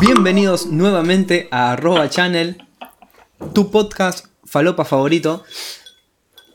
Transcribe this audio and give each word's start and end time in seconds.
Bienvenidos 0.00 0.66
nuevamente 0.66 1.48
a 1.50 1.72
arroba 1.72 2.10
channel, 2.10 2.62
tu 3.54 3.70
podcast 3.70 4.26
falopa 4.44 4.84
favorito. 4.84 5.42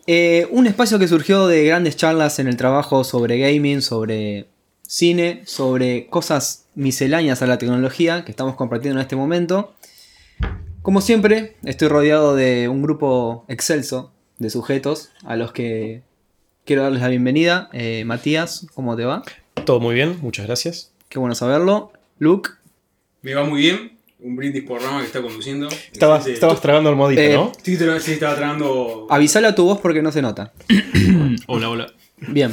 Eh, 0.06 0.48
un 0.52 0.68
espacio 0.68 1.00
que 1.00 1.08
surgió 1.08 1.48
de 1.48 1.66
grandes 1.66 1.96
charlas 1.98 2.38
en 2.38 2.48
el 2.48 2.56
trabajo 2.56 3.04
sobre 3.04 3.40
gaming, 3.40 3.82
sobre 3.82 4.48
cine, 4.84 5.42
sobre 5.46 6.08
cosas 6.08 6.68
misceláneas 6.76 7.42
a 7.42 7.48
la 7.48 7.58
tecnología 7.58 8.24
que 8.26 8.32
estamos 8.32 8.56
compartiendo 8.56 9.00
en 9.00 9.04
este 9.04 9.16
momento. 9.16 9.74
Como 10.84 11.02
siempre, 11.02 11.58
estoy 11.64 11.88
rodeado 11.88 12.36
de 12.36 12.70
un 12.70 12.84
grupo 12.84 13.46
excelso 13.48 14.12
de 14.38 14.52
sujetos 14.52 15.10
a 15.24 15.36
los 15.36 15.52
que 15.52 16.04
quiero 16.64 16.84
darles 16.84 17.02
la 17.02 17.08
bienvenida. 17.08 17.70
Eh, 17.74 18.04
Matías, 18.06 18.68
¿cómo 18.76 18.96
te 18.96 19.06
va? 19.06 19.24
Todo 19.66 19.80
muy 19.80 19.96
bien, 19.96 20.20
muchas 20.22 20.46
gracias. 20.46 20.92
Qué 21.10 21.18
bueno 21.18 21.34
saberlo. 21.34 21.92
Luke. 22.20 22.61
Me 23.22 23.34
va 23.34 23.44
muy 23.44 23.62
bien. 23.62 23.98
Un 24.24 24.36
brindis 24.36 24.64
por 24.64 24.82
rama 24.82 25.00
que 25.00 25.08
está 25.08 25.22
conduciendo. 25.22 25.68
Estabas, 25.92 26.26
Sí, 26.26 26.32
estabas 26.32 26.62
tragando 26.62 26.92
el 26.92 26.96
modito, 26.96 27.22
Eh, 27.22 27.34
¿no? 27.34 27.52
Sí, 27.64 27.76
tra- 27.78 28.00
sí, 28.00 28.12
estaba 28.14 28.36
tragando. 28.36 29.08
Avisale 29.10 29.48
a 29.48 29.56
tu 29.56 29.66
voz 29.66 29.80
porque 29.80 30.02
no 30.04 30.12
se 30.12 30.22
nota. 30.22 30.54
Hola, 31.48 31.70
hola. 31.70 31.88
Bien. 32.18 32.52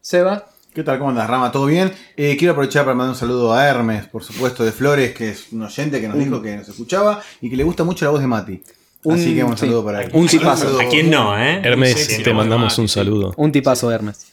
Seba. 0.00 0.46
¿Qué 0.74 0.82
tal? 0.82 0.98
¿Cómo 0.98 1.10
andas, 1.10 1.28
Rama? 1.28 1.50
¿Todo 1.52 1.66
bien? 1.66 1.92
Eh, 2.16 2.36
quiero 2.38 2.52
aprovechar 2.52 2.84
para 2.84 2.94
mandar 2.94 3.12
un 3.14 3.18
saludo 3.18 3.52
a 3.54 3.66
Hermes, 3.66 4.06
por 4.06 4.22
supuesto, 4.24 4.62
de 4.64 4.72
Flores, 4.72 5.14
que 5.14 5.30
es 5.30 5.52
un 5.52 5.62
oyente 5.62 6.00
que 6.00 6.08
nos 6.08 6.18
dijo 6.18 6.40
que 6.42 6.54
nos 6.56 6.68
escuchaba 6.68 7.22
y 7.40 7.48
que 7.50 7.56
le 7.56 7.64
gusta 7.64 7.82
mucho 7.84 8.04
la 8.04 8.10
voz 8.10 8.20
de 8.20 8.26
Mati. 8.26 8.62
Un- 9.04 9.14
Así 9.14 9.34
que 9.34 9.42
un 9.44 9.52
sí. 9.56 9.60
saludo 9.66 9.84
para 9.84 10.02
él. 10.02 10.10
Un 10.12 10.26
tipazo. 10.26 10.78
¿A 10.80 10.84
quién 10.88 11.10
no, 11.10 11.38
eh? 11.38 11.60
Hermes, 11.62 11.92
sexy, 11.94 12.22
te 12.22 12.32
mandamos 12.34 12.72
Mati, 12.72 12.80
un 12.82 12.88
saludo. 12.88 13.34
Un 13.36 13.52
tipazo, 13.52 13.90
Hermes. 13.90 14.26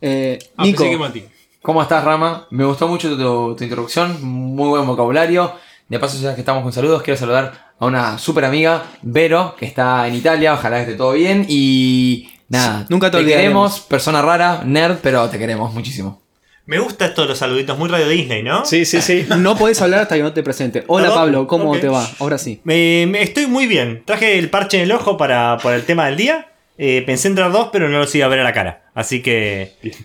Eh, 0.00 0.38
Ah, 0.56 0.64
Nico. 0.64 0.78
pensé 0.84 0.90
que 0.92 0.98
Mati. 0.98 1.24
¿Cómo 1.62 1.82
estás, 1.82 2.04
Rama? 2.04 2.46
Me 2.50 2.64
gustó 2.64 2.88
mucho 2.88 3.14
tu, 3.16 3.54
tu 3.56 3.64
introducción, 3.64 4.22
muy 4.22 4.68
buen 4.70 4.86
vocabulario. 4.86 5.52
De 5.88 5.98
paso, 5.98 6.18
ya 6.22 6.34
que 6.34 6.40
estamos 6.40 6.62
con 6.62 6.72
saludos, 6.72 7.02
quiero 7.02 7.18
saludar 7.18 7.72
a 7.78 7.84
una 7.86 8.16
super 8.18 8.44
amiga, 8.44 8.84
Vero, 9.02 9.54
que 9.58 9.66
está 9.66 10.06
en 10.08 10.14
Italia, 10.14 10.54
ojalá 10.54 10.76
que 10.76 10.82
esté 10.82 10.94
todo 10.94 11.12
bien. 11.12 11.44
Y 11.48 12.30
nada, 12.48 12.86
Nunca 12.88 13.10
te 13.10 13.18
olvidaremos. 13.18 13.42
queremos, 13.74 13.80
persona 13.80 14.22
rara, 14.22 14.62
nerd, 14.64 14.98
pero 15.02 15.28
te 15.28 15.38
queremos 15.38 15.74
muchísimo. 15.74 16.22
Me 16.66 16.78
gusta 16.78 17.06
esto 17.06 17.22
de 17.22 17.28
los 17.28 17.38
saluditos, 17.38 17.76
muy 17.76 17.88
Radio 17.88 18.08
Disney, 18.08 18.42
¿no? 18.44 18.64
Sí, 18.64 18.84
sí, 18.84 19.02
sí. 19.02 19.26
No 19.36 19.56
podés 19.56 19.82
hablar 19.82 20.00
hasta 20.00 20.14
que 20.16 20.22
no 20.22 20.32
te 20.32 20.42
presente. 20.42 20.84
Hola 20.86 21.06
¿Perdón? 21.08 21.18
Pablo, 21.18 21.46
¿cómo 21.46 21.76
te 21.78 21.88
va? 21.88 22.08
Ahora 22.20 22.38
sí. 22.38 22.60
Me, 22.64 23.06
me- 23.08 23.22
estoy 23.22 23.46
muy 23.48 23.66
bien. 23.66 24.02
Traje 24.06 24.38
el 24.38 24.48
parche 24.48 24.76
en 24.78 24.84
el 24.84 24.92
ojo 24.92 25.16
para, 25.18 25.58
para 25.58 25.76
el 25.76 25.84
tema 25.84 26.06
del 26.06 26.16
día. 26.16 26.52
Eh, 26.78 27.02
pensé 27.04 27.28
entrar 27.28 27.50
dos, 27.52 27.68
pero 27.72 27.88
no 27.88 27.98
los 27.98 28.14
iba 28.14 28.24
a 28.26 28.28
ver 28.28 28.38
a 28.40 28.44
la 28.44 28.52
cara. 28.54 28.84
Así 28.94 29.20
que. 29.20 29.74
Inte- 29.82 29.98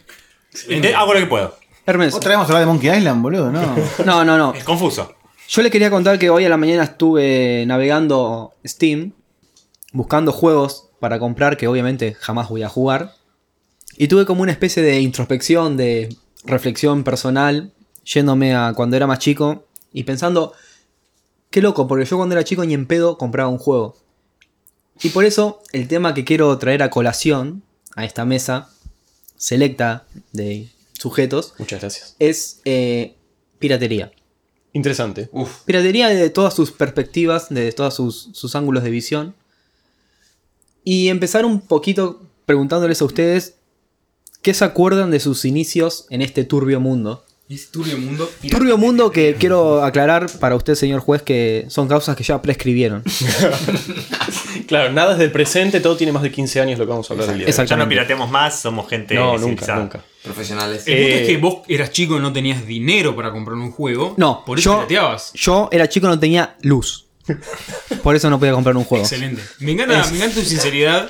hago 0.95 1.13
lo 1.13 1.19
que 1.19 1.25
puedo. 1.25 1.55
Hermes. 1.85 2.13
Otra 2.15 2.29
vez 2.29 2.37
vamos 2.37 2.49
a 2.49 2.53
hablar 2.53 2.67
de 2.67 2.73
Monkey 2.73 2.97
Island, 2.97 3.21
boludo, 3.21 3.51
¿no? 3.51 3.75
No, 4.05 4.25
no, 4.25 4.37
no. 4.37 4.53
Es 4.53 4.63
confuso. 4.63 5.13
Yo 5.47 5.61
le 5.61 5.69
quería 5.69 5.91
contar 5.91 6.17
que 6.17 6.29
hoy 6.31 6.45
a 6.45 6.49
la 6.49 6.57
mañana 6.57 6.83
estuve 6.83 7.63
navegando 7.67 8.53
Steam, 8.65 9.13
buscando 9.93 10.31
juegos 10.31 10.89
para 10.99 11.19
comprar 11.19 11.57
que 11.57 11.67
obviamente 11.67 12.15
jamás 12.19 12.49
voy 12.49 12.63
a 12.63 12.69
jugar. 12.69 13.13
Y 13.97 14.07
tuve 14.07 14.25
como 14.25 14.41
una 14.41 14.51
especie 14.51 14.81
de 14.81 14.99
introspección, 14.99 15.77
de 15.77 16.15
reflexión 16.43 17.03
personal, 17.03 17.71
yéndome 18.03 18.55
a 18.55 18.73
cuando 18.75 18.97
era 18.97 19.07
más 19.07 19.19
chico 19.19 19.65
y 19.93 20.03
pensando, 20.03 20.53
qué 21.51 21.61
loco, 21.61 21.87
porque 21.87 22.05
yo 22.05 22.17
cuando 22.17 22.33
era 22.35 22.43
chico 22.43 22.65
ni 22.65 22.73
en 22.73 22.87
pedo 22.87 23.17
compraba 23.17 23.49
un 23.49 23.59
juego. 23.59 23.95
Y 25.01 25.09
por 25.09 25.25
eso 25.25 25.61
el 25.71 25.87
tema 25.87 26.13
que 26.13 26.25
quiero 26.25 26.57
traer 26.57 26.81
a 26.81 26.89
colación 26.89 27.63
a 27.95 28.05
esta 28.05 28.25
mesa 28.25 28.69
selecta 29.45 30.07
de 30.31 30.69
sujetos 30.93 31.53
Muchas 31.59 31.79
gracias. 31.79 32.15
es 32.17 32.61
eh, 32.65 33.15
piratería. 33.59 34.11
Interesante. 34.73 35.29
Piratería 35.65 36.09
de 36.09 36.31
todas 36.31 36.55
sus 36.55 36.71
perspectivas, 36.71 37.49
de 37.49 37.71
todos 37.71 37.93
sus, 37.93 38.29
sus 38.33 38.55
ángulos 38.55 38.83
de 38.83 38.89
visión. 38.89 39.35
Y 40.83 41.09
empezar 41.09 41.45
un 41.45 41.61
poquito 41.61 42.23
preguntándoles 42.47 43.03
a 43.03 43.05
ustedes 43.05 43.57
qué 44.41 44.55
se 44.55 44.65
acuerdan 44.65 45.11
de 45.11 45.19
sus 45.19 45.45
inicios 45.45 46.07
en 46.09 46.23
este 46.23 46.43
turbio 46.43 46.79
mundo. 46.79 47.23
Es 47.47 47.69
turbio 47.69 47.97
mundo. 47.99 48.27
Turbio 48.49 48.75
mundo 48.77 49.11
que 49.11 49.35
quiero 49.35 49.83
aclarar 49.83 50.27
para 50.39 50.55
usted, 50.55 50.73
señor 50.73 50.99
juez, 51.01 51.21
que 51.21 51.65
son 51.69 51.87
causas 51.87 52.15
que 52.15 52.23
ya 52.23 52.41
prescribieron. 52.41 53.03
Claro, 54.67 54.91
nada 54.91 55.13
es 55.13 55.19
del 55.19 55.31
presente, 55.31 55.79
todo 55.79 55.95
tiene 55.95 56.11
más 56.11 56.23
de 56.23 56.31
15 56.31 56.59
años 56.61 56.79
lo 56.79 56.85
que 56.85 56.89
vamos 56.89 57.07
a 57.09 57.13
hablar 57.13 57.29
el 57.29 57.37
día. 57.39 57.45
de 57.45 57.51
hoy. 57.61 57.67
Ya 57.67 57.75
no 57.75 57.87
pirateamos 57.87 58.31
más, 58.31 58.61
somos 58.61 58.89
gente. 58.89 59.13
No, 59.13 59.37
nunca, 59.37 59.75
nunca. 59.75 60.01
Profesionales. 60.23 60.87
El 60.87 60.95
punto 60.95 61.07
Eh, 61.09 61.21
es 61.21 61.27
que 61.27 61.37
vos 61.37 61.57
eras 61.67 61.91
chico 61.91 62.17
y 62.17 62.19
no 62.19 62.33
tenías 62.33 62.65
dinero 62.65 63.15
para 63.15 63.31
comprar 63.31 63.55
un 63.57 63.71
juego. 63.71 64.15
No, 64.17 64.43
Por 64.43 64.57
eso 64.57 64.71
yo, 64.71 64.75
pirateabas. 64.77 65.33
yo 65.35 65.69
era 65.71 65.87
chico 65.87 66.07
no 66.07 66.17
tenía 66.17 66.55
luz. 66.61 67.05
Por 68.03 68.15
eso 68.15 68.29
no 68.29 68.39
podía 68.39 68.53
comprar 68.53 68.75
un 68.75 68.85
juego. 68.85 69.03
Excelente. 69.03 69.41
Me 69.59 69.73
encanta, 69.73 70.07
me 70.09 70.17
encanta 70.17 70.35
tu 70.35 70.41
sinceridad, 70.41 71.09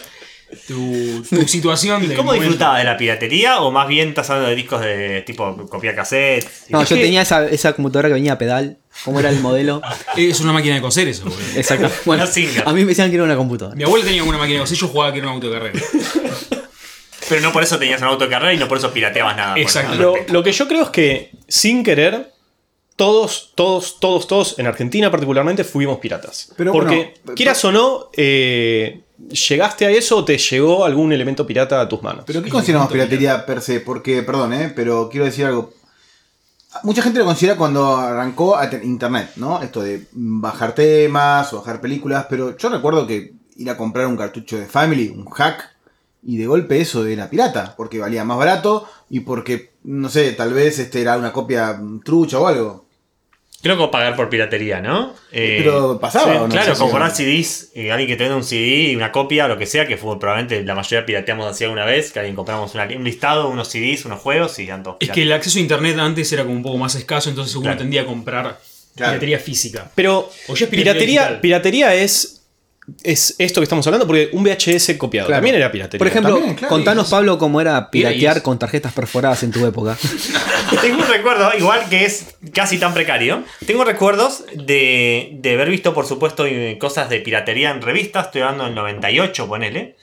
tu, 0.68 1.24
tu 1.30 1.48
situación. 1.48 2.04
¿Y 2.04 2.08
del 2.08 2.18
cómo 2.18 2.28
momento. 2.28 2.44
disfrutaba 2.50 2.78
de 2.80 2.84
la 2.84 2.98
piratería? 2.98 3.60
¿O 3.62 3.72
más 3.72 3.88
bien 3.88 4.10
estás 4.10 4.30
hablando 4.30 4.50
de 4.50 4.56
discos 4.56 4.82
de 4.82 5.22
tipo 5.26 5.56
copiar 5.68 5.96
cassette? 5.96 6.48
No, 6.70 6.84
yo 6.84 6.96
que- 6.96 7.02
tenía 7.02 7.22
esa, 7.22 7.46
esa 7.48 7.74
computadora 7.74 8.10
que 8.10 8.14
venía 8.16 8.34
a 8.34 8.38
pedal. 8.38 8.78
¿Cómo 9.04 9.20
era 9.20 9.30
el 9.30 9.40
modelo? 9.42 9.82
Es 10.16 10.40
una 10.40 10.54
máquina 10.54 10.76
de 10.76 10.82
coser 10.82 11.08
eso, 11.08 11.24
boludo. 11.26 11.38
Exacto. 11.56 11.90
Bueno, 12.06 12.24
a 12.24 12.74
mí 12.74 12.82
me 12.82 12.88
decían 12.88 13.10
que 13.10 13.16
era 13.16 13.26
una 13.26 13.36
computadora. 13.36 13.76
Mi 13.76 13.84
abuelo 13.84 14.06
tenía 14.06 14.24
una 14.24 14.38
máquina 14.38 14.56
de 14.56 14.62
coser, 14.62 14.78
yo 14.78 14.88
jugaba 14.88 15.12
que 15.12 15.20
era 15.20 15.28
un 15.28 15.34
auto 15.36 15.50
de 15.50 15.60
carrera. 15.60 15.80
Pero 17.28 17.42
no 17.42 17.52
por 17.52 17.64
eso 17.64 17.80
tenías 17.80 18.02
un 18.02 18.08
auto 18.08 18.26
de 18.26 18.30
carrera 18.30 18.54
y 18.54 18.58
no 18.58 18.68
por 18.68 18.78
eso 18.78 18.92
pirateabas 18.94 19.36
nada. 19.36 19.54
por 19.54 19.60
Exacto. 19.62 19.96
Lo, 19.96 20.14
lo 20.28 20.44
que 20.44 20.52
yo 20.52 20.68
creo 20.68 20.84
es 20.84 20.90
que, 20.90 21.32
sin 21.48 21.84
querer, 21.84 22.32
todos, 22.96 23.52
todos, 23.56 24.00
todos, 24.00 24.28
todos, 24.28 24.60
en 24.60 24.68
Argentina 24.68 25.10
particularmente, 25.10 25.64
fuimos 25.64 25.98
piratas. 26.00 26.54
Pero 26.56 26.72
Porque, 26.72 27.16
bueno, 27.24 27.36
quieras 27.36 27.66
o 27.66 27.72
no, 27.72 28.10
eh, 28.16 29.02
¿llegaste 29.18 29.86
a 29.86 29.90
eso 29.92 30.18
o 30.18 30.26
te 30.26 30.38
llegó 30.38 30.86
algún 30.86 31.12
elemento 31.14 31.46
pirata 31.48 31.81
a 31.81 31.88
tus 31.90 32.02
manos? 32.02 32.24
Pero 32.28 32.42
¿qué 32.44 32.50
consideramos 32.50 32.92
piratería 32.92 33.46
per 33.46 33.62
se? 33.62 33.80
Porque, 33.80 34.24
perdón, 34.24 34.53
¿eh? 34.53 34.72
pero 34.76 35.09
quiero 35.09 35.26
decir 35.26 35.46
algo. 35.46 35.74
Mucha 36.84 37.02
gente 37.02 37.20
lo 37.20 37.26
considera 37.26 37.56
cuando 37.56 37.96
arrancó 37.96 38.58
a 38.58 38.70
te- 38.70 38.84
internet, 38.86 39.31
¿no? 39.38 39.62
Esto 39.62 39.81
de 39.81 40.06
bajar 40.12 40.76
temas 40.76 41.52
o 41.53 41.59
bajar 41.59 41.80
películas, 41.80 42.26
pero 42.30 42.58
yo 42.58 42.70
recuerdo 42.70 43.08
que 43.08 43.34
ir 43.56 43.70
a 43.70 43.78
comprar 43.78 44.08
un 44.08 44.18
cartucho 44.18 44.58
de 44.58 44.66
Family, 44.66 45.08
un 45.09 45.26
hack, 45.30 45.72
y 46.24 46.38
de 46.38 46.47
golpe 46.47 46.82
eso 46.82 47.06
era 47.06 47.30
pirata, 47.30 47.76
porque 47.78 48.00
valía 48.00 48.26
más 48.26 48.38
barato 48.38 48.86
y 49.09 49.22
porque, 49.22 49.72
no 49.84 50.09
sé, 50.09 50.34
tal 50.34 50.53
vez 50.53 50.80
este 50.80 51.00
era 51.02 51.18
una 51.18 51.32
copia 51.32 51.74
mm, 51.74 52.02
trucha 52.02 52.40
o 52.40 52.47
algo. 52.47 52.84
Creo 53.62 53.78
que 53.80 53.88
pagar 53.88 54.16
por 54.16 54.30
piratería, 54.30 54.80
¿no? 54.80 55.16
Eh, 55.32 55.56
Pero 55.64 56.00
pasaba, 56.00 56.32
sí, 56.34 56.38
¿o 56.38 56.42
no? 56.48 56.50
Claro, 56.50 56.76
comprar. 56.78 57.12
CDs, 57.16 57.72
eh, 57.74 57.92
alguien 57.92 58.08
que 58.08 58.16
tenga 58.16 58.36
un 58.36 58.44
CD 58.44 58.92
y 58.92 58.96
una 58.96 59.12
copia, 59.12 59.48
lo 59.48 59.58
que 59.58 59.66
sea, 59.66 59.88
que 59.88 59.98
fue 59.98 60.20
probablemente 60.20 60.62
la 60.64 60.76
mayoría 60.76 61.04
pirateamos 61.06 61.48
así 61.48 61.64
alguna 61.64 61.84
vez, 61.86 62.12
que 62.12 62.20
alguien 62.20 62.36
compramos 62.36 62.76
una- 62.76 62.84
un 62.86 63.04
listado, 63.04 63.50
unos 63.50 63.68
CDs, 63.70 64.06
unos 64.06 64.20
juegos 64.22 64.60
y 64.60 64.68
tanto. 64.68 64.98
Es 65.00 65.10
que 65.10 65.24
el 65.24 65.32
acceso 65.34 65.58
a 65.58 65.62
internet 65.62 65.98
antes 65.98 66.32
era 66.32 66.44
como 66.44 66.56
un 66.56 66.62
poco 66.64 66.78
más 66.78 66.94
escaso, 66.94 67.30
entonces 67.30 67.56
uno 67.56 67.64
Claro. 67.64 67.78
tendía 67.80 68.02
a 68.02 68.06
comprar 68.06 68.60
Claro. 68.96 69.14
piratería 69.14 69.40
física. 69.40 69.90
Pero 69.96 70.30
O 70.48 70.56
ya 70.56 70.66
es 70.66 70.70
piratería 70.70 71.42
piratería 71.42 71.96
es, 71.96 72.34
es 73.03 73.35
esto 73.40 73.59
que 73.62 73.63
estamos 73.63 73.85
hablando, 73.88 74.06
porque 74.06 74.29
un 74.34 74.44
VHS 74.44 74.96
copiado 74.97 75.28
Claro. 75.28 75.38
también 75.40 75.56
era 75.56 75.72
piratería. 75.72 75.97
Por 76.00 76.07
ejemplo, 76.07 76.35
También, 76.35 76.56
claro, 76.56 76.69
contanos, 76.73 77.09
Pablo, 77.09 77.38
cómo 77.38 77.59
era 77.62 77.90
piratear 77.90 78.41
con 78.41 78.59
tarjetas 78.59 78.94
perforadas 78.94 79.44
en 79.44 79.51
tu 79.51 79.66
época. 79.66 79.97
Tengo 80.81 80.97
un 81.01 81.07
recuerdo, 81.07 81.50
igual 81.57 81.88
que 81.90 82.06
es 82.06 82.35
casi 82.53 82.78
tan 82.78 82.94
precario. 82.94 83.44
Tengo 83.66 83.84
recuerdos 83.84 84.44
de, 84.53 85.31
de 85.40 85.53
haber 85.53 85.69
visto, 85.69 85.94
por 85.94 86.06
supuesto, 86.06 86.46
eh, 86.46 86.78
cosas 86.79 87.09
de 87.09 87.19
piratería 87.22 87.72
en 87.72 87.81
revistas. 87.81 88.28
Estoy 88.28 88.41
hablando 88.41 88.66
del 88.66 88.75
98, 88.75 89.47
ponele. 89.47 89.96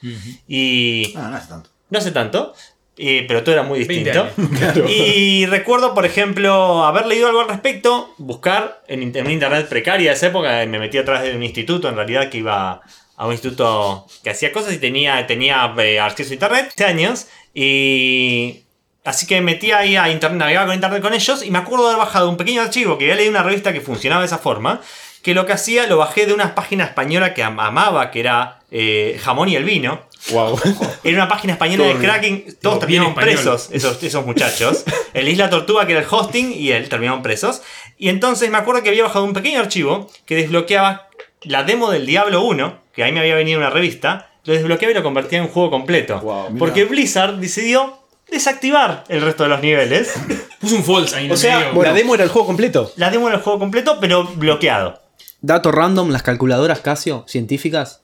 Y 0.49 1.13
Ah, 1.17 1.29
no 1.31 1.37
es 1.39 1.49
tanto. 1.49 1.71
no 1.91 2.01
sé 2.01 2.11
tanto, 2.11 2.55
eh, 2.99 3.25
pero 3.27 3.43
todo 3.43 3.55
era 3.55 3.63
muy 3.63 3.85
20 3.85 3.95
distinto. 4.13 4.83
Y 4.89 5.47
recuerdo, 5.47 5.95
por 5.95 6.05
ejemplo, 6.07 6.85
haber 6.85 7.07
leído 7.07 7.29
algo 7.29 7.41
al 7.41 7.49
respecto, 7.49 8.15
buscar 8.19 8.83
en, 8.89 9.03
in- 9.03 9.17
en 9.17 9.25
una 9.25 9.33
internet 9.33 9.69
precaria 9.69 10.11
de 10.11 10.17
esa 10.17 10.27
época. 10.29 10.65
Me 10.67 10.79
metí 10.79 10.99
atrás 10.99 11.23
de 11.23 11.35
un 11.35 11.43
instituto, 11.43 11.89
en 11.89 11.97
realidad, 11.97 12.29
que 12.31 12.39
iba 12.39 12.81
a 13.17 13.27
un 13.27 13.33
instituto 13.33 14.07
que 14.25 14.31
hacía 14.31 14.53
cosas 14.53 14.73
y 14.73 14.79
tenía, 14.79 15.27
tenía 15.27 15.73
eh, 15.79 16.01
acceso 16.01 16.31
a 16.31 16.35
internet, 16.35 16.69
hace 16.75 16.85
años. 16.85 17.27
Y 17.55 18.59
Así 19.05 19.27
que 19.27 19.35
me 19.37 19.53
metí 19.53 19.73
ahí 19.73 19.97
a 19.97 20.09
internet, 20.11 20.39
navegaba 20.39 20.67
con 20.67 20.75
internet 20.77 21.03
con 21.03 21.13
ellos 21.13 21.45
y 21.45 21.51
me 21.51 21.59
acuerdo 21.59 21.87
de 21.89 21.95
haber 21.95 22.07
bajado 22.07 22.29
un 22.31 22.37
pequeño 22.37 22.63
archivo 22.63 22.99
que 22.99 23.05
había 23.07 23.17
leído 23.17 23.33
una 23.33 23.43
revista 23.43 23.73
que 23.73 23.81
funcionaba 23.81 24.23
de 24.23 24.27
esa 24.27 24.39
forma. 24.39 24.81
Que 25.25 25.35
lo 25.35 25.45
que 25.45 25.53
hacía 25.53 25.89
lo 25.89 25.97
bajé 25.99 26.25
de 26.27 26.33
una 26.35 26.55
página 26.55 26.85
española 26.85 27.35
que 27.35 27.43
am- 27.43 27.59
amaba, 27.59 28.13
que 28.13 28.21
era 28.21 28.61
eh, 28.71 29.19
Jamón 29.21 29.49
y 29.49 29.57
el 29.57 29.65
Vino. 29.65 30.03
Wow. 30.31 30.59
Era 31.05 31.17
una 31.17 31.29
página 31.29 31.55
española 31.55 31.85
de 31.85 31.95
cracking. 31.95 32.57
Todos 32.61 32.79
terminaron 32.81 33.15
presos, 33.15 33.69
esos, 33.73 34.03
esos 34.03 34.25
muchachos. 34.25 34.85
El 35.15 35.29
Isla 35.29 35.51
Tortuga, 35.51 35.85
que 35.87 35.93
era 35.93 36.01
el 36.03 36.07
hosting, 36.09 36.53
y 36.53 36.71
él 36.71 36.89
terminaron 36.89 37.23
presos. 37.23 37.63
Y 37.99 38.09
entonces 38.09 38.51
me 38.51 38.59
acuerdo 38.59 38.83
que 38.83 38.89
había 38.91 39.03
bajado 39.03 39.25
un 39.25 39.33
pequeño 39.33 39.59
archivo 39.61 40.09
que 40.25 40.37
desbloqueaba 40.37 41.09
la 41.43 41.65
demo 41.65 41.91
del 41.91 42.07
Diablo 42.07 42.43
1, 42.45 42.79
que 42.95 43.03
ahí 43.03 43.13
me 43.13 43.21
había 43.21 43.35
venido 43.35 43.59
una 43.59 43.71
revista. 43.71 44.31
Lo 44.45 44.55
desbloqueaba 44.55 44.93
y 44.93 44.95
lo 44.95 45.03
convertía 45.03 45.39
en 45.39 45.45
un 45.45 45.51
juego 45.51 45.71
completo. 45.71 46.21
Wow, 46.21 46.57
Porque 46.59 46.85
Blizzard 46.85 47.37
decidió 47.39 47.99
desactivar 48.31 49.05
el 49.09 49.21
resto 49.23 49.43
de 49.45 49.49
los 49.51 49.61
niveles. 49.61 50.13
Puso 50.61 50.77
un 50.77 50.85
false 50.85 51.17
ahí 51.17 51.25
en 51.27 51.31
O 51.33 51.35
el 51.35 51.41
sea, 51.41 51.59
medio. 51.73 51.83
la 51.83 51.93
demo 51.93 52.15
era 52.15 52.25
el 52.25 52.31
juego 52.31 52.47
completo. 52.47 52.93
La 52.97 53.11
demo 53.11 53.29
del 53.29 53.41
juego 53.41 53.59
completo, 53.59 53.99
pero 54.01 54.25
bloqueado. 54.25 55.01
Dato 55.41 55.73
random, 55.73 56.11
las 56.11 56.23
calculadoras 56.23 56.81
Casio, 56.81 57.25
científicas. 57.29 58.02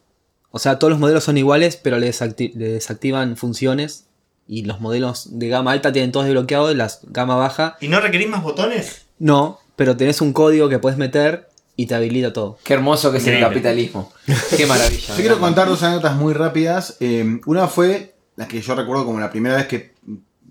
O 0.50 0.58
sea, 0.58 0.78
todos 0.78 0.90
los 0.90 0.98
modelos 1.00 1.24
son 1.24 1.36
iguales, 1.38 1.76
pero 1.76 1.98
le, 1.98 2.08
desacti- 2.10 2.52
le 2.54 2.68
desactivan 2.70 3.36
funciones. 3.36 4.04
Y 4.46 4.62
los 4.64 4.80
modelos 4.80 5.38
de 5.38 5.48
gama 5.48 5.72
alta 5.72 5.92
tienen 5.92 6.10
todos 6.10 6.24
desbloqueados, 6.24 6.74
las 6.74 7.00
gama 7.08 7.36
baja 7.36 7.76
¿Y 7.82 7.88
no 7.88 8.00
requerís 8.00 8.28
más 8.30 8.42
botones? 8.42 9.02
no, 9.18 9.58
pero 9.76 9.94
tenés 9.96 10.22
un 10.22 10.32
código 10.32 10.70
que 10.70 10.78
puedes 10.78 10.98
meter 10.98 11.48
y 11.76 11.84
te 11.86 11.94
habilita 11.94 12.32
todo. 12.32 12.58
Qué 12.64 12.72
hermoso 12.74 13.12
que 13.12 13.18
es 13.18 13.26
el 13.26 13.40
capitalismo. 13.40 14.10
Qué 14.56 14.64
maravilla. 14.66 15.06
Yo 15.08 15.14
quiero 15.16 15.38
contar 15.38 15.68
dos 15.68 15.82
anécdotas 15.82 16.16
muy 16.16 16.32
rápidas. 16.32 16.96
Eh, 17.00 17.40
una 17.46 17.68
fue 17.68 18.14
la 18.36 18.48
que 18.48 18.60
yo 18.62 18.74
recuerdo 18.74 19.04
como 19.04 19.20
la 19.20 19.30
primera 19.30 19.54
vez 19.56 19.66
que 19.66 19.92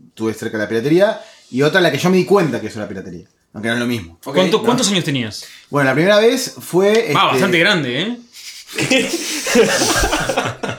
estuve 0.09 0.33
cerca 0.35 0.57
de 0.57 0.63
la 0.65 0.69
piratería. 0.69 1.19
Y 1.49 1.63
otra 1.63 1.81
la 1.81 1.91
que 1.91 1.97
yo 1.97 2.09
me 2.09 2.17
di 2.17 2.25
cuenta 2.25 2.61
que 2.61 2.67
eso 2.67 2.79
era 2.79 2.88
piratería. 2.88 3.25
Aunque 3.53 3.67
no 3.69 3.73
es 3.75 3.79
lo 3.79 3.88
mismo. 3.88 4.19
Ok, 4.25 4.35
¿Cuánto- 4.35 4.57
no. 4.59 4.63
¿Cuántos 4.63 4.89
años 4.91 5.03
tenías? 5.03 5.44
Bueno, 5.69 5.89
la 5.89 5.94
primera 5.95 6.19
vez 6.19 6.55
fue. 6.59 6.91
Ah, 6.91 6.95
este, 7.07 7.13
bastante 7.13 7.59
grande, 7.59 8.01
¿eh? 8.01 8.17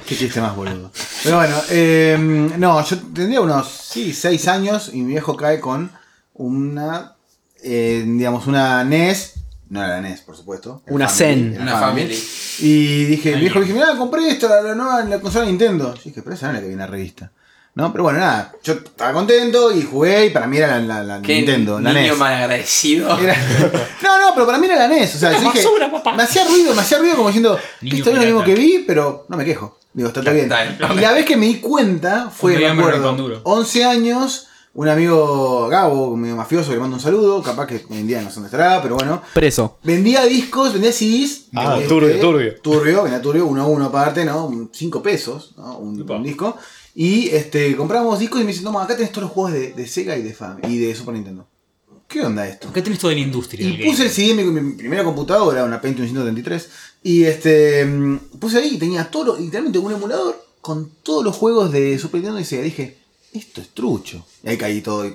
Qué 0.06 0.16
chiste 0.16 0.40
más 0.40 0.54
boludo. 0.54 0.90
Pero 1.24 1.36
bueno, 1.36 1.56
eh, 1.70 2.16
no, 2.58 2.84
yo 2.84 2.98
tendría 2.98 3.40
unos, 3.40 3.68
sí, 3.68 4.12
6 4.12 4.48
años 4.48 4.90
y 4.92 5.00
mi 5.02 5.12
viejo 5.12 5.36
cae 5.36 5.58
con 5.58 5.90
una, 6.34 7.14
eh, 7.62 8.04
digamos, 8.06 8.46
una 8.46 8.84
NES. 8.84 9.34
No 9.70 9.82
era 9.82 9.94
la 9.96 10.00
NES, 10.00 10.20
por 10.22 10.36
supuesto. 10.36 10.82
Una 10.88 11.08
Family, 11.08 11.52
Zen. 11.52 11.62
Una 11.62 11.78
family. 11.78 12.18
Y 12.60 13.04
dije, 13.04 13.32
el 13.34 13.40
viejo 13.40 13.58
le 13.58 13.66
dije, 13.66 13.74
mira, 13.78 13.96
compré 13.96 14.28
esto, 14.28 14.48
la, 14.48 14.62
la 14.62 14.74
nueva 14.74 15.04
la 15.04 15.20
consola 15.20 15.46
Nintendo. 15.46 15.94
Yo 15.94 16.02
dije, 16.04 16.22
pero 16.22 16.34
esa 16.34 16.46
no 16.46 16.52
es 16.52 16.56
la 16.56 16.60
que 16.60 16.68
viene 16.68 16.82
en 16.82 16.86
la 16.88 16.92
revista. 16.92 17.32
¿No? 17.78 17.92
Pero 17.92 18.02
bueno, 18.02 18.18
nada, 18.18 18.52
yo 18.64 18.72
estaba 18.72 19.12
contento 19.12 19.70
y 19.72 19.82
jugué 19.82 20.26
y 20.26 20.30
para 20.30 20.48
mí 20.48 20.56
era 20.56 20.80
la, 20.80 20.80
la- 20.80 21.04
la 21.04 21.22
Qué 21.22 21.36
Nintendo, 21.36 21.78
la 21.78 21.92
niño 21.92 22.10
NES. 22.10 22.18
malagradecido. 22.18 23.16
Era- 23.20 23.36
No, 24.02 24.18
no, 24.18 24.34
pero 24.34 24.46
para 24.46 24.58
mí 24.58 24.66
era 24.66 24.74
la 24.76 24.88
NES. 24.88 25.14
O 25.14 25.18
sea, 25.20 25.30
yo 25.32 25.38
dije, 25.52 25.64
me 26.16 26.22
hacía 26.24 26.44
ruido, 26.44 26.74
me 26.74 26.80
hacía 26.82 26.98
ruido 26.98 27.14
como 27.14 27.28
diciendo, 27.28 27.56
Niño 27.80 27.96
esto 27.98 28.10
es 28.10 28.16
lo 28.16 28.22
mismo 28.24 28.42
que 28.42 28.54
vi, 28.56 28.84
pero 28.84 29.26
no 29.28 29.36
me 29.36 29.44
quejo. 29.44 29.78
Digo, 29.92 30.08
está, 30.08 30.20
está 30.20 30.32
bien. 30.32 30.46
Está 30.50 30.64
bien. 30.64 30.98
Y 30.98 31.00
la 31.00 31.12
vez 31.12 31.24
que 31.24 31.36
me 31.36 31.46
di 31.46 31.60
cuenta 31.60 32.30
fue, 32.30 32.50
Un 32.50 32.54
me 32.56 32.64
día 32.64 32.74
me 32.74 32.80
acuerdo, 32.82 32.98
reconduro. 32.98 33.40
11 33.44 33.84
años, 33.84 34.48
un 34.74 34.88
amigo 34.88 35.68
Gabo, 35.68 36.08
un 36.08 36.18
amigo 36.20 36.36
mafioso, 36.36 36.70
que 36.70 36.74
le 36.74 36.80
mando 36.80 36.96
un 36.96 37.02
saludo, 37.02 37.40
capaz 37.44 37.66
que 37.68 37.76
hoy 37.90 37.98
en 37.98 38.06
día 38.08 38.20
no 38.22 38.28
sé 38.28 38.34
dónde 38.36 38.48
estará, 38.48 38.82
pero 38.82 38.96
bueno. 38.96 39.22
Preso. 39.34 39.78
Vendía 39.84 40.24
discos, 40.24 40.72
vendía 40.72 40.90
CDs. 40.92 41.44
Ah, 41.54 41.76
este, 41.76 41.88
turbio, 41.88 42.18
turbio. 42.20 42.54
Turbio, 42.60 43.02
vendía 43.04 43.22
turbio, 43.22 43.46
uno 43.46 43.62
a 43.62 43.66
uno 43.66 43.86
aparte, 43.86 44.24
¿no? 44.24 44.68
5 44.72 45.00
pesos, 45.00 45.54
¿no? 45.56 45.78
Un, 45.78 46.02
un 46.10 46.22
disco. 46.24 46.56
Y 47.00 47.28
este, 47.28 47.76
compramos 47.76 48.18
discos 48.18 48.40
y 48.40 48.44
me 48.44 48.48
dicen, 48.50 48.64
toma, 48.64 48.82
acá 48.82 48.96
tenés 48.96 49.12
todos 49.12 49.22
los 49.28 49.30
juegos 49.30 49.52
de, 49.52 49.72
de 49.72 49.86
Sega 49.86 50.16
y 50.16 50.22
de, 50.22 50.34
Fam 50.34 50.58
y 50.68 50.78
de 50.78 50.92
Super 50.96 51.14
Nintendo. 51.14 51.46
¿Qué 52.08 52.22
onda 52.22 52.44
esto? 52.44 52.68
Acá 52.68 52.82
tenés 52.82 52.98
toda 52.98 53.14
la 53.14 53.20
industria. 53.20 53.64
Y 53.68 53.84
puse 53.84 54.06
el. 54.06 54.10
CD 54.10 54.30
en 54.32 54.52
mi, 54.52 54.60
mi 54.60 54.72
primera 54.72 55.04
computadora, 55.04 55.62
una 55.62 55.80
Pentium 55.80 56.08
133. 56.08 56.68
Y 57.04 57.22
este 57.22 57.84
mm, 57.84 58.16
puse 58.40 58.58
ahí 58.58 58.74
y 58.74 58.78
tenía 58.78 59.08
todo, 59.08 59.38
literalmente 59.38 59.78
un 59.78 59.92
emulador 59.92 60.44
con 60.60 60.90
todos 61.04 61.22
los 61.22 61.36
juegos 61.36 61.70
de 61.70 61.96
Super 62.00 62.20
Nintendo 62.20 62.40
y 62.40 62.44
Sega. 62.44 62.64
Dije, 62.64 62.96
esto 63.32 63.60
es 63.60 63.68
trucho. 63.68 64.26
Y 64.42 64.48
ahí 64.48 64.56
caí 64.58 64.80
todo. 64.80 65.06
Y, 65.06 65.14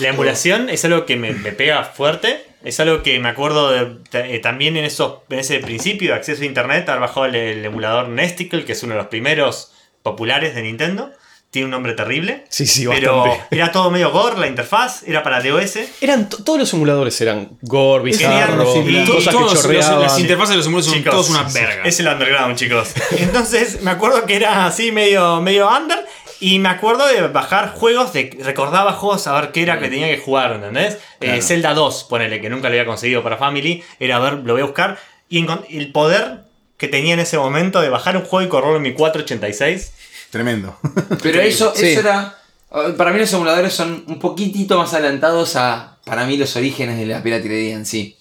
La 0.00 0.08
emulación 0.08 0.70
es 0.70 0.84
algo 0.84 1.06
que 1.06 1.14
me, 1.14 1.32
me 1.34 1.52
pega 1.52 1.84
fuerte. 1.84 2.42
Es 2.64 2.80
algo 2.80 3.04
que 3.04 3.20
me 3.20 3.28
acuerdo 3.28 3.70
de- 3.70 3.98
eh, 4.34 4.40
también 4.40 4.76
en, 4.76 4.84
esos, 4.86 5.18
en 5.30 5.38
ese 5.38 5.60
principio 5.60 6.10
de 6.10 6.16
acceso 6.16 6.42
a 6.42 6.46
internet. 6.46 6.88
Haber 6.88 7.02
bajado 7.02 7.26
el, 7.26 7.36
el 7.36 7.64
emulador 7.64 8.08
Nesticle, 8.08 8.64
que 8.64 8.72
es 8.72 8.82
uno 8.82 8.94
de 8.94 8.98
los 8.98 9.06
primeros 9.08 9.68
populares 10.02 10.54
de 10.54 10.62
Nintendo. 10.62 11.10
Tiene 11.50 11.66
un 11.66 11.72
nombre 11.72 11.92
terrible. 11.92 12.44
Sí, 12.48 12.64
sí, 12.66 12.86
Pero 12.88 13.24
bastante. 13.24 13.54
era 13.56 13.70
todo 13.72 13.90
medio 13.90 14.10
gore, 14.10 14.38
la 14.38 14.46
interfaz, 14.46 15.02
era 15.06 15.22
para 15.22 15.42
DOS. 15.42 15.80
Eran 16.00 16.30
to- 16.30 16.42
todos 16.42 16.58
los 16.58 16.72
emuladores 16.72 17.20
eran 17.20 17.58
gore, 17.60 18.04
bizarro, 18.04 18.72
genial, 18.72 19.04
sí, 19.04 19.04
To- 19.04 19.12
cosas 19.16 19.28
que 19.34 19.38
todos 19.38 19.52
los- 19.52 19.62
chorreaban. 19.62 20.00
las 20.00 20.18
interfaces 20.18 20.50
de 20.52 20.56
los 20.56 20.66
emuladores 20.66 20.90
son 20.94 20.98
Chicos, 21.02 21.12
todos 21.14 21.28
una 21.30 21.42
verga. 21.52 21.82
Es 21.84 22.00
el 22.00 22.06
underground, 22.08 22.56
chicos. 22.56 22.92
Entonces, 23.18 23.82
me 23.82 23.90
acuerdo 23.90 24.24
que 24.24 24.36
era 24.36 24.64
así 24.64 24.92
medio, 24.92 25.42
medio 25.42 25.68
under. 25.68 26.06
Y 26.40 26.58
me 26.58 26.70
acuerdo 26.70 27.06
de 27.06 27.20
bajar 27.28 27.74
juegos, 27.74 28.14
de 28.14 28.36
recordaba 28.42 28.94
juegos 28.94 29.26
a 29.26 29.38
ver 29.38 29.52
qué 29.52 29.62
era 29.62 29.78
que 29.78 29.88
tenía 29.90 30.08
que 30.08 30.18
jugar, 30.18 30.52
¿entendés? 30.54 30.96
Eh, 31.20 31.40
Zelda 31.42 31.74
2, 31.74 32.04
ponele, 32.04 32.40
que 32.40 32.48
nunca 32.48 32.68
lo 32.68 32.72
había 32.74 32.86
conseguido 32.86 33.22
para 33.22 33.36
Family. 33.36 33.84
Era 34.00 34.16
a 34.16 34.20
ver, 34.20 34.32
lo 34.42 34.54
voy 34.54 34.62
a 34.62 34.64
buscar. 34.64 34.98
Y 35.28 35.46
el 35.70 35.92
poder 35.92 36.41
que 36.82 36.88
tenía 36.88 37.14
en 37.14 37.20
ese 37.20 37.38
momento 37.38 37.80
de 37.80 37.88
bajar 37.90 38.16
un 38.16 38.24
juego 38.24 38.44
y 38.44 38.48
correrlo 38.50 38.76
en 38.78 38.82
mi 38.82 38.92
486. 38.92 39.92
tremendo. 40.30 40.76
Pero 41.22 41.40
eso, 41.40 41.72
Sí. 41.76 41.86
eso 41.92 42.00
era. 42.00 42.36
eh, 42.74 42.94
Para 42.96 43.12
mí 43.12 43.20
los 43.20 43.32
emuladores 43.32 43.72
son 43.72 44.02
un 44.08 44.18
poquitito 44.18 44.76
más 44.78 44.92
adelantados 44.92 45.54
a, 45.54 45.98
para 46.04 46.26
mí, 46.26 46.36
los 46.36 46.56
orígenes 46.56 46.98
de 46.98 47.06
la 47.06 47.22
piratería 47.22 47.74
en 47.74 47.86
sí. 47.86 48.16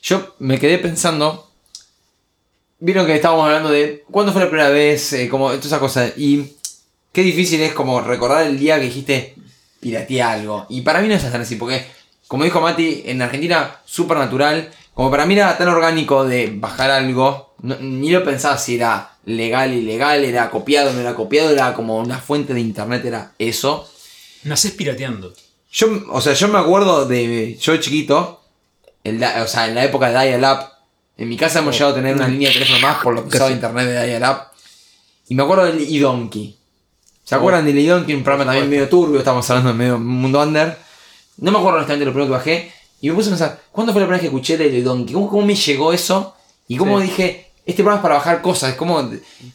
Yo 0.00 0.36
me 0.38 0.60
quedé 0.60 0.78
pensando. 0.78 1.50
Vieron 2.78 3.04
que 3.06 3.16
estábamos 3.16 3.46
hablando 3.46 3.70
de 3.70 4.04
cuándo 4.12 4.32
fue 4.32 4.42
la 4.42 4.48
primera 4.48 4.68
vez, 4.68 5.12
eh, 5.14 5.28
como 5.28 5.48
todas 5.48 5.66
esas 5.66 5.80
cosas. 5.80 6.12
Y 6.16 6.52
qué 7.12 7.22
difícil 7.22 7.60
es 7.62 7.72
como 7.72 8.00
recordar 8.00 8.46
el 8.46 8.58
día 8.60 8.76
que 8.78 8.84
dijiste 8.84 9.34
pirateé 9.80 10.22
algo. 10.22 10.66
Y 10.68 10.82
para 10.82 11.00
mí 11.00 11.08
no 11.08 11.14
es 11.14 11.22
tan 11.22 11.40
así, 11.40 11.56
porque, 11.56 11.84
como 12.28 12.44
dijo 12.44 12.60
Mati, 12.60 13.02
en 13.06 13.22
Argentina, 13.22 13.80
súper 13.84 14.18
natural. 14.18 14.70
Como 14.94 15.10
para 15.10 15.26
mí 15.26 15.34
era 15.34 15.56
tan 15.58 15.68
orgánico 15.68 16.24
de 16.24 16.52
bajar 16.54 16.90
algo, 16.90 17.47
no- 17.62 17.76
ni 17.80 18.10
lo 18.10 18.24
pensaba 18.24 18.56
si 18.58 18.76
era 18.76 19.12
legal, 19.24 19.72
ilegal, 19.72 20.24
era 20.24 20.50
copiado, 20.50 20.92
no 20.92 21.00
era 21.00 21.14
copiado, 21.14 21.50
era 21.50 21.74
como 21.74 21.98
una 21.98 22.18
fuente 22.18 22.54
de 22.54 22.60
internet, 22.60 23.04
era 23.04 23.32
eso. 23.38 23.88
Nacés 24.44 24.72
pirateando. 24.72 25.32
Yo, 25.70 25.88
o 26.10 26.20
sea, 26.20 26.32
yo 26.32 26.48
me 26.48 26.58
acuerdo 26.58 27.06
de 27.06 27.56
yo 27.60 27.76
chiquito, 27.76 28.40
el 29.04 29.22
o 29.22 29.46
sea, 29.46 29.66
en 29.68 29.74
la 29.74 29.84
época 29.84 30.08
de 30.10 30.18
Dial-Up, 30.30 30.60
en 31.18 31.28
mi 31.28 31.36
casa 31.36 31.58
hemos 31.58 31.74
llegado 31.74 31.92
a 31.92 31.96
tener 31.96 32.14
una 32.14 32.28
línea 32.28 32.48
de 32.48 32.54
teléfono 32.54 32.78
más 32.80 33.02
por 33.02 33.14
lo 33.14 33.22
que 33.28 33.36
usaba 33.36 33.50
internet 33.50 33.86
de 33.86 34.06
Dial-Up. 34.06 34.38
Y 35.28 35.34
me 35.34 35.42
acuerdo 35.42 35.64
del 35.66 35.80
iDonkey. 35.80 36.56
¿Se 37.24 37.34
acuerdan 37.34 37.66
del 37.66 37.78
iDonkey? 37.78 38.14
Un 38.14 38.22
programa 38.22 38.50
también 38.50 38.70
medio 38.70 38.88
turbio, 38.88 39.18
estamos 39.18 39.48
hablando 39.50 39.72
de 39.72 39.76
medio 39.78 39.98
mundo 39.98 40.40
under. 40.40 40.78
No 41.36 41.50
me 41.50 41.58
acuerdo 41.58 41.76
honestamente 41.78 42.06
lo 42.06 42.12
primero 42.12 42.28
que 42.32 42.38
bajé. 42.38 42.72
Y 43.02 43.08
me 43.10 43.14
puse 43.14 43.28
a 43.28 43.32
pensar, 43.32 43.60
¿cuándo 43.70 43.92
fue 43.92 44.00
la 44.00 44.06
primera 44.06 44.16
vez 44.16 44.22
que 44.22 44.26
escuché 44.34 44.56
del 44.56 44.74
iDonkey? 44.76 45.12
¿Cómo, 45.12 45.28
¿Cómo 45.28 45.44
me 45.46 45.54
llegó 45.54 45.92
eso? 45.92 46.34
Y 46.66 46.76
cómo 46.78 46.98
Sí. 47.00 47.06
dije, 47.08 47.47
este 47.68 47.82
programa 47.82 47.96
es 47.98 48.02
para 48.02 48.14
bajar 48.16 48.42
cosas. 48.42 48.70
Es 48.70 48.76
como. 48.76 49.08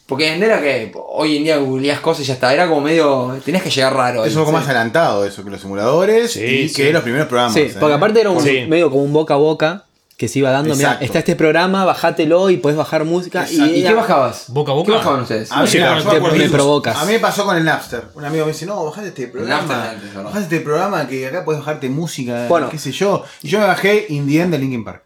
Porque 0.06 0.36
no 0.38 0.44
era 0.46 0.60
que 0.62 0.92
hoy 1.08 1.36
en 1.36 1.44
día 1.44 1.56
googleás 1.58 2.00
cosas 2.00 2.22
y 2.24 2.26
ya 2.28 2.34
está. 2.34 2.54
Era 2.54 2.68
como 2.68 2.80
medio. 2.80 3.36
Tenías 3.44 3.62
que 3.62 3.70
llegar 3.70 3.94
raro. 3.94 4.24
Es 4.24 4.32
un 4.34 4.40
poco 4.42 4.50
Sí. 4.52 4.56
más 4.56 4.64
adelantado 4.66 5.24
eso 5.26 5.44
que 5.44 5.50
los 5.50 5.62
emuladores 5.64 6.32
Sí, 6.32 6.40
y 6.44 6.68
sí. 6.68 6.74
que 6.76 6.92
los 6.92 7.02
primeros 7.02 7.26
programas. 7.26 7.52
Sí, 7.54 7.60
¿eh? 7.60 7.74
porque 7.78 7.94
aparte 7.94 8.20
era 8.20 8.30
un, 8.30 8.40
Sí. 8.40 8.64
medio 8.68 8.90
como 8.90 9.02
un 9.02 9.12
boca 9.12 9.34
a 9.34 9.38
boca 9.38 9.84
que 10.16 10.28
se 10.28 10.38
iba 10.38 10.50
dando. 10.52 10.76
Mira, 10.76 10.90
Exacto. 10.90 11.04
está 11.06 11.18
este 11.18 11.34
programa, 11.34 11.84
bajátelo 11.84 12.48
y 12.50 12.58
podés 12.58 12.76
bajar 12.76 13.04
música. 13.04 13.42
Exacto. 13.42 13.74
¿Y 13.74 13.82
qué 13.82 13.94
bajabas? 13.94 14.44
Boca 14.48 14.70
a 14.70 14.74
boca. 14.76 14.86
¿Qué 14.92 14.96
bajaban 14.96 15.20
ustedes? 15.22 15.50
A 15.50 15.62
mí, 15.64 15.68
te- 15.68 16.38
me 16.38 16.48
provocas. 16.50 16.96
A 16.96 17.04
mí 17.04 17.14
me 17.14 17.18
pasó 17.18 17.44
con 17.44 17.56
el 17.56 17.64
Napster. 17.64 18.04
Un 18.14 18.24
amigo 18.24 18.46
me 18.46 18.52
dice, 18.52 18.64
no, 18.64 18.84
bajate 18.84 19.08
este 19.08 19.26
programa. 19.26 19.62
Napster. 19.66 20.22
Bajate 20.22 20.44
este 20.44 20.60
programa 20.60 21.08
que 21.08 21.26
acá 21.26 21.44
puedes 21.44 21.60
bajarte 21.60 21.88
música, 21.88 22.46
Bueno. 22.48 22.68
qué 22.70 22.78
sé 22.78 22.92
yo. 22.92 23.24
Y 23.42 23.48
yo 23.48 23.58
me 23.58 23.66
bajé 23.66 24.06
Indien 24.08 24.52
de 24.52 24.58
Linkin 24.60 24.84
Park. 24.84 25.02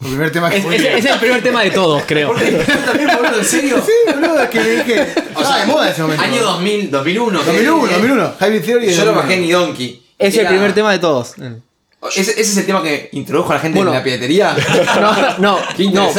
El 0.00 0.08
primer 0.08 0.32
tema 0.32 0.50
que 0.50 0.58
Es- 0.58 0.64
ese, 0.64 0.76
ese 0.76 0.98
es 0.98 1.14
el 1.14 1.18
primer 1.20 1.42
tema 1.42 1.62
de 1.62 1.70
todos, 1.70 2.02
creo. 2.06 2.32
¿También, 2.34 3.08
boludo? 3.16 3.38
¿En 3.38 3.44
serio? 3.44 3.82
Sí, 3.84 3.92
boludo, 4.12 4.42
es 4.42 4.50
que 4.50 4.60
le 4.60 4.76
dije. 4.76 5.02
Estaba 5.02 5.60
de 5.60 5.66
moda 5.66 5.86
en 5.86 5.92
ese 5.92 6.02
momento. 6.02 6.22
Año 6.24 6.42
2000, 6.42 6.90
2001. 6.90 7.38
2001, 7.44 7.86
eh, 7.86 7.92
2001. 7.92 8.32
Hybrid 8.40 8.64
Theory 8.64 8.86
Yo 8.94 9.04
lo 9.04 9.12
2001. 9.12 9.14
bajé 9.22 9.34
en 9.34 9.50
Donkey. 9.50 10.02
Es 10.18 10.36
el 10.36 10.46
primer 10.46 10.72
tema 10.74 10.92
de 10.92 10.98
todos. 10.98 11.38
No, 11.38 11.60
Ese, 12.10 12.32
ese 12.32 12.40
es 12.42 12.56
el 12.58 12.66
tema 12.66 12.82
que 12.82 13.08
introdujo 13.12 13.52
a 13.52 13.54
la 13.54 13.60
gente 13.60 13.78
Bueno. 13.78 13.92
en 13.92 13.96
la 13.98 14.04
piratería. 14.04 14.54
no, 15.38 15.58
Qué 15.74 15.86
no. 15.90 16.10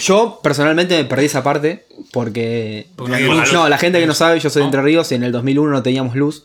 Yo 0.00 0.40
personalmente 0.42 0.96
me 0.96 1.04
perdí 1.04 1.26
esa 1.26 1.42
parte 1.42 1.84
porque. 2.12 2.86
No. 2.96 3.44
No, 3.52 3.68
la 3.68 3.76
gente 3.76 4.00
que 4.00 4.06
no 4.06 4.14
sabe, 4.14 4.40
yo 4.40 4.48
soy 4.48 4.60
de 4.62 4.66
Entre 4.66 4.80
Ríos 4.80 5.12
y 5.12 5.16
en 5.16 5.22
el 5.24 5.32
2001 5.32 5.70
no 5.70 5.82
teníamos 5.82 6.16
luz. 6.16 6.44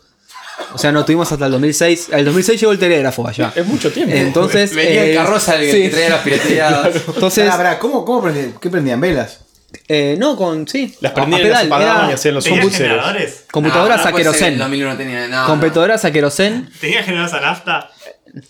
O 0.74 0.78
sea, 0.78 0.92
no 0.92 1.04
tuvimos 1.06 1.32
hasta 1.32 1.46
el 1.46 1.52
2006. 1.52 2.10
El 2.12 2.26
2006 2.26 2.60
llegó 2.60 2.72
el 2.72 2.80
telégrafo 2.80 3.28
allá. 3.28 3.52
Es 3.56 3.66
mucho 3.66 3.92
tiempo. 3.92 4.16
Entonces. 4.16 4.74
Venía 4.76 5.04
eh, 5.06 5.10
el 5.12 5.18
carroza 5.18 5.56
el 5.60 5.72
sí. 5.72 5.82
que 5.84 5.90
traía 5.90 6.10
las 6.10 6.22
piraterías. 6.22 6.86
Entonces. 7.08 7.46
Pará, 7.46 7.58
pará, 7.58 7.80
¿cómo, 7.80 8.06
cómo 8.06 8.22
prendían? 8.24 8.54
¿Qué 8.60 8.70
prendían? 8.70 9.02
¿Velas? 9.02 9.40
eh, 9.88 10.16
no, 10.20 10.36
con. 10.36 10.68
Sí. 10.68 10.96
Las 11.02 11.12
a- 11.12 11.14
a 11.14 11.16
prendían 11.26 11.42
y 11.42 11.50
las 11.50 11.60
pedal, 11.62 11.68
apagaban 11.68 12.02
era 12.04 12.12
y 12.12 12.14
hacían 12.14 12.36
los 12.36 12.44
¿Tenía 12.44 12.62
pulseros. 12.62 12.88
generadores? 12.92 13.44
Computadoras 13.52 13.98
No, 13.98 14.04
a 14.04 14.10
no 14.12 14.16
que 14.16 14.22
en 14.22 14.28
querosén. 14.28 14.58
2001 14.58 14.98
tenía 14.98 15.28
nada. 15.28 15.48
Computadoras 15.48 16.06
a 16.06 16.12
querosén. 16.12 16.70
¿Tenía 16.80 17.04
generadores 17.04 17.34
a 17.34 17.42
nafta? 17.42 17.90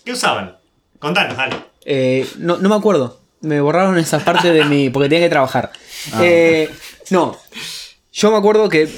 ¿Qué 0.04 0.12
usaban? 0.12 0.56
Contanos, 0.98 1.36
dale. 1.36 1.56
Eh, 1.84 2.26
no, 2.38 2.58
no 2.58 2.68
me 2.68 2.74
acuerdo. 2.74 3.20
Me 3.40 3.60
borraron 3.62 3.98
esa 3.98 4.18
parte 4.18 4.52
de 4.52 4.64
mi. 4.66 4.90
porque 4.90 5.08
tenía 5.08 5.24
que 5.26 5.30
trabajar. 5.30 5.72
Ah. 6.12 6.20
Eh, 6.22 6.70
no. 7.10 7.38
Yo 8.12 8.30
me 8.30 8.36
acuerdo 8.36 8.68
que 8.68 8.88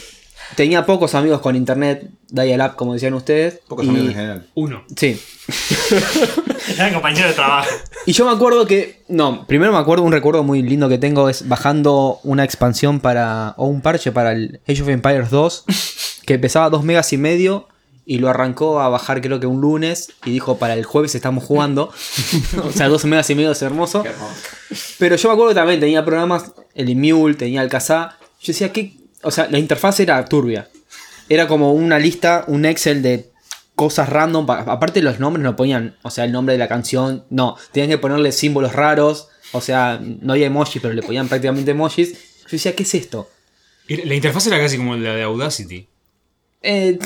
tenía 0.56 0.84
pocos 0.87 1.14
amigos 1.14 1.40
con 1.40 1.56
internet, 1.56 2.08
dial-up, 2.28 2.76
como 2.76 2.94
decían 2.94 3.14
ustedes. 3.14 3.61
Pocos 3.68 3.84
y- 3.84 3.88
amigos 3.88 4.08
en 4.08 4.14
general. 4.14 4.46
Uno. 4.54 4.84
Sí. 4.96 5.20
Eran 6.76 6.92
compañeros 6.94 7.30
de 7.30 7.34
trabajo. 7.34 7.68
Y 8.06 8.12
yo 8.12 8.25
me 8.25 8.32
acuerdo 8.32 8.66
que. 8.66 9.02
No, 9.08 9.46
primero 9.46 9.72
me 9.72 9.78
acuerdo, 9.78 10.04
un 10.04 10.12
recuerdo 10.12 10.42
muy 10.42 10.62
lindo 10.62 10.88
que 10.88 10.99
tengo 10.99 11.28
es 11.28 11.49
bajando 11.49 12.20
una 12.22 12.44
expansión 12.44 13.00
para. 13.00 13.54
o 13.56 13.66
un 13.66 13.80
parche 13.80 14.12
para 14.12 14.32
el 14.32 14.61
Age 14.68 14.82
of 14.82 14.88
Empires 14.88 15.30
2. 15.30 15.64
Que 16.26 16.38
pesaba 16.38 16.70
2 16.70 16.84
megas 16.84 17.12
y 17.12 17.16
medio. 17.18 17.66
y 18.06 18.18
lo 18.18 18.28
arrancó 18.30 18.80
a 18.80 18.88
bajar 18.88 19.20
creo 19.20 19.40
que 19.40 19.46
un 19.49 19.61
lunes 19.61 20.12
y 20.25 20.30
dijo 20.30 20.56
para 20.56 20.75
el 20.75 20.84
jueves 20.84 21.16
estamos 21.16 21.42
jugando. 21.42 21.90
o 22.64 22.70
sea, 22.70 22.88
dos 22.88 23.04
megas 23.04 23.28
y 23.30 23.34
medio 23.34 23.50
es 23.50 23.61
hermoso. 23.62 24.04
Qué 24.04 24.11
hermoso. 24.11 24.34
Pero 25.00 25.16
yo 25.16 25.28
me 25.28 25.32
acuerdo 25.32 25.49
que 25.50 25.54
también 25.56 25.80
tenía 25.80 26.04
programas, 26.04 26.52
el 26.75 26.88
Emule, 26.90 27.34
tenía 27.34 27.61
el 27.62 27.68
Kazaa. 27.68 28.18
Yo 28.40 28.52
decía 28.52 28.72
que, 28.72 28.94
o 29.23 29.31
sea, 29.31 29.49
la 29.50 29.59
interfaz 29.59 30.00
era 30.00 30.25
turbia. 30.25 30.69
Era 31.29 31.47
como 31.49 31.73
una 31.73 31.99
lista, 31.99 32.45
un 32.49 32.64
Excel 32.64 33.02
de 33.02 33.31
cosas 33.75 34.09
random. 34.09 34.45
pa- 34.47 34.61
Aparte 34.61 35.00
los 35.02 35.19
nombres 35.21 35.43
no 35.43 35.57
ponían, 35.57 35.97
o 36.02 36.11
sea, 36.11 36.25
el 36.25 36.33
nombre 36.33 36.52
de 36.55 36.59
la 36.59 36.69
canción. 36.69 37.25
No, 37.31 37.57
tenían 37.73 37.91
que 37.91 37.99
ponerle 37.99 38.33
símbolos 38.33 38.73
raros. 38.75 39.29
O 39.52 39.61
sea, 39.61 40.00
no 40.02 40.33
había 40.33 40.47
emojis, 40.47 40.81
pero 40.83 40.95
le 40.95 41.02
ponían 41.02 41.29
prácticamente 41.29 41.71
emojis. 41.71 42.12
Yo 42.43 42.49
decía, 42.52 42.75
¿qué 42.75 42.83
es 42.83 42.95
esto? 42.95 43.29
La 43.88 44.14
interfaz 44.14 44.47
era 44.47 44.59
casi 44.59 44.76
como 44.76 44.97
la 44.97 45.14
de 45.14 45.23
Audacity. 45.23 45.87
Eh, 46.62 46.99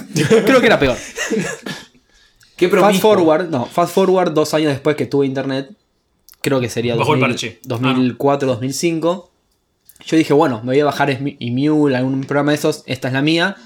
creo 0.44 0.60
que 0.60 0.66
era 0.66 0.78
peor. 0.78 0.96
Qué 2.56 2.68
Fast 2.70 3.00
forward, 3.00 3.50
no, 3.50 3.66
fast 3.66 3.92
forward 3.94 4.32
dos 4.32 4.54
años 4.54 4.70
después 4.72 4.96
que 4.96 5.04
tuve 5.04 5.26
internet, 5.26 5.70
creo 6.40 6.58
que 6.58 6.70
sería 6.70 6.94
Bajó 6.96 7.12
el 7.14 7.20
2000, 7.20 7.34
parche. 7.36 7.60
2004, 7.64 8.48
2005. 8.48 9.30
Yo 10.04 10.16
dije, 10.16 10.32
bueno, 10.32 10.60
me 10.60 10.72
voy 10.72 10.80
a 10.80 10.84
bajar 10.84 11.10
Emule, 11.10 11.96
algún 11.96 12.22
programa 12.22 12.52
de 12.52 12.58
esos, 12.58 12.82
esta 12.86 13.08
es 13.08 13.14
la 13.14 13.22
mía. 13.22 13.56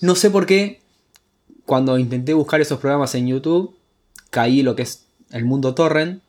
No 0.00 0.14
sé 0.14 0.30
por 0.30 0.46
qué, 0.46 0.80
cuando 1.66 1.98
intenté 1.98 2.34
buscar 2.34 2.60
esos 2.60 2.78
programas 2.78 3.14
en 3.14 3.26
YouTube, 3.26 3.76
caí 4.30 4.62
lo 4.62 4.76
que 4.76 4.82
es 4.82 5.06
el 5.32 5.44
mundo 5.44 5.74
torrent 5.74 6.22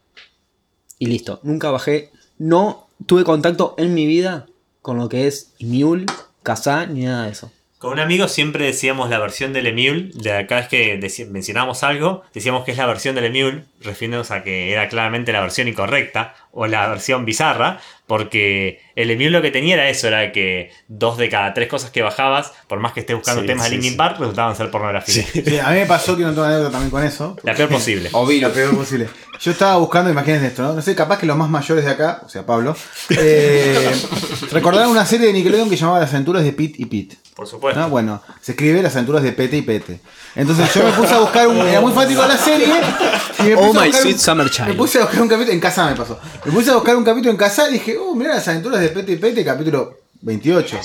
y 0.98 1.06
listo. 1.06 1.40
Nunca 1.44 1.72
bajé, 1.72 2.12
no 2.38 2.88
tuve 3.06 3.24
contacto 3.24 3.76
en 3.78 3.94
mi 3.94 4.06
vida 4.06 4.48
con 4.82 4.98
lo 4.98 5.08
que 5.08 5.28
es 5.28 5.54
Emule, 5.60 6.06
Kazaa, 6.44 6.88
ni 6.88 7.06
nada 7.06 7.26
de 7.26 7.32
eso. 7.32 7.52
Con 7.78 7.94
un 7.94 8.00
amigo 8.00 8.28
siempre 8.28 8.66
decíamos 8.66 9.10
la 9.10 9.20
versión 9.20 9.54
del 9.54 9.68
Emule. 9.68 10.12
De 10.14 10.46
cada 10.48 10.62
vez 10.62 10.68
que 10.68 11.28
mencionábamos 11.32 11.82
algo, 11.84 12.24
decíamos 12.34 12.66
que 12.66 12.72
es 12.72 12.78
la 12.78 12.86
versión 12.86 13.16
del 13.16 13.26
Emule, 13.26 13.64
refiriéndonos 13.80 14.32
a 14.32 14.44
que 14.44 14.74
era 14.74 14.90
claramente 14.90 15.32
la 15.32 15.40
versión 15.40 15.70
incorrecta 15.70 16.36
o 16.52 16.68
la 16.68 16.90
versión 16.90 17.24
bizarra, 17.24 17.80
porque 18.10 18.82
el 18.96 19.12
Emule 19.12 19.30
lo 19.30 19.42
que 19.44 19.52
tenía 19.52 19.76
era 19.76 19.88
eso: 19.88 20.08
era 20.08 20.32
que 20.32 20.72
dos 20.88 21.18
de 21.18 21.30
cada 21.30 21.54
tres 21.54 21.70
cosas 21.70 21.92
que 21.92 22.02
bajabas, 22.02 22.52
por 22.68 22.80
más 22.80 22.92
que 22.92 23.02
estés 23.02 23.16
buscando 23.16 23.42
Sí, 23.42 23.48
temas 23.48 23.66
sí, 23.66 23.70
de 23.70 23.76
Linkin 23.78 23.92
sí. 23.92 23.98
Park, 23.98 24.18
resultaban 24.20 24.56
ser 24.56 24.72
pornografía. 24.72 25.24
Sí, 25.24 25.60
a 25.60 25.70
mí 25.70 25.80
me 25.80 25.86
pasó 25.86 26.18
que 26.18 26.24
no 26.24 26.30
tengo 26.32 26.44
anécdota 26.44 26.72
también 26.72 26.90
con 26.90 27.04
eso. 27.06 27.38
La 27.44 27.54
peor 27.54 27.70
posible. 27.70 28.10
O 28.14 28.24
Lo 28.24 28.28
virus. 28.28 28.52
peor 28.52 28.76
posible. 28.76 29.08
Yo 29.42 29.52
estaba 29.52 29.78
buscando 29.78 30.10
imágenes 30.12 30.42
de 30.42 30.48
esto, 30.50 30.64
¿no? 30.64 30.74
No 30.74 30.82
sé, 30.82 30.94
capaz 30.96 31.18
que 31.18 31.26
los 31.26 31.38
más 31.38 31.50
mayores 31.50 31.86
de 31.86 31.92
acá, 31.92 32.22
o 32.26 32.30
sea, 32.30 32.46
Pablo, 32.46 32.76
eh, 33.10 33.90
recordarán 34.52 34.90
una 34.90 35.06
serie 35.06 35.28
de 35.28 35.34
Nickelodeon 35.34 35.70
que 35.70 35.78
llamaba 35.78 36.00
Las 36.02 36.12
aventuras 36.14 36.44
de 36.44 36.52
Pete 36.52 36.76
y 36.80 36.86
Pete. 36.86 37.18
Por 37.36 37.48
supuesto. 37.48 37.80
¿no? 37.80 37.90
Bueno, 37.90 38.22
se 38.42 38.52
escribe 38.52 38.82
Las 38.84 38.96
aventuras 38.96 39.24
de 39.24 39.32
Pete 39.32 39.56
y 39.58 39.62
Pete. 39.62 40.02
Entonces 40.36 40.74
yo 40.74 40.84
me 40.84 40.92
puse 40.92 41.14
a 41.14 41.20
buscar 41.20 41.48
un. 41.48 41.58
Era 41.66 41.80
muy 41.80 41.94
fanático 41.94 42.22
de 42.22 42.28
la 42.28 42.38
serie. 42.38 42.68
Y 43.40 43.44
me 43.44 43.56
puse 43.58 43.78
Oh 43.78 43.80
a 43.82 43.86
my 43.86 43.94
sweet 43.94 44.14
un- 44.16 44.20
summer 44.20 44.50
child. 44.50 44.68
Me 44.68 44.74
puse 44.76 44.98
a 45.00 45.02
buscar 45.04 45.22
un 45.22 45.28
capítulo. 45.30 45.54
En 45.54 45.60
casa 45.62 45.90
me 45.90 45.96
pasó. 45.96 46.20
Me 46.46 46.52
puse 46.52 46.70
a 46.72 46.76
buscar 46.76 46.96
un 46.98 47.04
capítulo 47.06 47.32
en 47.32 47.38
casa 47.38 47.70
y 47.70 47.74
dije, 47.74 47.98
oh, 47.98 48.14
mira 48.16 48.36
las 48.36 48.48
aventuras 48.50 48.82
de 48.82 48.90
Pete 48.90 49.14
y 49.14 49.16
Pete, 49.16 49.46
capítulo 49.46 50.00
28. 50.22 50.80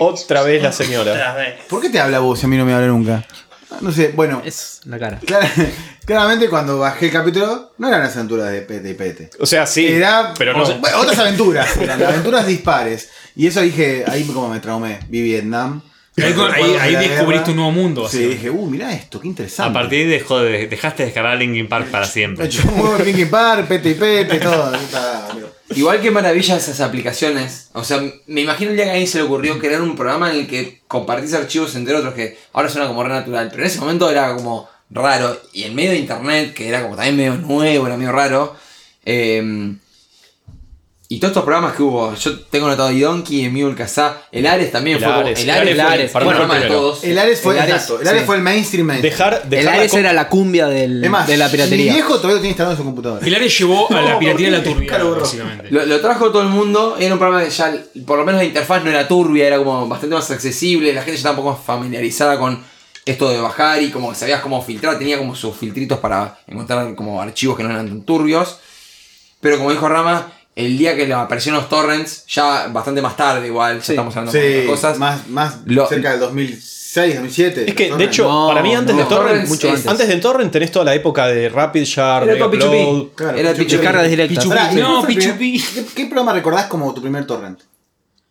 Otra 0.00 0.42
vez 0.42 0.62
la 0.62 0.72
señora. 0.72 1.12
Otra 1.12 1.34
vez. 1.34 1.64
¿Por 1.68 1.80
qué 1.80 1.88
te 1.88 1.98
habla 1.98 2.18
vos 2.20 2.38
si 2.38 2.44
a 2.46 2.48
mí 2.48 2.56
no 2.56 2.64
me 2.64 2.74
habla 2.74 2.88
nunca? 2.88 3.24
Ah, 3.70 3.78
No 3.80 3.92
sé, 3.92 4.12
bueno. 4.14 4.42
Es 4.44 4.80
la 4.84 4.98
cara. 4.98 5.20
Clara- 5.24 5.50
claramente 6.06 6.48
cuando 6.48 6.78
bajé 6.78 7.06
el 7.06 7.12
capítulo, 7.12 7.72
no 7.78 7.88
eran 7.88 8.00
las 8.00 8.16
aventuras 8.16 8.50
de 8.50 8.62
Pete 8.62 8.90
y 8.90 8.94
Pete. 8.94 9.30
O 9.38 9.46
sea, 9.46 9.66
sí. 9.66 9.86
Era 9.86 10.32
pero 10.36 10.56
no. 10.56 10.64
bueno, 10.78 10.98
otras 11.00 11.18
aventuras, 11.18 11.76
eran 11.80 12.02
aventuras 12.02 12.46
dispares. 12.46 13.10
Y 13.36 13.46
eso 13.46 13.60
dije, 13.60 14.04
ahí 14.08 14.24
como 14.24 14.48
me 14.48 14.60
traumé. 14.60 15.00
Vi 15.08 15.22
Vietnam. 15.22 15.82
Ahí, 16.20 16.94
de 16.96 17.08
descubriste 17.08 17.26
guerra. 17.28 17.50
un 17.50 17.56
nuevo 17.56 17.70
mundo. 17.70 18.08
Sí, 18.08 18.26
dije, 18.26 18.50
uh, 18.50 18.66
mirá 18.66 18.92
esto, 18.92 19.20
qué 19.20 19.28
interesante. 19.28 19.70
A 19.70 19.72
partir 19.72 19.98
de 19.98 20.04
ahí 20.14 20.18
dejó 20.18 20.40
de, 20.40 20.66
dejaste 20.66 21.04
de 21.04 21.06
descargar 21.06 21.36
Linkin 21.38 21.68
Park 21.68 21.86
para 21.92 22.06
siempre. 22.06 22.48
Yo 22.50 22.62
Linkin 23.04 23.30
Park, 23.30 23.68
Pete 23.68 23.90
y 23.90 23.94
Pete, 23.94 24.40
todo. 24.40 24.72
Igual 25.74 26.00
que 26.00 26.10
maravilla 26.10 26.56
esas 26.56 26.80
aplicaciones. 26.80 27.68
O 27.74 27.84
sea, 27.84 28.02
me 28.26 28.40
imagino 28.40 28.70
el 28.70 28.76
día 28.76 28.86
que 28.86 28.90
a 28.90 28.94
alguien 28.94 29.08
se 29.08 29.18
le 29.18 29.24
ocurrió 29.24 29.58
crear 29.58 29.82
un 29.82 29.96
programa 29.96 30.30
en 30.30 30.40
el 30.40 30.46
que 30.46 30.80
compartís 30.88 31.34
archivos 31.34 31.74
entre 31.76 31.94
otros 31.94 32.14
que 32.14 32.38
ahora 32.52 32.68
suena 32.68 32.88
como 32.88 33.02
re 33.02 33.10
natural. 33.10 33.48
Pero 33.50 33.62
en 33.62 33.68
ese 33.68 33.80
momento 33.80 34.10
era 34.10 34.34
como 34.34 34.68
raro. 34.90 35.40
Y 35.52 35.64
en 35.64 35.74
medio 35.74 35.90
de 35.90 35.98
internet, 35.98 36.54
que 36.54 36.68
era 36.68 36.82
como 36.82 36.96
también 36.96 37.16
medio 37.16 37.34
nuevo, 37.36 37.86
era 37.86 37.96
medio 37.96 38.12
raro. 38.12 38.56
eh, 39.04 39.74
y 41.10 41.18
todos 41.20 41.30
estos 41.30 41.44
programas 41.44 41.74
que 41.74 41.82
hubo, 41.82 42.14
yo 42.14 42.38
tengo 42.40 42.68
notado 42.68 42.90
Donkey, 42.92 43.46
Emule, 43.46 43.74
Kazaa, 43.74 44.24
el 44.30 44.46
Ares 44.46 44.70
también 44.70 44.98
El 44.98 45.02
fue 45.02 45.10
como. 45.12 45.20
Ares, 45.26 45.38
el 45.40 45.44
el 45.44 45.50
Ares, 45.50 45.60
Ares 45.80 46.12
fue- 46.12 46.20
Ares, 46.20 46.36
fue 46.36 46.46
primero. 46.48 46.68
todos. 46.74 47.04
El 47.04 47.18
Ares 47.18 47.40
fue, 47.40 47.54
El 47.54 47.60
Ares, 47.60 47.74
exacto, 47.76 48.00
el 48.02 48.08
Ares 48.08 48.20
sí. 48.20 48.26
fue 48.26 48.36
el 48.36 48.42
mainstream. 48.42 48.86
mainstream. 48.86 49.12
Dejar, 49.14 49.48
dejar 49.48 49.74
El 49.74 49.80
Ares 49.80 49.94
era 49.94 50.12
la 50.12 50.28
cumbia 50.28 50.66
del- 50.66 51.08
más, 51.08 51.26
de 51.26 51.38
la 51.38 51.46
Mi 51.46 51.52
piratería. 51.52 51.92
viejo 51.94 52.16
todavía 52.16 52.34
lo 52.34 52.40
tiene 52.40 52.48
instalado 52.50 52.72
en 52.74 52.76
su 52.78 52.84
computadora. 52.84 53.26
El 53.26 53.34
Ares 53.34 53.58
llevó 53.58 53.90
a 53.90 54.02
la 54.02 54.18
piratería 54.18 54.50
de 54.50 54.58
la 54.58 54.62
turbia, 54.62 54.98
básicamente. 54.98 55.66
Lo, 55.70 55.86
lo 55.86 56.00
trajo 56.00 56.30
todo 56.30 56.42
el 56.42 56.48
mundo, 56.48 56.96
era 57.00 57.14
un 57.14 57.18
programa 57.18 57.42
que 57.42 57.50
ya, 57.50 57.72
por 58.06 58.18
lo 58.18 58.24
menos 58.26 58.42
la 58.42 58.44
interfaz 58.46 58.84
no 58.84 58.90
era 58.90 59.08
turbia, 59.08 59.46
era 59.46 59.56
como 59.56 59.88
bastante 59.88 60.14
más 60.14 60.30
accesible, 60.30 60.92
la 60.92 61.00
gente 61.00 61.12
ya 61.12 61.16
estaba 61.16 61.38
un 61.38 61.44
poco 61.44 61.56
más 61.56 61.64
familiarizada 61.64 62.38
con 62.38 62.62
esto 63.06 63.30
de 63.30 63.40
bajar 63.40 63.82
y 63.82 63.90
como 63.90 64.10
que 64.10 64.16
sabías 64.16 64.42
cómo 64.42 64.60
filtrar, 64.62 64.98
tenía 64.98 65.16
como 65.16 65.34
sus 65.34 65.56
filtritos 65.56 65.98
para 66.00 66.38
encontrar 66.46 66.94
como 66.94 67.22
archivos 67.22 67.56
que 67.56 67.62
no 67.62 67.70
eran 67.70 67.88
tan 67.88 68.02
turbios. 68.02 68.58
Pero 69.40 69.56
como 69.56 69.70
dijo 69.70 69.88
Rama, 69.88 70.32
el 70.58 70.76
día 70.76 70.96
que 70.96 71.06
le 71.06 71.14
aparecieron 71.14 71.60
los 71.60 71.68
torrents, 71.68 72.24
ya 72.26 72.66
bastante 72.68 73.00
más 73.00 73.16
tarde 73.16 73.46
igual, 73.46 73.78
ya 73.78 73.84
Sí. 73.84 73.92
estamos 73.92 74.14
hablando 74.16 74.32
de 74.38 74.40
Sí, 74.42 74.58
otras 74.66 74.70
cosas. 74.70 74.98
más, 74.98 75.28
más 75.28 75.58
Lo- 75.66 75.86
cerca 75.86 76.10
del 76.10 76.20
2006, 76.20 77.14
2007. 77.14 77.64
Es 77.68 77.74
que, 77.74 77.94
de 77.94 78.04
hecho, 78.04 78.24
No, 78.24 78.48
para 78.48 78.62
mí 78.62 78.74
antes 78.74 78.94
no. 78.94 79.02
de 79.02 79.08
Torrent, 79.08 79.28
Torrents 79.28 79.50
mucho 79.50 79.68
es- 79.68 79.74
antes. 79.74 79.86
antes 79.90 80.08
de 80.08 80.16
Torrent 80.16 80.50
tenés 80.52 80.72
toda 80.72 80.84
la 80.84 80.94
época 80.94 81.28
de 81.28 81.48
Rapid 81.48 81.84
Share, 81.84 82.28
Era 82.28 82.46
P2P. 82.46 82.56
Upload. 82.84 83.08
Claro, 83.14 83.38
Era 83.38 83.52
Pichu- 83.52 83.56
Pichu- 83.58 83.68
Descargas 83.70 84.08
directas. 84.10 84.44
Pichu- 84.44 84.48
Pará, 84.48 84.72
¿y 84.72 84.76
No, 84.76 84.88
cuál 84.88 85.00
fue 85.02 85.12
el 85.12 85.18
Pichu 85.18 85.36
primer- 85.36 85.60
¿Qué, 85.74 85.84
qué 85.94 86.04
programa 86.06 86.32
recordás 86.32 86.66
como 86.66 86.92
tu 86.92 87.00
primer 87.00 87.24
torrent? 87.26 87.60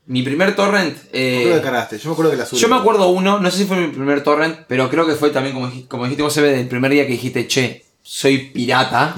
Mi 0.08 0.22
primer 0.24 0.56
torrent... 0.56 0.98
eh, 1.14 1.40
¿Qué 1.44 1.50
lo 1.50 1.56
descargaste? 1.56 1.98
Yo 1.98 2.10
me 2.10 2.14
acuerdo 2.14 2.32
que 2.32 2.38
la 2.38 2.46
subí. 2.46 2.60
Yo 2.62 2.68
me 2.70 2.76
acuerdo 2.78 3.10
uno, 3.10 3.40
no 3.40 3.52
sé 3.52 3.58
si 3.60 3.66
fue 3.66 3.76
mi 3.78 3.88
primer 3.88 4.24
torrent, 4.24 4.60
pero 4.68 4.90
creo 4.90 5.06
que 5.06 5.16
fue 5.16 5.32
también 5.32 5.54
como, 5.54 5.70
como 5.90 6.04
dijiste 6.04 6.24
vos, 6.24 6.38
Eve, 6.38 6.52
del 6.54 6.68
primer 6.68 6.92
día 6.92 7.06
que 7.06 7.12
dijiste, 7.14 7.46
che, 7.48 7.84
soy 8.10 8.38
pirata. 8.52 9.14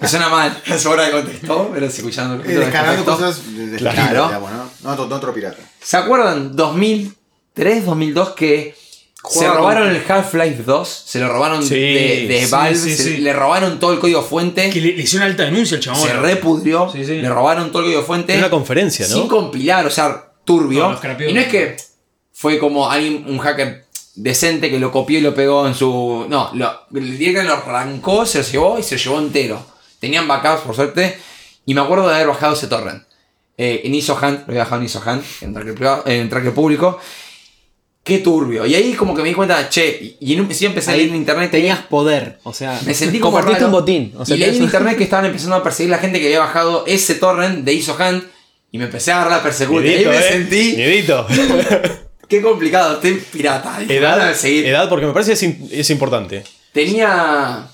que 0.00 0.08
suena 0.08 0.30
mal, 0.30 0.62
es 0.66 0.86
hora 0.86 1.04
de 1.04 1.10
contexto, 1.12 1.70
pero 1.74 1.90
si 1.90 1.98
escuchando 1.98 2.34
el 2.34 2.40
Eh, 2.40 2.44
capítulo 2.44 2.64
descargando 2.66 3.04
cosas 3.04 3.54
de, 3.56 3.66
de 3.66 3.76
Claro. 3.76 4.26
Digamos, 4.28 4.50
¿no? 4.52 4.70
No, 4.82 5.02
otro, 5.02 5.16
otro 5.16 5.34
pirata. 5.34 5.58
¿Se 5.82 5.96
acuerdan 5.98 6.56
2003, 6.56 7.84
2002 7.84 8.30
que 8.30 8.74
se 9.28 9.46
robaron 9.48 9.88
con- 9.88 9.96
el 9.96 10.02
Half-Life 10.10 10.62
2? 10.64 10.88
Se 11.06 11.18
lo 11.20 11.28
robaron 11.28 11.62
Sí, 11.62 11.74
de, 11.74 12.26
de 12.28 12.44
sí, 12.46 12.50
Valve, 12.50 12.74
sí, 12.78 12.96
se- 12.96 13.02
sí. 13.02 13.16
le 13.18 13.32
robaron 13.34 13.78
todo 13.78 13.92
el 13.92 13.98
código 13.98 14.22
fuente, 14.22 14.70
Que 14.70 14.80
le, 14.80 14.94
le 14.96 15.02
hicieron 15.02 15.28
alta 15.28 15.44
denuncia 15.44 15.76
al 15.76 15.82
chabón. 15.82 16.00
se 16.00 16.14
repudrió, 16.14 16.88
Sí, 16.90 17.04
sí. 17.04 17.20
le 17.20 17.28
robaron 17.28 17.70
todo 17.70 17.80
el 17.82 17.86
código 17.86 18.02
fuente. 18.02 18.32
En 18.32 18.38
una 18.38 18.50
conferencia, 18.50 19.06
¿no? 19.08 19.14
Sin 19.14 19.28
compilar, 19.28 19.84
o 19.86 19.90
sea, 19.90 20.32
turbio. 20.44 20.88
No, 20.90 21.00
y 21.28 21.32
no 21.34 21.40
es 21.40 21.48
que 21.48 21.76
fue 22.32 22.58
como 22.58 22.88
alguien, 22.90 23.24
un 23.28 23.38
hacker 23.38 23.85
decente 24.16 24.70
que 24.70 24.78
lo 24.80 24.90
copió 24.90 25.18
y 25.18 25.22
lo 25.22 25.34
pegó 25.34 25.66
en 25.66 25.74
su. 25.74 26.26
No, 26.28 26.50
lo, 26.54 26.80
lo 26.90 27.52
arrancó, 27.54 28.26
se 28.26 28.38
lo 28.38 28.44
llevó 28.44 28.78
y 28.78 28.82
se 28.82 28.96
lo 28.96 29.00
llevó 29.02 29.18
entero. 29.20 29.64
Tenían 30.00 30.26
backups, 30.26 30.62
por 30.62 30.74
suerte. 30.74 31.16
Y 31.64 31.74
me 31.74 31.80
acuerdo 31.80 32.08
de 32.08 32.14
haber 32.16 32.28
bajado 32.28 32.54
ese 32.54 32.66
torrent. 32.66 33.02
Eh, 33.58 33.80
en 33.84 33.94
ISOHANT, 33.94 34.40
lo 34.40 34.52
había 34.52 34.64
bajado 34.64 34.80
en 34.82 34.86
ISOHANT, 34.86 35.24
en 35.40 35.54
tracker, 35.54 35.74
privado- 35.74 36.02
en 36.06 36.28
tracker 36.28 36.52
público. 36.52 36.98
Qué 38.04 38.18
turbio. 38.18 38.64
Y 38.66 38.74
ahí 38.74 38.92
como 38.92 39.14
que 39.16 39.22
me 39.22 39.28
di 39.30 39.34
cuenta, 39.34 39.68
che, 39.68 40.16
y 40.20 40.34
en 40.34 40.42
un- 40.42 40.54
sí 40.54 40.64
empecé 40.66 40.92
a 40.92 40.96
leer 40.96 41.08
en 41.08 41.16
internet. 41.16 41.50
Tenías 41.50 41.80
poder. 41.82 42.38
O 42.44 42.52
sea, 42.52 42.78
Me 42.86 42.94
sentí 42.94 43.18
como 43.18 43.32
compartiste 43.32 43.64
raro. 43.64 43.74
un 43.74 43.80
botín. 43.80 44.12
O 44.16 44.24
sea, 44.24 44.36
y 44.36 44.38
leí 44.40 44.56
en 44.58 44.62
internet 44.62 44.96
que 44.96 45.04
estaban 45.04 45.24
empezando 45.26 45.56
a 45.56 45.62
perseguir 45.62 45.90
la 45.90 45.98
gente 45.98 46.20
que 46.20 46.26
había 46.26 46.40
bajado 46.40 46.84
ese 46.86 47.14
torrent 47.16 47.64
de 47.64 47.72
ISOHANT. 47.72 48.24
Y 48.70 48.78
me 48.78 48.84
empecé 48.84 49.10
a 49.10 49.16
agarrar 49.22 49.38
la 49.38 49.42
persecución. 49.42 49.86
Y 49.86 49.88
ahí 49.96 50.04
me 50.04 50.18
eh. 50.18 50.22
sentí. 50.22 50.74
Miedito. 50.76 51.26
Qué 52.28 52.42
complicado, 52.42 52.94
estoy 52.94 53.14
pirata. 53.32 53.78
Edad, 53.88 54.34
seguir. 54.34 54.66
edad, 54.66 54.88
porque 54.88 55.06
me 55.06 55.12
parece 55.12 55.34
que 55.38 55.46
es, 55.46 55.72
es 55.72 55.90
importante. 55.90 56.42
Tenía. 56.72 57.68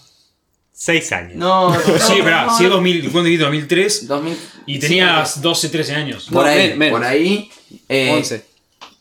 Seis 0.73 1.13
años. 1.13 1.37
No, 1.37 1.71
no, 1.75 1.81
Sí, 1.99 2.15
espera, 2.19 2.47
no, 2.47 2.57
si 2.57 2.65
es 2.65 2.69
no, 2.71 2.77
2000, 2.77 3.03
¿cuándo 3.13 3.23
dijiste? 3.25 3.45
2003. 3.45 4.09
2000, 4.09 4.37
Y 4.67 4.79
tenías 4.79 5.41
12, 5.41 5.69
13 5.69 5.95
años. 5.95 6.29
Por 6.33 6.45
No, 6.45 6.51
ahí, 6.51 6.69
men- 6.71 6.79
menos. 6.79 6.99
por 6.99 7.07
ahí. 7.09 7.51
eh, 7.89 8.11
11. 8.15 8.45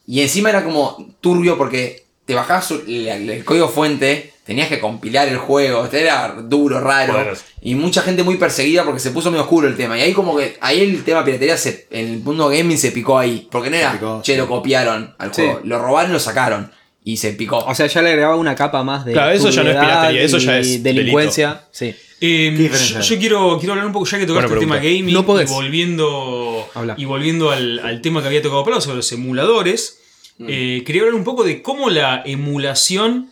Y 0.07 0.21
encima 0.21 0.49
era 0.49 0.63
como 0.63 1.15
turbio 1.21 1.57
porque 1.57 2.05
te 2.25 2.35
bajabas 2.35 2.71
el, 2.71 3.07
el 3.07 3.43
código 3.45 3.67
fuente, 3.69 4.33
tenías 4.51 4.67
que 4.67 4.79
compilar 4.79 5.29
el 5.29 5.37
juego, 5.37 5.87
era 5.91 6.35
duro, 6.43 6.79
raro. 6.81 7.33
Y 7.61 7.75
mucha 7.75 8.01
gente 8.01 8.23
muy 8.23 8.35
perseguida 8.35 8.83
porque 8.83 8.99
se 8.99 9.11
puso 9.11 9.31
medio 9.31 9.43
oscuro 9.43 9.67
el 9.67 9.77
tema. 9.77 9.97
Y 9.97 10.01
ahí 10.01 10.11
como 10.13 10.35
que, 10.35 10.57
ahí 10.59 10.81
el 10.81 11.03
tema 11.05 11.23
piratería 11.23 11.55
se, 11.57 11.87
en 11.89 12.07
el 12.15 12.19
mundo 12.19 12.49
gaming 12.49 12.77
se 12.77 12.91
picó 12.91 13.17
ahí. 13.17 13.47
Porque 13.49 13.69
no 13.69 13.77
era, 13.77 13.93
picó, 13.93 14.21
che, 14.23 14.33
sí. 14.33 14.37
lo 14.37 14.47
copiaron 14.47 15.15
al 15.17 15.33
Sí. 15.33 15.41
juego. 15.43 15.61
Lo 15.63 15.79
robaron 15.79 16.11
y 16.11 16.13
lo 16.13 16.19
sacaron. 16.19 16.69
Y 17.03 17.17
se 17.17 17.31
picó. 17.31 17.59
O 17.59 17.73
sea, 17.73 17.87
ya 17.87 18.01
le 18.01 18.09
agregaba 18.09 18.35
una 18.35 18.53
capa 18.55 18.83
más 18.83 19.05
de. 19.05 19.13
Claro, 19.13 19.31
eso 19.31 19.49
ya 19.49 19.63
no 19.63 19.69
es 19.71 19.77
piratería, 19.77 20.21
eso 20.21 20.37
ya 20.37 20.59
es 20.59 20.83
delincuencia. 20.83 21.63
Sí. 21.71 21.85
Eh, 22.23 22.53
¿Qué 22.55 22.63
diferencia 22.63 22.99
yo, 22.99 23.17
quiero, 23.17 23.57
quiero 23.57 23.73
hablar 23.73 23.87
un 23.87 23.93
poco, 23.93 24.05
ya 24.05 24.19
que 24.19 24.27
tocaste 24.27 24.53
el 24.53 24.59
tema 24.59 24.75
gaming, 24.77 25.11
No 25.13 25.25
podés. 25.25 25.49
y 25.49 25.53
volviendo, 25.53 26.69
Habla. 26.75 26.93
y 26.97 27.05
volviendo 27.05 27.49
al, 27.49 27.79
al 27.79 28.01
tema 28.01 28.21
que 28.21 28.27
había 28.27 28.41
tocado 28.43 28.63
Pablo 28.63 28.79
sobre 28.81 28.97
los 28.97 29.11
emuladores, 29.13 29.97
Mm. 30.37 30.45
eh, 30.49 30.83
quería 30.85 31.01
hablar 31.01 31.15
un 31.15 31.23
poco 31.23 31.43
de 31.43 31.61
cómo 31.61 31.89
la 31.89 32.21
emulación 32.25 33.30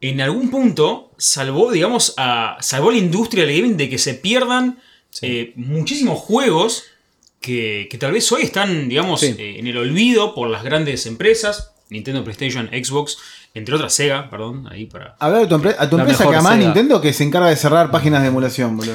en 0.00 0.20
algún 0.20 0.50
punto 0.50 1.10
salvó, 1.18 1.70
digamos, 1.72 2.14
a, 2.16 2.56
salvó 2.60 2.90
la 2.90 2.98
industria 2.98 3.44
del 3.44 3.56
gaming 3.60 3.76
de 3.76 3.88
que 3.90 3.98
se 3.98 4.14
pierdan 4.14 4.78
eh, 5.22 5.52
muchísimos 5.56 6.18
juegos 6.18 6.84
que, 7.40 7.88
que 7.90 7.98
tal 7.98 8.12
vez 8.12 8.30
hoy 8.32 8.42
están, 8.42 8.88
digamos, 8.88 9.20
Sí. 9.20 9.34
eh, 9.38 9.56
en 9.58 9.66
el 9.66 9.76
olvido 9.76 10.34
por 10.34 10.48
las 10.48 10.62
grandes 10.62 11.06
empresas, 11.06 11.72
Nintendo, 11.88 12.22
PlayStation, 12.22 12.68
Xbox, 12.68 13.18
entre 13.54 13.74
otras 13.74 13.92
Sega, 13.92 14.30
perdón, 14.30 14.68
ahí 14.70 14.86
para... 14.86 15.16
Hablar 15.18 15.42
a 15.44 15.48
tu, 15.48 15.56
empre- 15.56 15.74
a 15.78 15.90
tu 15.90 15.96
La 15.96 16.02
empresa 16.04 16.28
que 16.28 16.36
amás 16.36 16.52
Sega. 16.54 16.64
Nintendo 16.64 17.00
que 17.00 17.12
se 17.12 17.24
encarga 17.24 17.48
de 17.48 17.56
cerrar 17.56 17.90
páginas 17.90 18.22
de 18.22 18.28
emulación, 18.28 18.76
boludo. 18.76 18.94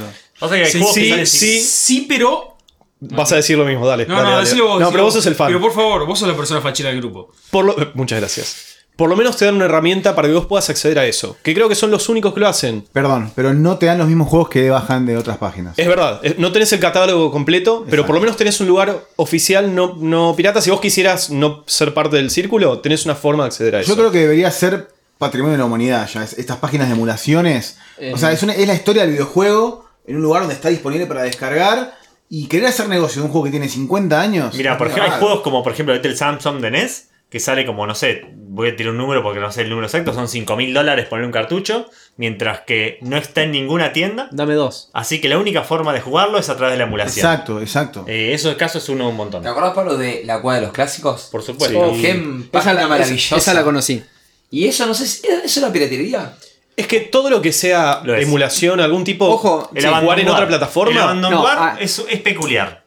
Que 0.50 0.66
Sí, 0.68 0.80
que 0.80 1.26
sí, 1.26 1.26
sí. 1.26 1.60
Sí, 1.62 2.06
pero... 2.08 2.56
Vas 3.02 3.32
a 3.34 3.36
decir 3.36 3.58
lo 3.58 3.66
mismo, 3.66 3.86
dale. 3.86 4.06
No, 4.06 4.16
dale, 4.16 4.30
no, 4.30 4.36
dale. 4.38 4.62
vos. 4.62 4.80
No, 4.80 4.92
pero 4.92 5.04
vos 5.04 5.14
vos. 5.14 5.24
sos 5.24 5.26
el 5.28 5.36
fan. 5.36 5.48
Pero 5.48 5.60
por 5.60 5.74
favor, 5.74 6.06
vos 6.08 6.18
sos 6.18 6.28
la 6.28 6.36
persona 6.36 6.62
fachera 6.62 6.90
del 6.90 7.00
grupo. 7.02 7.32
Por 7.52 7.66
lo- 7.66 7.92
muchas 7.96 8.20
gracias. 8.20 8.75
Por 8.96 9.10
lo 9.10 9.16
menos 9.16 9.36
te 9.38 9.46
dan 9.46 9.56
una 9.56 9.66
herramienta 9.66 10.16
para 10.16 10.28
que 10.28 10.34
vos 10.34 10.46
puedas 10.46 10.70
acceder 10.70 11.00
a 11.00 11.06
eso. 11.06 11.36
Que 11.44 11.54
creo 11.54 11.68
que 11.68 11.76
son 11.76 11.92
los 11.92 12.08
únicos 12.08 12.34
que 12.34 12.40
lo 12.40 12.48
hacen. 12.48 12.86
Perdón, 12.94 13.32
pero 13.36 13.54
no 13.54 13.78
te 13.78 13.88
dan 13.88 13.98
los 13.98 14.08
mismos 14.08 14.30
juegos 14.30 14.50
que 14.50 14.70
bajan 14.70 15.06
de 15.06 15.18
otras 15.18 15.38
páginas. 15.38 15.74
Es 15.78 15.88
verdad, 15.88 16.22
no 16.38 16.52
tenés 16.52 16.72
el 16.74 16.80
catálogo 16.80 17.30
completo, 17.32 17.86
pero 17.90 18.06
por 18.06 18.16
lo 18.16 18.22
menos 18.22 18.38
tenés 18.38 18.60
un 18.62 18.68
lugar 18.68 19.02
oficial 19.18 19.76
no, 19.76 19.96
no 20.00 20.34
pirata. 20.36 20.62
Si 20.62 20.70
vos 20.70 20.80
quisieras 20.80 21.30
no 21.30 21.64
ser 21.68 21.94
parte 21.94 22.16
del 22.18 22.30
círculo, 22.30 22.80
tenés 22.80 23.06
una 23.06 23.16
forma 23.16 23.44
de 23.44 23.48
acceder 23.48 23.76
a 23.76 23.80
eso. 23.82 23.90
Yo 23.90 23.96
creo 23.98 24.12
que 24.12 24.20
debería 24.20 24.50
ser 24.52 24.88
patrimonio 25.18 25.54
de 25.54 25.58
la 25.60 25.66
humanidad 25.66 26.08
ya. 26.08 26.24
es- 26.24 26.38
Estas 26.38 26.58
páginas 26.58 26.88
de 26.88 26.94
emulaciones. 26.96 27.78
Eh. 27.98 28.12
O 28.14 28.18
sea, 28.18 28.32
es, 28.32 28.44
una- 28.44 28.54
es 28.54 28.68
la 28.68 28.74
historia 28.76 29.02
del 29.04 29.12
videojuego 29.12 29.86
en 30.08 30.18
un 30.18 30.22
lugar 30.22 30.42
donde 30.44 30.56
está 30.56 30.70
disponible 30.70 31.06
para 31.06 31.24
descargar. 31.24 31.98
Y 32.30 32.48
querer 32.48 32.68
hacer 32.68 32.90
negocio 32.90 33.22
de 33.22 33.28
un 33.28 33.32
juego 33.32 33.46
que 33.46 33.52
tiene 33.52 33.70
50 33.70 34.20
años. 34.20 34.56
Mira, 34.56 34.78
por 34.78 34.88
ejemplo, 34.88 35.12
hay 35.14 35.20
juegos 35.20 35.42
como, 35.42 35.62
por 35.64 35.74
ejemplo, 35.74 35.94
el 35.94 36.18
Samsung 36.18 36.60
de 36.60 36.72
NES, 36.72 37.10
que 37.36 37.42
sale 37.42 37.66
como, 37.66 37.86
no 37.86 37.96
sé, 37.96 38.22
voy 38.34 38.70
a 38.70 38.78
tirar 38.78 38.94
un 38.94 38.98
número 38.98 39.22
porque 39.22 39.42
no 39.42 39.52
sé 39.52 39.64
el 39.64 39.70
número 39.70 39.88
exacto, 39.88 40.14
son 40.14 40.30
5 40.30 40.56
mil 40.56 40.74
dólares 40.74 41.06
poner 41.08 41.26
un 41.26 41.34
cartucho, 41.34 41.90
mientras 42.16 42.62
que 42.62 42.98
no 43.02 43.18
está 43.18 43.44
en 43.44 43.52
ninguna 43.52 43.92
tienda. 43.92 44.30
Dame 44.32 44.54
dos. 44.54 44.90
Así 44.94 45.20
que 45.20 45.28
la 45.28 45.38
única 45.38 45.64
forma 45.64 45.92
de 45.92 46.00
jugarlo 46.00 46.38
es 46.38 46.48
a 46.48 46.56
través 46.56 46.76
de 46.76 46.78
la 46.78 46.86
emulación. 46.86 47.26
Exacto, 47.26 47.60
exacto. 47.60 48.06
Eh, 48.08 48.34
eso 48.34 48.56
caso 48.56 48.78
es 48.78 48.88
uno 48.88 49.10
un 49.10 49.18
montón. 49.18 49.44
¿Te 49.44 49.50
acordás, 49.50 49.74
Pablo, 49.74 49.98
de 49.98 50.24
la 50.24 50.40
cueva 50.40 50.62
de 50.62 50.66
los 50.68 50.72
clásicos? 50.72 51.28
Por 51.30 51.44
supuesto. 51.44 51.94
Y- 51.94 52.02
qué 52.02 52.12
Esa 52.54 52.74
la, 52.74 52.88
maravillosa. 52.88 53.36
esa 53.36 53.54
la 53.54 53.66
conocí. 53.66 54.02
Y 54.50 54.70
eso, 54.70 54.86
no 54.86 54.94
sé 54.94 55.08
si. 55.08 55.28
¿Eso 55.28 55.44
es 55.44 55.58
la 55.58 55.74
piratería? 55.74 56.38
Es 56.78 56.88
que 56.88 57.02
todo 57.02 57.30
lo 57.30 57.42
que 57.42 57.52
sea 57.52 58.00
Lo 58.06 58.16
emulación, 58.16 58.80
algún 58.80 59.04
tipo. 59.04 59.28
Ojo, 59.28 59.70
el 59.76 59.86
jugar 59.86 60.22
en 60.22 60.30
otra 60.30 60.48
plataforma. 60.48 61.12
El 61.12 61.20
No, 61.20 61.46
ah. 61.46 61.76
es, 61.82 62.02
es 62.10 62.22
peculiar. 62.22 62.85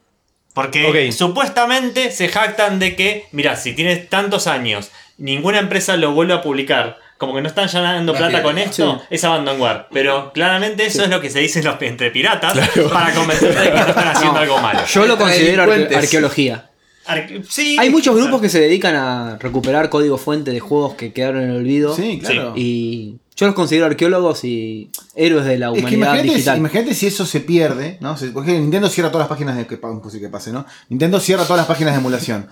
Porque 0.62 1.12
supuestamente 1.12 2.10
se 2.10 2.28
jactan 2.28 2.78
de 2.78 2.96
que, 2.96 3.26
mira, 3.32 3.56
si 3.56 3.74
tienes 3.74 4.08
tantos 4.08 4.46
años, 4.46 4.90
ninguna 5.16 5.58
empresa 5.58 5.96
lo 5.96 6.12
vuelve 6.12 6.34
a 6.34 6.42
publicar. 6.42 6.98
Como 7.16 7.34
que 7.34 7.40
no 7.40 7.48
están 7.48 7.66
ya 7.68 7.80
ganando 7.80 8.12
La 8.12 8.18
plata 8.18 8.42
con 8.44 8.58
esto, 8.58 9.02
es 9.10 9.24
Abandonware. 9.24 9.86
Pero 9.92 10.32
claramente 10.32 10.86
eso 10.86 11.02
es 11.02 11.10
lo 11.10 11.20
que 11.20 11.30
se 11.30 11.40
dicen 11.40 11.64
los 11.64 11.80
entre 11.82 12.10
piratas 12.12 12.56
para 12.92 13.12
convencerte 13.12 13.58
de 13.60 13.72
que 13.72 13.80
no 13.80 13.86
están 13.88 14.08
haciendo 14.08 14.34
No. 14.34 14.40
algo 14.40 14.58
malo. 14.58 14.80
Yo 14.86 15.06
lo 15.06 15.16
considero 15.18 15.64
arque- 15.64 15.96
arqueología. 15.96 16.64
Sí, 17.48 17.76
Hay 17.80 17.90
muchos 17.90 18.14
grupos 18.14 18.40
que 18.40 18.48
se 18.48 18.60
dedican 18.60 18.94
a 18.94 19.36
recuperar 19.40 19.88
código 19.88 20.18
fuente 20.18 20.50
de 20.52 20.60
juegos 20.60 20.94
que 20.94 21.12
quedaron 21.12 21.42
en 21.42 21.50
el 21.50 21.56
olvido. 21.56 21.96
Sí, 21.96 22.20
claro. 22.22 22.52
Y 22.54 23.16
yo 23.38 23.46
los 23.46 23.54
considero 23.54 23.86
arqueólogos 23.86 24.42
y 24.44 24.90
héroes 25.14 25.44
de 25.46 25.58
la 25.58 25.68
Es 25.68 25.74
que 25.74 25.78
humanidad 25.80 25.96
imagínate, 26.08 26.28
si- 26.28 26.34
digital. 26.34 26.58
imagínate 26.58 26.94
si 26.94 27.06
eso 27.06 27.24
se 27.24 27.40
pierde, 27.40 27.96
¿no? 28.00 28.16
Se- 28.16 28.28
Porque 28.30 28.52
Nintendo 28.58 28.88
cierra 28.88 29.10
todas 29.12 29.22
las 29.26 29.28
páginas 29.28 29.56
de 29.56 29.66
que, 29.66 29.76
pues 29.76 29.94
pase, 30.30 30.52
¿no? 30.52 30.66
Nintendo 30.88 31.20
cierra 31.20 31.44
todas 31.44 31.58
las 31.58 31.66
páginas 31.66 31.94
de 31.94 32.00
emulación. 32.00 32.48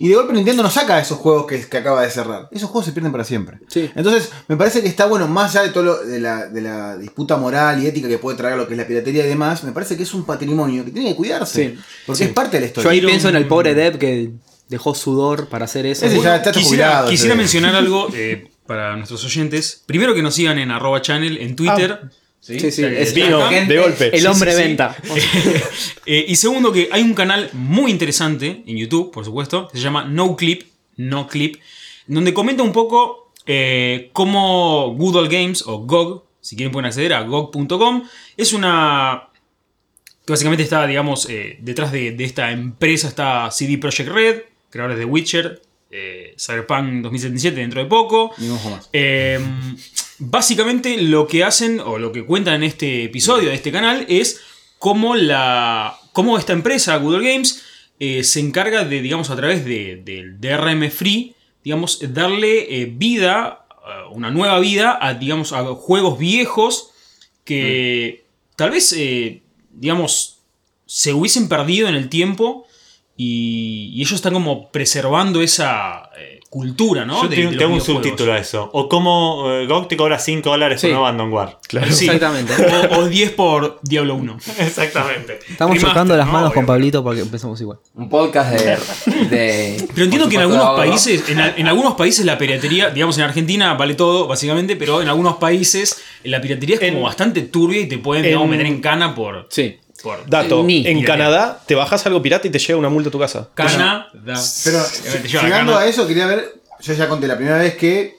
Y 0.00 0.06
de 0.10 0.14
golpe 0.14 0.32
Nintendo 0.32 0.62
no 0.62 0.70
saca 0.70 1.00
esos 1.00 1.18
juegos 1.18 1.44
que, 1.46 1.60
que 1.68 1.76
acaba 1.76 2.02
de 2.02 2.10
cerrar. 2.10 2.48
Esos 2.52 2.70
juegos 2.70 2.84
se 2.86 2.92
pierden 2.92 3.10
para 3.10 3.24
siempre. 3.24 3.58
Sí. 3.66 3.90
Entonces, 3.96 4.30
me 4.46 4.56
parece 4.56 4.80
que 4.80 4.86
está 4.86 5.06
bueno, 5.06 5.26
más 5.26 5.56
allá 5.56 5.66
de 5.66 5.72
todo 5.72 5.82
lo- 5.82 6.04
de, 6.04 6.20
la, 6.20 6.46
de 6.46 6.60
la 6.60 6.96
disputa 6.96 7.36
moral 7.36 7.82
y 7.82 7.88
ética 7.88 8.06
que 8.06 8.18
puede 8.18 8.36
traer 8.36 8.56
lo 8.56 8.68
que 8.68 8.74
es 8.74 8.78
la 8.78 8.86
piratería 8.86 9.24
y 9.24 9.28
demás, 9.28 9.64
me 9.64 9.72
parece 9.72 9.96
que 9.96 10.04
es 10.04 10.14
un 10.14 10.24
patrimonio 10.24 10.84
que 10.84 10.92
tiene 10.92 11.08
que 11.08 11.16
cuidarse. 11.16 11.70
Sí. 11.74 11.78
Porque 12.06 12.24
es 12.26 12.30
parte 12.30 12.58
de 12.58 12.60
la 12.60 12.66
Yo 12.66 12.68
historia. 12.68 12.90
ahí 12.92 12.98
Quiero 13.00 13.08
pienso 13.08 13.28
en 13.28 13.34
el 13.36 13.48
pobre 13.48 13.74
Dev 13.74 13.98
que 13.98 14.30
dejó 14.68 14.94
sudor 14.94 15.48
para 15.48 15.64
hacer 15.64 15.84
eso. 15.86 16.06
Ese 16.06 16.20
ya 16.22 16.36
está 16.36 16.52
Quisiera, 16.52 16.86
jubilado. 16.86 17.10
quisiera 17.10 17.34
mencionar 17.34 17.74
algo 17.74 18.06
eh, 18.14 18.48
para 18.68 18.94
nuestros 18.96 19.24
oyentes. 19.24 19.82
Primero 19.86 20.14
que 20.14 20.22
nos 20.22 20.34
sigan 20.36 20.58
en 20.60 20.70
arroba 20.70 21.02
channel 21.02 21.38
en 21.38 21.56
Twitter. 21.56 22.02
Sí, 22.38 22.70
sí, 22.70 22.84
Eh, 22.84 23.02
es 23.02 23.12
Vino 23.14 23.48
de 23.50 23.78
golpe. 23.78 24.10
el 24.14 24.20
sí, 24.20 24.26
hombre 24.28 24.52
sí, 24.52 24.56
sí. 24.58 24.62
venta. 24.62 24.96
Eh, 26.06 26.24
y 26.28 26.36
segundo, 26.36 26.72
que 26.72 26.88
hay 26.92 27.02
un 27.02 27.12
canal 27.14 27.50
muy 27.52 27.90
interesante 27.90 28.62
en 28.66 28.76
YouTube, 28.78 29.10
por 29.10 29.24
supuesto, 29.24 29.68
que 29.68 29.76
se 29.78 29.84
llama 29.84 30.04
No 30.04 30.36
Clip, 30.36 30.62
No 30.96 31.26
Clip, 31.26 31.56
donde 32.06 32.32
comenta 32.32 32.62
un 32.62 32.72
poco 32.72 33.32
eh, 33.44 34.08
cómo 34.14 34.94
Good 34.96 35.16
Old 35.16 35.30
Games 35.30 35.64
o 35.66 35.80
GOG, 35.80 36.24
si 36.40 36.56
quieren 36.56 36.72
pueden 36.72 36.86
acceder 36.86 37.12
a 37.12 37.20
GOG.com, 37.22 38.04
es 38.38 38.52
una. 38.54 39.28
que 40.24 40.32
básicamente 40.32 40.62
está, 40.62 40.86
digamos, 40.86 41.28
eh, 41.28 41.58
detrás 41.60 41.92
de, 41.92 42.12
de 42.12 42.24
esta 42.24 42.52
empresa 42.52 43.08
está 43.08 43.50
CD 43.50 43.76
Projekt 43.76 44.08
Red, 44.10 44.42
creadores 44.70 44.98
de 44.98 45.04
Witcher, 45.04 45.60
eh, 45.90 46.34
Cyberpunk 46.38 47.02
2077 47.02 47.60
dentro 47.60 47.82
de 47.82 47.88
poco. 47.88 48.32
Más. 48.70 48.88
Eh, 48.92 49.38
básicamente 50.18 51.00
lo 51.02 51.26
que 51.26 51.44
hacen 51.44 51.80
o 51.80 51.98
lo 51.98 52.12
que 52.12 52.24
cuentan 52.24 52.54
en 52.56 52.62
este 52.64 53.04
episodio 53.04 53.48
de 53.50 53.54
este 53.54 53.72
canal 53.72 54.04
es 54.08 54.40
cómo, 54.78 55.14
la, 55.16 55.96
cómo 56.12 56.38
esta 56.38 56.52
empresa, 56.52 56.96
Google 56.96 57.30
Games, 57.32 57.62
eh, 58.00 58.22
se 58.24 58.40
encarga 58.40 58.84
de, 58.84 59.00
digamos, 59.02 59.30
a 59.30 59.36
través 59.36 59.64
de- 59.64 60.02
del 60.04 60.40
DRM 60.40 60.90
Free, 60.90 61.34
digamos, 61.64 61.98
darle 62.14 62.80
eh, 62.82 62.86
vida, 62.86 63.66
eh, 63.70 64.08
una 64.12 64.30
nueva 64.30 64.60
vida 64.60 64.96
a, 65.00 65.14
digamos, 65.14 65.52
a 65.52 65.64
juegos 65.74 66.18
viejos 66.18 66.90
que 67.44 68.24
tal 68.56 68.70
vez, 68.70 68.94
digamos, 69.72 70.40
se 70.86 71.12
hubiesen 71.14 71.48
perdido 71.48 71.88
en 71.88 71.94
el 71.94 72.08
tiempo 72.10 72.66
y, 73.20 73.90
y 73.94 74.00
ellos 74.00 74.12
están 74.12 74.32
como 74.32 74.70
preservando 74.70 75.42
esa 75.42 76.08
eh, 76.16 76.38
cultura, 76.48 77.04
¿no? 77.04 77.20
Yo 77.24 77.28
de- 77.28 77.34
tengo, 77.36 77.50
de 77.50 77.56
los 77.56 77.62
tengo 77.64 77.74
un 77.74 77.80
subtítulo 77.80 78.32
a 78.32 78.38
eso. 78.38 78.70
O 78.72 78.88
cómo 78.88 79.50
eh, 79.50 79.66
GOG 79.66 79.88
te 79.88 79.96
cobra 79.96 80.18
5 80.20 80.48
dólares 80.48 80.80
Sí. 80.80 80.86
por 80.86 80.94
un 80.96 81.02
Abandonware. 81.02 81.56
Claro. 81.66 81.90
Sí. 81.92 82.04
Exactamente. 82.04 82.52
O, 82.92 82.98
o 83.00 83.08
10 83.08 83.32
por 83.32 83.80
Diablo 83.82 84.14
1. 84.14 84.38
Exactamente. 84.60 85.40
Estamos 85.50 85.74
Remaster, 85.74 85.88
chocando 85.90 86.16
las 86.16 86.26
¿no? 86.28 86.32
manos 86.32 86.52
con. 86.52 86.64
Pablito 86.64 87.02
para 87.02 87.16
que 87.16 87.22
empecemos 87.22 87.60
igual. 87.60 87.78
Un 87.94 88.08
podcast 88.08 88.52
de. 88.52 88.76
de 89.30 89.88
Pero 89.94 90.04
entiendo 90.04 90.28
que 90.28 90.36
en 90.36 90.42
algunos 90.42 90.76
países, 90.76 91.24
en, 91.28 91.66
algunos 91.66 91.94
países 91.94 92.24
la 92.24 92.38
piratería, 92.38 92.90
digamos 92.90 93.18
en 93.18 93.24
Argentina 93.24 93.74
vale 93.74 93.94
todo, 93.94 94.28
básicamente, 94.28 94.76
pero 94.76 95.02
en 95.02 95.08
algunos 95.08 95.36
países 95.38 96.00
la 96.22 96.40
piratería 96.40 96.76
es 96.76 96.80
como 96.80 96.98
En- 96.98 97.02
bastante 97.04 97.42
turbia 97.42 97.80
y 97.80 97.88
te 97.88 97.98
pueden 97.98 98.24
en- 98.24 98.28
digamos, 98.30 98.48
meter 98.48 98.66
en 98.66 98.80
cana 98.80 99.14
por. 99.14 99.48
Sí. 99.50 99.76
Por 100.02 100.28
Dato: 100.28 100.62
Ni. 100.64 100.86
en. 100.86 101.02
Canadá 101.04 101.60
te 101.66 101.74
bajas 101.74 102.04
algo 102.06 102.22
pirata 102.22 102.46
y 102.46 102.50
te 102.50 102.58
llega 102.58 102.78
una 102.78 102.88
multa 102.88 103.08
a 103.08 103.12
tu 103.12 103.18
casa. 103.18 103.48
cana. 103.54 104.08
Pero 104.64 104.78
la 104.78 105.22
llegando 105.22 105.72
cana. 105.72 105.84
a 105.84 105.86
eso, 105.86 106.06
quería 106.06 106.26
ver. 106.26 106.54
Yo 106.80 106.92
ya 106.94 107.08
conté 107.08 107.26
la 107.26 107.36
primera 107.36 107.58
vez 107.58 107.74
que 107.74 108.18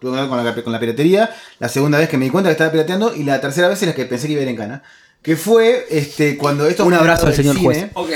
tuve 0.00 0.12
que 0.12 0.20
ver 0.20 0.28
con 0.28 0.44
la, 0.44 0.54
con 0.54 0.72
la 0.72 0.78
piratería, 0.80 1.34
la 1.58 1.68
segunda 1.70 1.96
vez 1.98 2.10
que 2.10 2.18
me 2.18 2.26
di 2.26 2.30
cuenta 2.30 2.50
que 2.50 2.52
estaba 2.52 2.70
pirateando 2.70 3.14
y 3.14 3.24
la 3.24 3.40
tercera 3.40 3.68
vez 3.68 3.80
en 3.82 3.88
la 3.88 3.94
que 3.94 4.04
pensé 4.04 4.26
que 4.26 4.34
iba 4.34 4.40
a 4.40 4.42
ir 4.42 4.50
en 4.50 4.56
cana. 4.56 4.82
Que 5.22 5.34
fue 5.36 5.86
este, 5.90 6.36
cuando 6.36 6.66
esto 6.66 6.84
Un 6.84 6.92
abrazo 6.94 7.26
al 7.26 7.34
señor 7.34 7.56
cine. 7.56 7.64
juez. 7.64 7.86
Ok. 7.94 8.10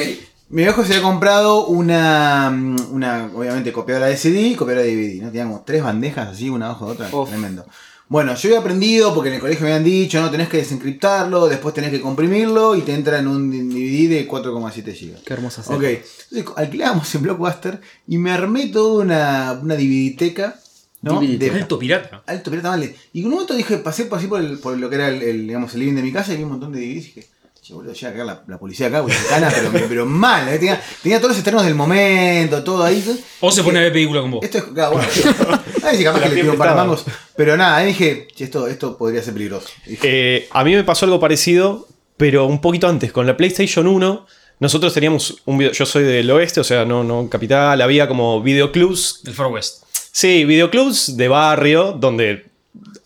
Mi 0.50 0.62
viejo 0.62 0.84
se 0.84 0.92
había 0.92 1.02
comprado 1.02 1.66
una, 1.66 2.50
una, 2.90 3.30
obviamente, 3.34 3.72
copiadora 3.72 4.06
de 4.06 4.16
CD 4.18 4.40
y 4.42 4.54
copiadora 4.54 4.84
de 4.86 4.94
DVD. 4.94 5.22
¿no? 5.22 5.28
Tenía 5.30 5.44
como 5.44 5.62
tres 5.66 5.82
bandejas 5.82 6.28
así, 6.28 6.50
una 6.50 6.66
abajo 6.66 6.86
de 6.86 6.92
otra. 6.92 7.08
Uf. 7.12 7.30
Tremendo. 7.30 7.64
Bueno, 8.08 8.34
yo 8.34 8.48
había 8.48 8.60
aprendido 8.60 9.14
porque 9.14 9.30
en 9.30 9.36
el 9.36 9.40
colegio 9.40 9.64
me 9.64 9.72
habían 9.72 9.84
dicho, 9.84 10.20
no, 10.20 10.30
tenés 10.30 10.48
que 10.48 10.58
desencriptarlo, 10.58 11.48
después 11.48 11.74
tenés 11.74 11.90
que 11.90 12.00
comprimirlo 12.00 12.76
y 12.76 12.82
te 12.82 12.92
entra 12.94 13.18
en 13.18 13.26
un 13.28 13.50
DVD 13.50 14.08
de 14.10 14.28
4,7 14.28 14.84
GB. 14.92 15.22
Qué 15.24 15.32
hermosa 15.32 15.62
serie. 15.62 15.96
Ok, 15.98 16.04
entonces 16.32 16.52
alquilábamos 16.56 17.14
en 17.14 17.22
Blockbuster 17.22 17.80
y 18.06 18.18
me 18.18 18.30
armé 18.30 18.66
toda 18.66 19.02
una, 19.04 19.58
una 19.60 19.74
DVD-teca, 19.74 20.60
¿no? 21.02 21.20
De 21.38 21.50
Alto 21.62 21.78
pirata. 21.78 22.22
alto 22.26 22.50
pirata 22.50 22.70
mal. 22.70 22.94
Y 23.12 23.20
en 23.20 23.26
un 23.26 23.32
momento 23.32 23.54
dije, 23.54 23.78
pasé 23.78 24.04
por 24.04 24.18
así 24.18 24.26
por, 24.26 24.40
el- 24.40 24.58
por 24.58 24.76
lo 24.78 24.88
que 24.90 24.96
era 24.96 25.08
el, 25.08 25.22
el, 25.22 25.46
digamos, 25.46 25.72
el 25.74 25.80
living 25.80 25.94
de 25.94 26.02
mi 26.02 26.12
casa 26.12 26.32
y 26.34 26.36
vi 26.36 26.42
un 26.44 26.50
montón 26.50 26.72
de 26.72 26.80
DVDs 26.80 26.90
y 26.90 26.94
dije, 27.06 27.26
che, 27.64 27.72
boludo, 27.72 27.94
llega 27.94 28.10
acá 28.10 28.24
la, 28.24 28.42
la 28.46 28.58
policía 28.58 28.88
acá, 28.88 29.00
güey, 29.00 29.14
cana, 29.26 29.50
pero, 29.50 29.70
pero 29.88 30.06
mal. 30.06 30.46
¿eh? 30.48 30.58
Tenía, 30.58 30.80
tenía 31.02 31.18
todos 31.18 31.30
los 31.30 31.38
estrenos 31.38 31.64
del 31.64 31.74
momento, 31.74 32.62
todo 32.62 32.84
ahí. 32.84 33.02
O 33.40 33.50
se 33.50 33.62
pone 33.62 33.78
a 33.78 33.82
ver 33.82 33.92
película 33.92 34.20
con 34.20 34.32
vos. 34.32 34.44
Esto 34.44 34.58
es, 34.58 34.64
claro, 34.64 34.92
bueno, 34.92 35.08
a 35.82 35.86
ver 35.86 35.96
si 35.96 36.04
capaz 36.04 36.20
que 36.20 36.28
le 36.28 36.34
tiro 36.34 36.52
un 36.52 36.58
par 36.58 36.68
de 36.70 36.74
mangos. 36.74 37.04
Pero 37.34 37.56
nada, 37.56 37.76
ahí 37.76 37.86
dije, 37.86 38.28
che, 38.34 38.44
esto, 38.44 38.68
esto 38.68 38.98
podría 38.98 39.22
ser 39.22 39.32
peligroso. 39.32 39.68
Eh, 39.86 40.46
a 40.50 40.62
mí 40.62 40.74
me 40.74 40.84
pasó 40.84 41.06
algo 41.06 41.18
parecido, 41.18 41.88
pero 42.18 42.44
un 42.44 42.60
poquito 42.60 42.86
antes. 42.86 43.12
Con 43.12 43.26
la 43.26 43.34
PlayStation 43.34 43.86
1, 43.86 44.26
nosotros 44.60 44.92
teníamos 44.92 45.40
un 45.46 45.56
video. 45.56 45.72
Yo 45.72 45.86
soy 45.86 46.04
del 46.04 46.30
oeste, 46.30 46.60
o 46.60 46.64
sea, 46.64 46.84
no, 46.84 47.02
no 47.02 47.30
capital. 47.30 47.80
Había 47.80 48.06
como 48.06 48.42
videoclubs. 48.42 49.22
Del 49.22 49.32
Far 49.32 49.46
West. 49.46 49.84
Sí, 50.12 50.44
videoclubs 50.44 51.16
de 51.16 51.28
barrio, 51.28 51.92
donde 51.92 52.44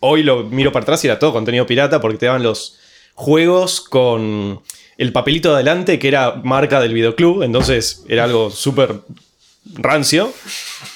hoy 0.01 0.23
lo 0.23 0.43
miro 0.43 0.73
para 0.73 0.83
atrás 0.83 1.03
y 1.05 1.07
era 1.07 1.17
todo 1.17 1.31
contenido 1.31 1.65
pirata 1.65 2.01
porque 2.01 2.17
te 2.17 2.25
daban 2.25 2.43
los 2.43 2.78
juegos 3.19 3.81
con 3.81 4.61
el 4.97 5.11
papelito 5.11 5.49
de 5.49 5.55
adelante 5.55 5.99
que 5.99 6.07
era 6.07 6.35
marca 6.43 6.79
del 6.79 6.93
videoclub. 6.93 7.43
Entonces 7.43 8.03
era 8.07 8.23
algo 8.23 8.49
súper 8.49 9.01
rancio. 9.75 10.31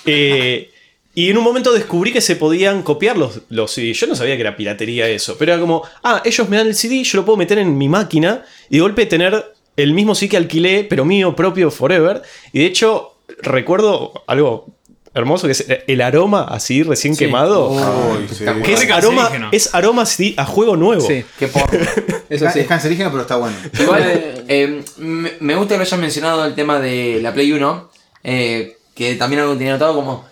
Eh, 0.06 0.70
Y 1.16 1.30
en 1.30 1.38
un 1.38 1.44
momento 1.44 1.72
descubrí 1.72 2.12
que 2.12 2.22
se 2.22 2.36
podían 2.36 2.82
copiar 2.82 3.18
los, 3.18 3.42
los 3.50 3.70
CD. 3.72 3.94
Yo 3.94 4.08
no 4.08 4.16
sabía 4.16 4.36
que 4.36 4.42
era 4.42 4.56
piratería 4.56 5.08
eso. 5.08 5.36
Pero 5.38 5.54
era 5.54 5.62
como, 5.62 5.84
ah, 6.02 6.22
ellos 6.26 6.50
me 6.50 6.58
dan 6.58 6.66
el 6.68 6.74
CD, 6.76 7.04
yo 7.04 7.20
lo 7.20 7.26
puedo 7.26 7.38
meter 7.38 7.60
en 7.60 7.78
mi 7.78 7.88
máquina 7.88 8.44
y 8.70 8.78
de 8.78 8.82
golpe 8.82 9.06
tener 9.06 9.54
el 9.76 9.94
mismo 9.94 10.16
CD 10.16 10.30
que 10.30 10.38
alquilé, 10.38 10.86
pero 10.86 11.06
mío 11.06 11.36
propio 11.36 11.70
forever. 11.70 12.24
Y 12.52 12.60
de 12.60 12.66
hecho, 12.66 13.14
recuerdo 13.44 14.24
algo 14.26 14.73
hermoso 15.14 15.48
que 15.48 15.52
es 15.54 15.66
el 15.88 16.02
aroma 16.02 16.44
así 16.50 16.84
recién 16.84 17.16
Sí. 17.16 17.26
quemado. 17.26 17.70
Uy, 17.72 18.28
sí. 18.30 18.46
que 18.64 18.74
es 18.74 18.82
Ese 18.82 18.92
aroma, 18.94 19.30
es 19.52 19.74
aroma 19.76 20.06
CD 20.06 20.34
a 20.38 20.46
juego 20.46 20.76
nuevo. 20.76 21.06
Sí, 21.06 21.24
eso 22.30 22.46
sí. 22.52 22.60
Es 22.62 22.68
cancerígeno, 22.68 23.10
pero 23.12 23.22
está 23.22 23.36
bueno. 23.36 23.56
Igual, 23.80 24.04
eh, 24.48 24.84
me, 24.98 25.32
me 25.40 25.56
gusta 25.56 25.76
que 25.76 25.78
lo 25.78 25.84
hayan 25.84 26.02
mencionado 26.02 26.46
el 26.46 26.56
tema 26.56 26.80
de 26.80 27.20
la 27.22 27.34
Play 27.34 27.52
1, 27.52 27.90
eh, 28.24 28.78
que 28.96 29.16
también 29.16 29.42
algo 29.42 29.54
que 29.54 29.60
tenía 29.60 29.74
notado 29.74 29.96
como 29.96 30.26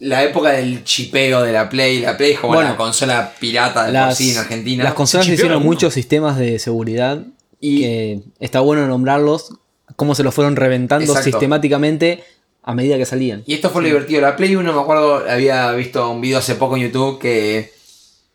la 0.00 0.22
época 0.22 0.50
del 0.50 0.84
chipeo 0.84 1.42
de 1.42 1.52
la 1.52 1.68
Play. 1.68 2.00
La 2.00 2.16
Play 2.16 2.32
es 2.32 2.38
como 2.40 2.54
Bueno, 2.54 2.70
la 2.70 2.76
consola 2.76 3.32
pirata 3.40 3.80
de 3.82 3.86
por 3.88 3.92
Las, 3.94 4.16
sí 4.18 4.30
en 4.30 4.38
Argentina. 4.38 4.84
las 4.84 4.94
consolas 4.94 5.26
hicieron 5.28 5.62
muchos 5.62 5.92
sistemas 5.94 6.36
de 6.38 6.58
seguridad 6.60 7.22
Y- 7.60 7.80
que 7.80 8.20
está 8.38 8.60
bueno 8.60 8.86
nombrarlos, 8.86 9.50
cómo 9.96 10.14
se 10.14 10.22
los 10.22 10.32
fueron 10.32 10.54
reventando 10.54 11.04
Exacto. 11.04 11.24
sistemáticamente 11.24 12.22
a 12.68 12.74
medida 12.74 12.98
que 12.98 13.06
salían. 13.06 13.42
Y 13.46 13.54
esto 13.54 13.70
fue 13.70 13.80
lo 13.80 13.88
divertido. 13.88 14.20
La 14.20 14.36
Play 14.36 14.54
1, 14.54 14.74
me 14.74 14.78
acuerdo, 14.78 15.24
había 15.26 15.72
visto 15.72 16.10
un 16.10 16.20
video 16.20 16.36
hace 16.36 16.54
poco 16.54 16.76
en 16.76 16.82
YouTube 16.82 17.18
que 17.18 17.72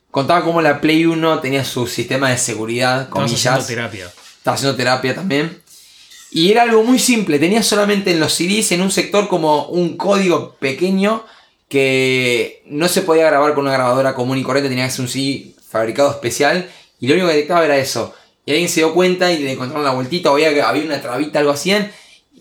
contaba 0.10 0.44
cómo 0.44 0.60
la 0.60 0.82
Play 0.82 1.06
1 1.06 1.40
tenía 1.40 1.64
su 1.64 1.86
sistema 1.86 2.32
de 2.32 2.40
seguridad, 2.40 3.04
Estabas 3.04 3.32
haciendo 3.32 3.52
comillas. 3.60 3.68
terapia. 3.68 4.12
Estaba 4.38 4.56
haciendo 4.56 4.76
terapia 4.76 5.14
también. 5.14 5.62
Y 6.32 6.50
era 6.50 6.64
algo 6.64 6.84
muy 6.84 6.98
simple. 6.98 7.38
Tenía 7.38 7.62
solamente 7.62 8.10
en 8.10 8.20
los 8.20 8.34
CDs, 8.34 8.72
en 8.72 8.82
un 8.82 8.90
sector, 8.90 9.28
como 9.28 9.68
un 9.68 9.98
código 9.98 10.56
pequeño 10.60 11.24
que 11.70 12.64
no 12.66 12.88
se 12.88 13.04
podía 13.04 13.28
grabar 13.28 13.54
con 13.54 13.66
una 13.66 13.74
grabadora 13.74 14.16
común 14.16 14.40
y 14.40 14.42
corriente. 14.42 14.68
Tenía 14.68 14.86
que 14.86 14.94
ser 14.94 15.02
un 15.02 15.10
CD 15.10 15.54
fabricado 15.70 16.10
especial. 16.10 16.68
Y 17.00 17.06
lo 17.06 17.14
único 17.14 17.28
que 17.28 17.36
detectaba 17.36 17.66
era 17.66 17.78
eso. 17.78 18.16
Y 18.48 18.52
alguien 18.52 18.68
se 18.68 18.80
dio 18.80 18.96
cuenta 18.96 19.32
y 19.32 19.44
le 19.44 19.52
encontraron 19.52 19.86
la 19.86 19.92
vueltita. 19.92 20.32
O 20.32 20.34
había, 20.34 20.68
había 20.68 20.86
una 20.86 21.00
trabita, 21.00 21.38
algo 21.38 21.52
así. 21.52 21.72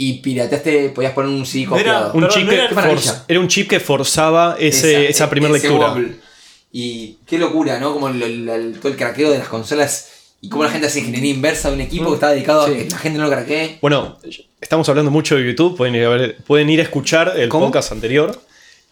Y 0.05 0.15
pirateaste, 0.15 0.89
podías 0.89 1.13
poner 1.13 1.31
un 1.31 1.47
CD 1.47 1.67
No 1.67 1.79
era- 1.79 2.11
copiado. 2.11 2.15
Un 2.15 2.29
chip 2.29 2.49
que 2.49 2.55
era- 2.57 3.41
un 3.41 3.49
chip 3.49 3.69
que 3.71 3.79
forzaba 3.79 4.57
ese- 4.59 5.09
esa, 5.09 5.31
primera 5.31 5.53
lectura. 5.53 5.91
wobble. 5.93 6.17
Y 6.73 7.19
qué 7.27 7.39
locura, 7.39 7.79
¿no? 7.79 7.93
Como 7.93 8.09
todo 8.09 8.89
el 8.91 8.97
craqueo 8.97 9.31
de 9.31 9.39
las 9.39 9.49
consolas 9.49 10.09
y 10.41 10.49
cómo 10.49 10.65
la 10.65 10.71
gente 10.71 10.87
hace 10.89 10.99
ingeniería 11.01 11.31
inversa 11.33 11.69
de 11.69 11.75
un 11.77 11.81
equipo 11.83 12.09
que 12.09 12.15
está 12.15 12.31
dedicado 12.31 12.67
Sí. 12.67 12.73
a 12.73 12.77
que 12.79 12.91
la 12.91 12.99
gente 12.99 13.19
no 13.19 13.25
lo 13.27 13.31
craquee. 13.31 13.79
Bueno, 13.81 14.19
estamos 14.61 14.89
hablando 14.89 15.11
mucho 15.11 15.37
de 15.37 15.45
YouTube, 15.47 15.77
pueden 15.77 15.95
ir 15.95 16.05
a, 16.05 16.09
ver- 16.09 16.37
pueden 16.47 16.69
ir 16.71 16.81
a 16.81 16.83
escuchar 16.83 17.35
el 17.37 17.49
¿Cómo? 17.49 17.67
podcast 17.67 17.93
anterior. 17.93 18.43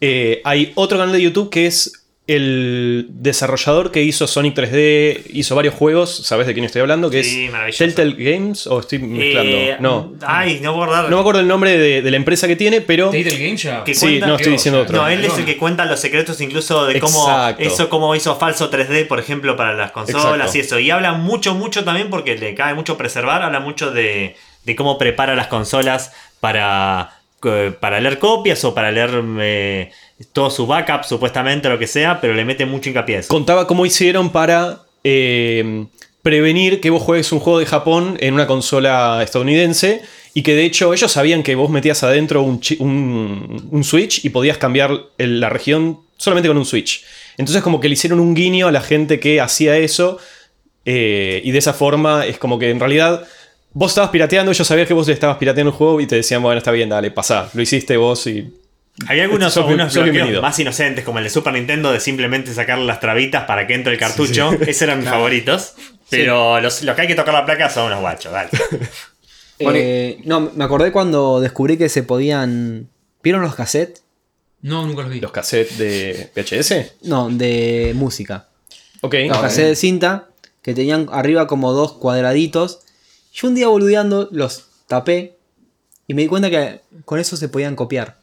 Eh, 0.01 0.41
hay 0.45 0.73
otro 0.77 0.97
canal 0.99 1.13
de 1.13 1.23
YouTube 1.23 1.51
que 1.51 1.67
es 1.67 2.00
el 2.35 3.07
desarrollador 3.11 3.91
que 3.91 4.03
hizo 4.03 4.27
Sonic 4.27 4.57
3D, 4.57 5.23
hizo 5.33 5.55
varios 5.55 5.75
juegos, 5.75 6.15
¿sabes 6.25 6.47
de 6.47 6.53
quién 6.55 6.65
estoy 6.65 6.81
hablando? 6.81 7.11
Que 7.11 7.23
Sí, 7.25 7.51
es. 7.69 7.77
Telltale 7.79 8.15
Games 8.19 8.67
o 8.67 8.81
estoy 8.81 8.99
mezclando. 9.01 9.57
Eh, 9.57 9.77
no. 9.81 10.13
Ay, 10.27 10.61
no 10.63 10.71
acordar. 10.71 11.11
No 11.11 11.17
me 11.17 11.21
acuerdo 11.21 11.41
el 11.41 11.49
nombre 11.49 11.77
de, 11.79 12.03
de 12.03 12.11
la 12.11 12.17
empresa 12.17 12.47
que 12.49 12.57
tiene, 12.57 12.81
pero 12.81 13.11
Telltale 13.11 13.37
Game 13.37 13.57
ya. 13.57 13.85
Que 13.85 13.95
Sí, 13.95 14.01
cuenta- 14.07 14.27
no, 14.27 14.37
estoy 14.37 14.53
diciendo 14.53 14.81
otro. 14.81 14.97
No, 14.97 15.09
él 15.09 15.25
es 15.25 15.37
el 15.39 15.45
que 15.45 15.57
cuenta 15.57 15.85
los 15.85 16.01
secretos 16.01 16.41
incluso 16.41 16.87
de 16.87 17.01
cómo 17.01 17.23
Exacto. 17.29 17.63
eso 17.63 17.89
cómo 17.89 18.15
hizo 18.15 18.37
falso 18.37 18.71
3D, 18.71 19.07
por 19.07 19.19
ejemplo, 19.21 19.57
para 19.57 19.75
las 19.75 19.91
consolas 19.91 20.55
Exacto. 20.55 20.59
y 20.59 20.61
eso. 20.61 20.79
Y 20.79 20.91
habla 20.91 21.13
mucho, 21.13 21.55
mucho 21.55 21.85
también 21.85 22.11
porque 22.11 22.37
le 22.37 22.55
cabe 22.55 22.75
mucho 22.75 22.97
preservar, 22.97 23.43
habla 23.43 23.61
mucho 23.61 23.91
de, 23.91 24.37
de 24.65 24.77
cómo 24.77 24.99
prepara 24.99 25.35
las 25.35 25.49
consolas 25.49 26.13
para, 26.41 27.20
para 27.81 28.01
leer 28.01 28.19
copias 28.19 28.63
o 28.65 28.75
para 28.75 28.91
leer 28.93 29.11
eh, 29.41 29.91
todo 30.33 30.51
su 30.51 30.67
backup, 30.67 31.05
supuestamente, 31.05 31.69
lo 31.69 31.79
que 31.79 31.87
sea, 31.87 32.21
pero 32.21 32.35
le 32.35 32.45
mete 32.45 32.67
mucho 32.67 32.91
hincapié 32.91 33.17
a 33.17 33.19
eso. 33.21 33.29
contaba 33.29 33.67
cómo 33.67 33.87
hicieron 33.87 34.31
para 34.31 34.83
eh, 35.05 35.87
prevenir 36.23 36.81
que 36.81 36.91
vos 36.91 37.03
juegues 37.03 37.33
un 37.33 37.41
juego 37.41 37.59
de 37.59 37.67
Japón 37.67 38.17
en 38.21 38.35
una 38.35 38.47
consola 38.47 39.21
estadounidense 39.23 40.03
y 40.35 40.43
que 40.43 40.55
de 40.55 40.65
hecho 40.65 40.93
ellos 40.93 41.11
sabían 41.11 41.43
que 41.43 41.55
vos 41.55 41.71
metías 41.71 42.03
adentro 42.03 42.43
un, 42.43 42.61
un- 42.81 43.85
Switch 43.85 44.25
y 44.25 44.29
podías 44.29 44.59
cambiar 44.59 44.91
la 45.19 45.49
región 45.49 46.01
solamente 46.19 46.49
con 46.49 46.59
un 46.59 46.67
Switch. 46.67 47.03
Entonces 47.39 47.63
como 47.63 47.81
que 47.81 47.89
le 47.89 47.95
hicieron 47.95 48.21
un 48.21 48.35
guiño 48.35 48.69
a 48.69 48.73
la 48.73 48.83
gente 48.83 49.19
que 49.19 49.41
hacía 49.41 49.77
eso 49.79 50.19
eh, 50.85 51.41
y 51.45 51.51
de 51.51 51.59
esa 51.59 51.73
forma 51.73 52.27
es 52.27 52.39
como 52.39 52.59
que 52.59 52.71
en 52.71 52.79
realidad 52.81 53.25
vos 53.73 53.91
estabas 53.91 54.11
pirateando, 54.11 54.53
ellos 54.53 54.67
sabían 54.67 54.87
que 54.87 54.95
vos 54.95 55.09
estabas 55.09 55.37
pirateando 55.39 55.71
el 55.71 55.77
juego 55.77 56.01
y 56.01 56.07
te 56.07 56.17
decían, 56.17 56.43
bueno, 56.43 56.59
está 56.59 56.71
bien, 56.73 56.89
dale, 56.89 57.11
pasá, 57.11 57.49
lo 57.53 57.63
hiciste 57.63 57.97
vos 57.97 58.27
y... 58.27 58.55
Había 59.07 59.23
algunos, 59.23 59.55
Sos 59.55 59.67
unos 59.67 59.95
bloqueos 59.95 60.43
más 60.43 60.59
inocentes, 60.59 61.05
como 61.05 61.19
el 61.19 61.25
de 61.25 61.31
Super 61.31 61.55
Nintendo, 61.55 61.91
de 61.91 62.01
simplemente 62.01 62.53
sacarle 62.53 62.85
las 62.85 63.01
trabitas 63.01 63.45
para 63.45 63.67
que 63.67 63.75
entre 63.75 63.95
el 63.95 63.99
cartucho. 63.99 64.53
Esos 64.61 64.83
eran 64.83 64.99
mis 65.01 65.09
favoritos. 65.09 65.73
Pero 66.11 66.61
los, 66.61 66.83
los 66.83 66.95
que 66.97 67.03
hay 67.03 67.09
que 67.09 67.15
tocar 67.15 67.33
la 67.33 67.47
placa 67.47 67.71
son 67.71 67.87
unos 67.87 68.01
guachos, 68.01 68.33
dale. 68.33 68.51
Eh, 69.63 70.23
no, 70.25 70.41
me 70.55 70.65
acordé 70.65 70.91
cuando 70.91 71.39
descubrí 71.39 71.77
que 71.77 71.91
se 71.91 72.03
podían. 72.03 72.89
¿Vieron 73.23 73.43
los 73.43 73.55
cassettes? 73.55 74.03
No, 74.63 74.87
nunca 74.87 75.03
los 75.03 75.11
vi. 75.11 75.21
¿Los 75.21 75.33
cassettes 75.33 75.77
de 75.77 76.31
VHS? 76.35 77.07
No, 77.07 77.29
de 77.29 77.93
música. 77.95 78.49
Ok. 79.03 79.15
Los 79.29 79.37
Ok. 79.37 79.43
cassettes 79.43 79.69
de 79.69 79.77
cinta 79.77 80.29
que 80.63 80.73
tenían 80.73 81.09
arriba 81.13 81.47
como 81.47 81.73
dos 81.73 81.93
cuadraditos. 81.93 82.81
Yo 83.33 83.49
un 83.49 83.55
día 83.55 83.69
boludeando 83.69 84.29
los 84.33 84.65
tapé 84.87 85.37
y 86.07 86.15
me 86.15 86.23
di 86.23 86.29
cuenta 86.29 86.51
que 86.51 86.81
con 87.05 87.19
eso 87.19 87.37
se 87.37 87.49
podían 87.49 87.77
copiar. 87.77 88.19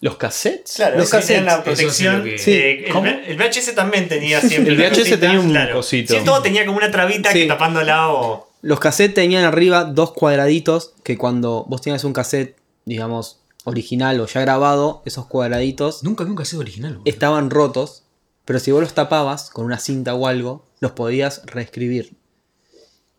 ¿Los 0.00 0.16
cassettes? 0.16 0.74
Claro, 0.76 0.98
Los 0.98 1.10
los 1.12 1.26
tenían 1.26 1.44
la 1.46 1.62
cassettes. 1.62 1.78
protección. 1.78 2.14
Eso 2.16 2.22
sí 2.24 2.30
lo 2.30 2.36
que- 2.36 2.38
Sí. 2.38 2.50
eh, 2.52 2.84
el, 3.30 3.36
VHS 3.38 3.74
también 3.74 4.08
tenía 4.08 4.40
siempre. 4.40 4.72
El 4.74 4.78
VHS 4.78 4.98
cosita, 4.98 5.20
tenía 5.20 5.40
un 5.40 5.72
cosito. 5.72 6.14
Sí, 6.14 6.24
todo 6.24 6.42
tenía 6.42 6.66
como 6.66 6.78
una 6.78 6.90
trabita 6.90 7.32
Sí. 7.32 7.40
que 7.42 7.46
tapándola 7.46 8.10
o. 8.10 8.50
Los 8.62 8.78
cassettes 8.80 9.14
tenían 9.14 9.44
arriba 9.44 9.84
dos 9.84 10.12
cuadraditos 10.12 10.92
que 11.02 11.16
cuando 11.16 11.64
vos 11.68 11.80
tenías 11.80 12.04
un 12.04 12.12
cassette, 12.12 12.56
digamos, 12.84 13.40
original 13.64 14.20
o 14.20 14.26
ya 14.26 14.40
grabado, 14.42 15.02
esos 15.06 15.26
cuadraditos 15.26 16.02
Nunca 16.04 16.24
vi 16.24 16.30
un 16.30 16.36
cassette 16.36 16.60
original. 16.60 16.92
boludo. 16.94 17.10
estaban 17.10 17.50
rotos, 17.50 18.02
pero 18.44 18.58
si 18.58 18.70
vos 18.72 18.80
los 18.80 18.92
tapabas 18.94 19.50
con 19.50 19.64
una 19.64 19.78
cinta 19.78 20.14
o 20.14 20.26
algo, 20.26 20.64
los 20.80 20.92
podías 20.92 21.42
reescribir. 21.46 22.12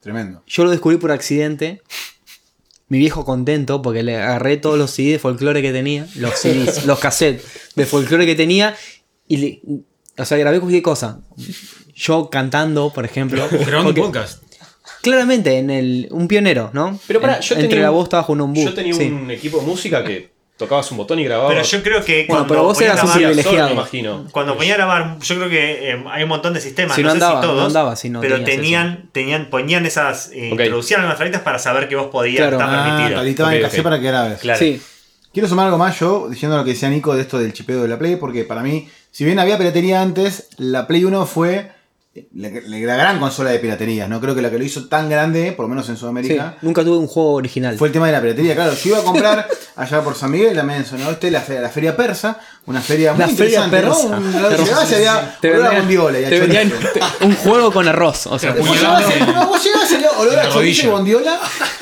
Tremendo. 0.07 0.41
Yo 0.47 0.63
lo 0.63 0.71
descubrí 0.71 0.95
por 0.95 1.11
accidente. 1.11 1.81
Mi 2.87 2.97
viejo 2.97 3.25
contento 3.25 3.81
porque 3.81 4.03
le 4.03 4.15
agarré 4.15 4.55
todos 4.55 4.77
los 4.77 4.89
CDs 4.89 5.11
de 5.11 5.19
folclore 5.19 5.61
que 5.61 5.73
tenía, 5.73 6.07
los 6.15 6.33
CDs, 6.35 6.85
los 6.85 6.97
cassettes 6.99 7.43
de 7.75 7.85
folclore 7.85 8.25
que 8.25 8.33
tenía 8.33 8.73
y 9.27 9.35
le, 9.35 9.61
o 10.17 10.23
sea, 10.23 10.37
grabé 10.37 10.61
cualquier 10.61 10.81
cosa. 10.81 11.19
Yo 11.93 12.29
cantando, 12.29 12.93
por 12.93 13.03
ejemplo. 13.03 13.49
Grabando 13.65 13.89
un 13.89 13.95
podcast. 13.95 14.41
Claramente, 15.01 15.57
en 15.57 15.71
el, 15.71 16.07
un 16.11 16.29
pionero, 16.29 16.69
¿no? 16.71 16.97
Pero 17.05 17.19
pará, 17.19 17.35
En- 17.35 17.41
yo 17.41 17.55
entre 17.55 17.67
tenía 17.67 17.83
la 17.83 17.89
voz 17.89 18.05
estaba 18.05 18.25
un. 18.29 18.55
Yo 18.55 18.73
tenía 18.73 18.93
sí. 18.93 19.07
un 19.07 19.29
equipo 19.29 19.59
de 19.59 19.65
música 19.65 20.05
que 20.05 20.31
tocabas 20.57 20.89
un 20.91 20.97
botón 20.97 21.19
y 21.19 21.23
grababas. 21.23 21.53
Pero 21.53 21.63
yo 21.65 21.83
creo 21.83 22.03
que. 22.03 22.25
Bueno, 22.27 22.27
cuando 22.27 22.47
pero 22.47 22.63
vos 22.63 22.81
eras 22.81 22.95
un 22.95 23.09
grabar- 23.09 23.17
privilegiado. 23.17 23.71
imagino. 23.71 24.25
Cuando 24.31 24.57
ponía 24.57 24.73
a 24.73 24.77
grabar, 24.77 25.19
yo 25.19 25.35
creo 25.35 25.49
que 25.49 25.91
eh, 25.91 26.03
hay 26.11 26.23
un 26.23 26.29
montón 26.29 26.53
de 26.53 26.61
sistemas. 26.61 26.95
Si 26.95 27.03
no, 27.03 27.09
no 27.09 27.11
sé 27.15 27.23
andaba, 27.23 27.41
si 27.41 27.47
no 27.47 27.53
todos. 27.53 27.67
andaba 27.67 27.95
si 27.95 28.09
no 28.09 28.21
pero 28.21 28.35
tenías 28.43 28.55
tenían, 28.55 29.09
tenían, 29.11 29.45
ponían 29.49 29.85
esas. 29.85 30.31
eh. 30.33 30.49
Introducían 30.51 31.03
unas 31.05 31.17
trabitas 31.17 31.41
para 31.41 31.59
saber 31.59 31.87
que 31.87 31.95
vos 31.95 32.07
podías 32.07 32.37
Claro. 32.47 32.57
estar 32.57 32.69
Ah, 32.73 32.83
permitido. 32.85 33.19
habilitaban 33.19 33.53
Ok, 33.53 33.57
el 33.57 33.63
ok. 33.63 33.69
cassette 33.69 33.83
para 33.83 33.99
que 33.99 34.07
grabes. 34.07 34.39
Claro. 34.39 34.59
Sí, 34.59 34.81
Quiero 35.33 35.47
sumar 35.47 35.65
algo 35.67 35.77
más 35.77 35.99
yo, 35.99 36.29
diciendo 36.29 36.57
lo 36.57 36.63
que 36.63 36.71
decía 36.71 36.89
Nico 36.89 37.13
de 37.15 37.21
esto 37.21 37.37
del 37.37 37.53
chipeo 37.53 37.83
de 37.83 37.87
la 37.87 37.99
Play, 37.99 38.15
porque 38.15 38.43
para 38.43 38.63
mí, 38.63 38.89
si 39.11 39.23
bien 39.23 39.37
había 39.37 39.55
piratería 39.59 40.01
antes, 40.01 40.47
la 40.57 40.87
Play 40.87 41.03
1 41.05 41.27
fue 41.27 41.69
la, 42.33 42.49
la 42.49 42.95
gran 42.95 43.19
consola 43.19 43.51
de 43.51 43.59
piraterías, 43.59 44.07
¿no? 44.09 44.19
Creo 44.21 44.33
que 44.35 44.41
la 44.41 44.49
que 44.49 44.57
lo 44.57 44.63
hizo 44.63 44.87
tan 44.87 45.09
grande, 45.09 45.51
por 45.51 45.65
lo 45.65 45.69
menos 45.69 45.87
en 45.89 45.95
sí. 45.95 46.01
Sudamérica, 46.01 46.57
Nunca 46.61 46.83
tuve 46.83 46.97
un 46.97 47.07
juego 47.07 47.33
original. 47.33 47.77
fue 47.77 47.87
el 47.87 47.93
tema 47.93 48.07
de 48.07 48.13
la 48.13 48.21
piratería. 48.21 48.55
Claro, 48.55 48.73
yo 48.73 48.89
iba 48.89 48.99
a 48.99 49.03
comprar 49.03 49.47
allá 49.75 50.01
por 50.03 50.15
San 50.15 50.31
Miguel, 50.31 50.55
la 50.55 50.63
mencionó 50.63 51.09
este, 51.11 51.29
la, 51.31 51.41
fe- 51.41 51.59
la 51.61 51.69
feria 51.69 51.95
persa, 51.95 52.39
una 52.65 52.81
feria 52.81 53.13
muy 53.13 53.19
La 53.21 53.27
feria 53.29 53.69
persa. 53.69 54.07
¿no? 54.09 54.17
Un- 54.17 54.33
llegabas 54.33 54.91
y 54.91 54.95
había 54.95 55.37
Te 55.41 55.51
olor 55.51 55.65
a 55.67 55.69
vendían- 55.69 55.81
bondiola 55.81 56.19
y 56.19 56.25
a 56.25 56.29
te 56.29 56.39
vendían 56.39 56.69
chorizo. 56.71 57.05
un 57.21 57.35
juego 57.35 57.71
con 57.71 57.87
arroz. 57.87 58.27
O 58.27 58.39
sea, 58.39 58.53
Vos 58.53 58.69
llegabas, 58.71 59.03
no, 59.35 59.47
vos 59.47 59.63
llegabas 59.63 59.91
y 59.91 59.95
olor 60.19 60.39
a 60.39 60.49
chorizo 60.49 60.87
y 60.87 60.89
bondiola, 60.89 61.39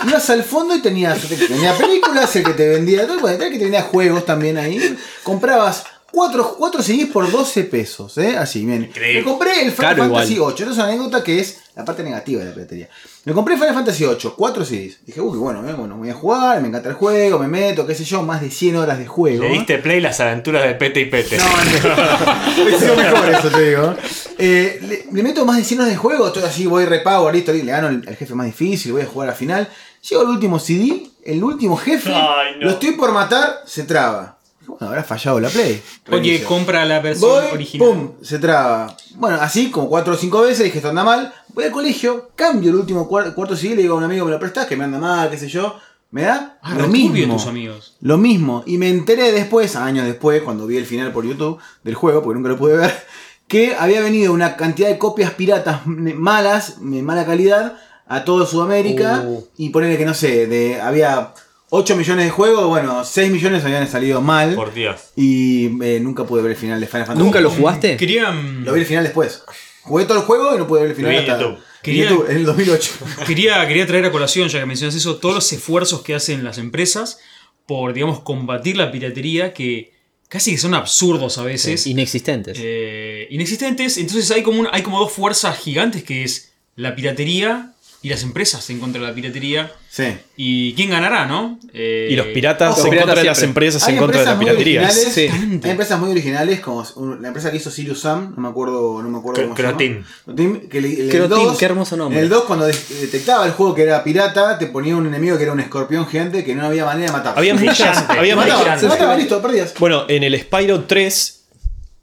ibas 0.08 0.30
al 0.30 0.44
fondo 0.44 0.76
y 0.76 0.82
tenías, 0.82 1.20
tenía 1.48 1.74
películas, 1.78 2.36
el 2.36 2.44
que 2.44 2.54
te 2.54 2.68
vendía 2.70 3.08
todo, 3.08 3.28
el 3.30 3.38
que 3.38 3.50
te 3.58 3.64
vendía 3.64 3.82
juegos 3.84 4.26
también 4.26 4.58
ahí. 4.58 4.98
Comprabas 5.24 5.84
cuatro, 6.16 6.56
cuatro 6.58 6.82
CDs 6.82 7.08
por 7.12 7.30
12 7.30 7.66
pesos, 7.66 8.18
¿eh? 8.18 8.38
Así, 8.38 8.66
bien. 8.66 8.84
Increíble. 8.86 9.20
Me 9.20 9.26
compré 9.26 9.62
el 9.66 9.72
Final 9.74 9.96
Caro 9.96 10.10
Fantasy 10.10 10.34
igual. 10.36 10.54
8, 10.54 10.64
esta 10.64 10.72
es 10.72 10.78
una 10.78 10.88
anécdota 10.88 11.24
que 11.24 11.40
es 11.40 11.60
la 11.76 11.84
parte 11.84 12.04
negativa 12.04 12.40
de 12.42 12.48
la 12.50 12.54
piratería. 12.56 12.90
Me 13.26 13.34
compré 13.34 13.56
Final 13.58 13.74
Fantasy 13.74 14.06
8, 14.06 14.34
cuatro 14.38 14.64
CDs. 14.64 15.00
Dije, 15.06 15.20
uy, 15.20 15.38
bueno, 15.38 15.68
eh, 15.68 15.74
bueno, 15.74 15.98
voy 15.98 16.10
a 16.10 16.14
jugar, 16.14 16.62
me 16.62 16.70
encanta 16.70 16.88
el 16.88 16.96
juego, 16.96 17.38
me 17.38 17.48
meto, 17.50 17.86
qué 17.86 17.94
sé 17.94 18.06
yo, 18.06 18.22
más 18.24 18.40
de 18.40 18.50
100 18.50 18.78
horas 18.78 18.98
de 18.98 19.06
juego. 19.08 19.44
Le 19.44 19.50
diste 19.50 19.78
play 19.80 20.00
las 20.00 20.20
aventuras 20.22 20.64
de 20.64 20.76
Pete 20.76 21.02
y 21.02 21.06
Pete. 21.06 21.38
Hubiese 22.64 22.80
sido 22.86 22.96
mejor 22.96 23.30
eso, 23.30 23.50
te 23.50 23.70
digo. 23.70 23.96
Eh, 24.38 24.80
le, 24.82 25.06
le 25.12 25.24
meto 25.24 25.46
más 25.46 25.58
de 25.58 25.64
100 25.66 25.80
horas 25.82 25.92
de 25.92 25.98
juego, 25.98 26.28
estoy 26.28 26.44
así, 26.44 26.66
voy 26.66 26.86
repower, 26.86 27.36
listo, 27.36 27.52
le 27.52 27.64
gano 27.66 27.90
el, 27.90 28.08
el 28.08 28.16
jefe 28.16 28.34
más 28.36 28.46
difícil, 28.46 28.94
voy 28.94 29.02
a 29.02 29.06
jugar 29.06 29.30
al 29.30 29.36
final. 29.36 29.68
Llego 30.10 30.22
al 30.22 30.30
último 30.30 30.60
CD, 30.60 31.08
el 31.24 31.44
último 31.44 31.76
jefe, 31.76 32.12
Ay, 32.14 32.54
no. 32.60 32.66
lo 32.68 32.70
estoy 32.72 32.92
por 32.92 33.12
matar, 33.12 33.62
se 33.66 33.84
traba. 33.84 34.35
Bueno, 34.68 34.88
habrá 34.88 35.04
fallado 35.04 35.40
la 35.40 35.50
Play. 35.50 35.82
Oye, 36.12 36.44
compra 36.44 36.86
la 36.86 37.00
versión 37.00 37.30
Voy, 37.30 37.44
original. 37.54 37.88
pum, 37.88 38.12
se 38.22 38.40
traba. 38.40 38.96
Bueno, 39.16 39.38
así 39.42 39.70
como 39.72 39.88
cuatro 39.90 40.14
o 40.14 40.18
cinco 40.18 40.42
veces, 40.42 40.64
dije 40.66 40.78
esto 40.80 40.90
anda 40.90 41.04
mal. 41.04 41.34
Voy 41.54 41.66
al 41.66 41.72
colegio, 41.72 42.32
cambio 42.36 42.70
el 42.72 42.76
último 42.78 43.08
cuar- 43.10 43.34
cuarto 43.34 43.56
civil, 43.56 43.76
le 43.78 43.84
digo 43.84 43.96
a 43.96 43.98
un 43.98 44.04
amigo, 44.04 44.26
me 44.26 44.32
lo 44.32 44.40
prestás, 44.40 44.66
que 44.68 44.76
me 44.76 44.84
anda 44.84 44.98
mal, 45.00 45.30
qué 45.30 45.38
sé 45.38 45.48
yo. 45.48 45.76
Me 46.12 46.24
da 46.24 46.60
Ah, 46.62 46.76
lo 46.76 46.88
mismo. 46.88 47.34
tus 47.36 47.48
amigos. 47.48 47.96
Lo 48.02 48.18
mismo. 48.18 48.64
Y 48.66 48.78
me 48.78 48.90
enteré 48.90 49.32
después, 49.32 49.76
años 49.76 50.06
después, 50.06 50.42
cuando 50.44 50.66
vi 50.68 50.78
el 50.78 50.86
final 50.86 51.12
por 51.12 51.26
YouTube 51.26 51.60
del 51.84 51.96
juego, 51.96 52.22
porque 52.24 52.36
nunca 52.38 52.50
lo 52.50 52.58
pude 52.58 52.78
ver, 52.78 52.94
que 53.48 53.76
había 53.76 54.02
venido 54.02 54.32
una 54.34 54.56
cantidad 54.56 54.88
de 54.90 54.98
copias 54.98 55.32
piratas 55.32 55.82
malas, 55.86 56.76
de 56.80 57.02
mala 57.02 57.26
calidad, 57.26 57.78
a 58.08 58.24
todo 58.24 58.46
Sudamérica. 58.46 59.24
Uh. 59.26 59.44
Y 59.58 59.70
ponerle 59.70 59.98
que 59.98 60.06
no 60.06 60.14
sé, 60.14 60.48
de 60.48 60.80
había 60.80 61.34
8 61.70 61.96
millones 61.96 62.26
de 62.26 62.32
juegos, 62.32 62.68
bueno, 62.68 63.04
6 63.04 63.32
millones 63.32 63.64
habían 63.66 63.88
salido 63.88 64.22
mal. 64.22 64.56
Por 64.56 64.74
Dios. 64.74 65.02
Y 65.16 65.66
eh, 65.84 66.00
nunca 66.00 66.24
pude 66.26 66.42
ver 66.42 66.52
el 66.52 66.58
final 66.58 66.80
de 66.80 66.88
Final 66.88 67.06
Fantasy. 67.08 67.24
¿Nunca 67.26 67.42
lo 67.42 67.50
jugaste? 67.50 67.98
Quería, 67.98 68.32
Lo 68.32 68.74
vi 68.74 68.82
el 68.82 68.86
final 68.86 69.04
después. 69.04 69.44
Jugué 69.82 70.06
todo 70.06 70.18
el 70.20 70.24
juego 70.26 70.56
y 70.56 70.58
no 70.58 70.68
pude 70.68 70.82
ver 70.82 70.92
el 70.92 70.96
final 70.96 71.12
Lo 71.14 71.20
vi 71.20 71.26
en 71.26 71.32
hasta 71.32 71.44
YouTube. 71.44 71.58
en 71.60 71.82
Quería- 71.84 72.10
YouTube, 72.10 72.30
en 72.32 72.38
el 72.38 72.46
2008. 72.46 72.92
quería, 73.28 73.68
quería 73.68 73.86
traer 73.88 74.06
a 74.06 74.12
colación, 74.12 74.48
ya 74.50 74.60
que 74.60 74.66
mencionas 74.66 74.96
eso, 74.96 75.18
todos 75.18 75.36
los 75.36 75.54
esfuerzos 75.54 76.02
que 76.02 76.16
hacen 76.16 76.44
las 76.44 76.58
empresas 76.58 77.20
por, 77.68 77.94
digamos, 77.94 78.22
combatir 78.22 78.78
la 78.78 78.92
piratería 78.92 79.54
que 79.54 79.94
casi 80.30 80.52
que 80.52 80.58
son 80.58 80.74
absurdos 80.74 81.38
a 81.38 81.44
veces. 81.44 81.86
Inexistentes. 81.88 82.58
eh, 82.62 83.28
inexistentes. 83.32 83.98
Entonces 83.98 84.30
hay 84.32 84.42
como, 84.44 84.60
un- 84.62 84.68
hay 84.72 84.82
como 84.82 85.00
dos 85.00 85.12
fuerzas 85.12 85.58
gigantes 85.60 86.04
que 86.04 86.24
es 86.24 86.52
la 86.76 86.96
piratería 86.96 87.74
y 88.06 88.10
las 88.10 88.22
empresas 88.22 88.70
en 88.70 88.80
contra 88.80 89.02
de 89.02 89.08
la 89.08 89.16
piratería. 89.16 89.72
Sí. 89.90 90.04
¿Y 90.38 90.74
quién 90.76 90.92
ganará, 90.92 91.26
no? 91.26 91.58
Eh, 91.74 92.10
Y 92.12 92.16
los 92.16 92.28
piratas 92.28 92.78
Los 92.78 92.86
en 92.86 92.92
piratas 92.92 93.08
contra 93.08 93.22
de 93.24 93.28
las 93.30 93.42
empresas 93.42 93.84
Hay 93.88 93.94
en 93.96 94.00
contra 94.00 94.20
de 94.20 94.26
la 94.28 94.38
piratería. 94.38 94.90
Sí. 94.92 95.22
Hay 95.64 95.72
empresas 95.72 96.00
muy 96.00 96.12
originales, 96.12 96.60
como 96.60 96.84
la 97.20 97.30
empresa 97.30 97.50
que 97.50 97.58
hizo 97.58 97.72
Sirius 97.72 98.02
Sam, 98.02 98.34
no 98.36 98.44
me 98.44 98.50
acuerdo, 98.50 99.02
no 99.02 99.10
me 99.10 99.18
acuerdo 99.18 99.42
Cro- 99.42 99.46
cómo 99.46 99.56
se 99.58 99.64
llama. 99.64 99.78
Crotin. 99.78 100.06
Crotin, 100.26 100.70
que 100.70 100.82
le- 100.82 101.02
el 101.02 101.10
Crotin, 101.10 101.46
2, 101.46 101.58
qué 101.58 101.66
hermoso 101.66 101.98
nombre. 101.98 102.20
En 102.20 102.24
el 102.26 102.30
2, 102.30 102.44
cuando 102.44 102.66
de- 102.68 102.78
detectaba 103.02 103.46
el 103.48 103.54
juego 103.54 103.74
que 103.74 103.82
era 103.82 104.04
pirata, 104.04 104.60
te 104.60 104.68
ponía 104.68 104.96
un 104.96 105.08
enemigo 105.08 105.38
que 105.38 105.44
era 105.44 105.54
un 105.54 105.60
escorpión 105.62 106.06
gigante 106.08 106.44
que 106.44 106.54
no 106.54 106.64
había 106.68 106.86
manera 106.86 107.08
de 107.08 107.12
matar. 107.18 107.34
Había 107.36 107.54
muchas, 107.56 107.78
Brillante. 107.80 108.20
había 108.20 108.36
muchas- 108.36 108.80
se 108.82 108.88
mataba, 108.88 109.18
listo, 109.18 109.42
perdías. 109.42 109.74
Bueno, 109.80 110.04
en 110.10 110.22
el 110.24 110.40
Spyro 110.40 110.82
3 110.84 111.45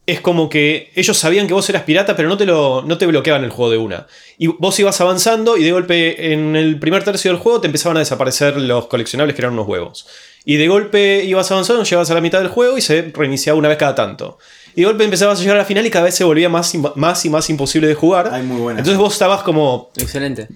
es 0.05 0.21
como 0.21 0.49
que 0.49 0.91
ellos 0.97 1.17
sabían 1.17 1.47
que 1.47 1.55
vos 1.55 1.69
eras 1.69 1.85
pirata, 1.85 2.17
pero 2.17 2.29
no 2.29 2.37
te, 2.37 2.45
lo, 2.45 2.83
no 2.83 2.99
te 2.99 3.07
bloqueaban 3.07 3.45
el 3.45 3.51
juego 3.51 3.71
de 3.71 3.79
una. 3.79 4.07
Y 4.37 4.49
vos 4.49 4.79
ibas 4.81 5.01
avanzando 5.01 5.57
y 5.57 5.63
de 5.63 5.71
golpe 5.71 6.33
en 6.33 6.57
el 6.57 6.79
primer 6.81 7.05
tercio 7.05 7.31
del 7.31 7.41
juego 7.41 7.61
te 7.61 7.69
empezaban 7.69 7.97
a 7.97 8.01
desaparecer 8.01 8.57
los 8.57 8.87
coleccionables 8.87 9.37
que 9.37 9.43
eran 9.43 9.53
unos 9.53 9.69
huevos. 9.69 10.07
Y 10.45 10.57
de 10.57 10.67
golpe 10.67 11.25
ibas 11.25 11.51
avanzando, 11.53 11.85
llegabas 11.85 12.11
a 12.11 12.15
la 12.15 12.21
mitad 12.21 12.41
del 12.41 12.49
juego 12.49 12.77
y 12.77 12.81
se 12.81 13.13
reiniciaba 13.15 13.59
una 13.59 13.69
vez 13.69 13.79
cada 13.79 13.95
tanto. 13.95 14.39
Y 14.75 14.81
de 14.81 14.87
golpe 14.87 15.05
empezabas 15.05 15.39
a 15.39 15.43
llegar 15.43 15.57
a 15.57 15.61
la 15.61 15.65
final 15.65 15.85
y 15.87 15.91
cada 15.91 16.07
vez 16.07 16.15
se 16.15 16.25
volvía 16.25 16.49
más, 16.49 16.75
y 16.75 16.79
más 16.79 17.25
y 17.25 17.31
más 17.31 17.51
imposible 17.51 17.87
de 17.89 17.95
jugar. 17.95 18.31
Ay, 18.33 18.43
muy 18.43 18.61
buena. 18.61 18.79
Entonces 18.81 18.99
vos 18.99 19.13
estabas 19.13 19.43
como 19.43 19.91
Excelente. 19.97 20.49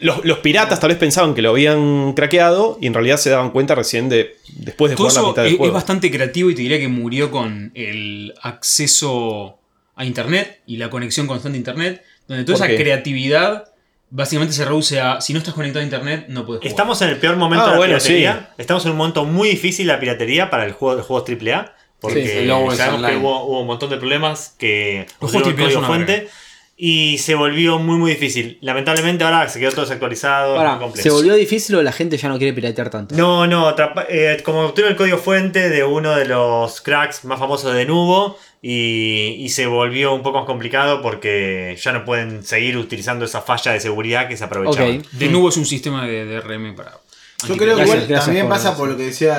los, 0.00 0.24
los 0.24 0.38
piratas 0.38 0.80
tal 0.80 0.88
vez 0.90 0.98
pensaban 0.98 1.34
que 1.34 1.42
lo 1.42 1.50
habían 1.50 2.12
craqueado 2.14 2.78
y 2.80 2.86
en 2.88 2.94
realidad 2.94 3.16
se 3.16 3.30
daban 3.30 3.50
cuenta 3.50 3.74
recién 3.74 4.08
de 4.08 4.36
después 4.54 4.90
de 4.90 4.96
Todo 4.96 5.08
jugar 5.08 5.22
la 5.22 5.28
mitad 5.30 5.44
es, 5.44 5.46
del 5.46 5.52
es 5.54 5.58
juego. 5.58 5.74
bastante 5.74 6.10
creativo 6.10 6.50
y 6.50 6.54
te 6.54 6.62
diría 6.62 6.78
que 6.80 6.88
murió 6.88 7.30
con 7.30 7.70
el 7.74 8.34
acceso 8.42 9.58
a 9.96 10.04
Internet 10.04 10.60
y 10.66 10.76
la 10.78 10.88
conexión 10.90 11.26
constante 11.26 11.56
a 11.56 11.58
Internet, 11.60 12.02
donde 12.26 12.44
toda 12.44 12.58
¿Por 12.58 12.66
esa 12.66 12.76
qué? 12.76 12.82
creatividad 12.82 13.64
básicamente 14.12 14.54
se 14.54 14.64
reduce 14.64 15.00
a 15.00 15.20
si 15.20 15.32
no 15.32 15.38
estás 15.38 15.54
conectado 15.54 15.80
a 15.80 15.84
Internet 15.84 16.24
no 16.28 16.44
puedes 16.46 16.60
jugar. 16.60 16.70
Estamos 16.70 17.00
en 17.02 17.10
el 17.10 17.18
peor 17.18 17.36
momento 17.36 17.64
Ah, 17.66 17.68
de 17.68 17.72
la 17.72 17.78
bueno, 17.78 17.94
piratería. 17.98 18.50
Estamos 18.58 18.84
en 18.86 18.92
un 18.92 18.96
momento 18.96 19.24
muy 19.24 19.48
difícil 19.50 19.86
de 19.86 19.92
la 19.92 20.00
piratería 20.00 20.50
para 20.50 20.64
el 20.64 20.72
juego 20.72 20.96
de 20.96 21.02
juegos 21.02 21.28
AAA. 21.30 21.74
Porque 22.00 22.22
Sí, 22.24 22.30
el 22.38 22.48
sabemos 22.76 23.08
que 23.10 23.16
hubo, 23.16 23.44
hubo 23.44 23.60
un 23.60 23.66
montón 23.66 23.90
de 23.90 23.96
problemas 23.98 24.54
que 24.58 25.06
AAA 25.20 25.42
código 25.54 25.82
fuente 25.82 26.28
y 26.82 27.18
se 27.18 27.34
volvió 27.34 27.78
muy 27.78 27.98
muy 27.98 28.12
difícil. 28.12 28.56
Lamentablemente 28.62 29.22
ahora 29.22 29.46
se 29.50 29.60
quedó 29.60 29.70
todo 29.72 29.82
desactualizado. 29.82 30.54
es 30.54 30.58
Ahora, 30.58 30.70
muy 30.76 30.84
complejo. 30.84 31.02
¿se 31.02 31.10
volvió 31.10 31.34
difícil 31.34 31.76
o 31.76 31.82
la 31.82 31.92
gente 31.92 32.16
ya 32.16 32.28
no 32.30 32.38
quiere 32.38 32.54
piratear 32.54 32.88
tanto? 32.88 33.14
No, 33.16 33.46
no, 33.46 33.74
eh, 34.08 34.40
como 34.42 34.60
obtuvieron 34.62 34.92
el 34.92 34.96
código 34.96 35.18
fuente 35.18 35.68
de 35.68 35.84
uno 35.84 36.16
de 36.16 36.24
los 36.24 36.80
cracks 36.80 37.26
más 37.26 37.38
famosos 37.38 37.74
de 37.74 37.84
Nubo 37.84 38.38
y, 38.62 39.36
y 39.40 39.48
se 39.50 39.66
volvió 39.66 40.14
un 40.14 40.22
poco 40.22 40.38
más 40.38 40.46
complicado 40.46 41.02
porque 41.02 41.76
ya 41.82 41.92
no 41.92 42.06
pueden 42.06 42.44
seguir 42.44 42.78
utilizando 42.78 43.26
esa 43.26 43.42
falla 43.42 43.72
de 43.72 43.80
seguridad 43.80 44.26
que 44.26 44.38
se 44.38 44.44
aprovechaba. 44.44 44.88
Ok. 44.88 45.04
De 45.12 45.28
nuevo 45.28 45.50
es 45.50 45.58
un 45.58 45.66
sistema 45.66 46.06
de 46.06 46.24
DRM 46.24 46.74
para. 46.76 46.92
Yo 47.46 47.56
creo 47.58 47.76
que 47.76 47.82
Gracias, 47.82 47.86
igual 47.86 47.98
gracias 48.08 48.24
también 48.24 48.46
por- 48.46 48.56
pasa 48.56 48.76
por 48.76 48.88
lo 48.88 48.96
que 48.96 49.02
decía, 49.04 49.34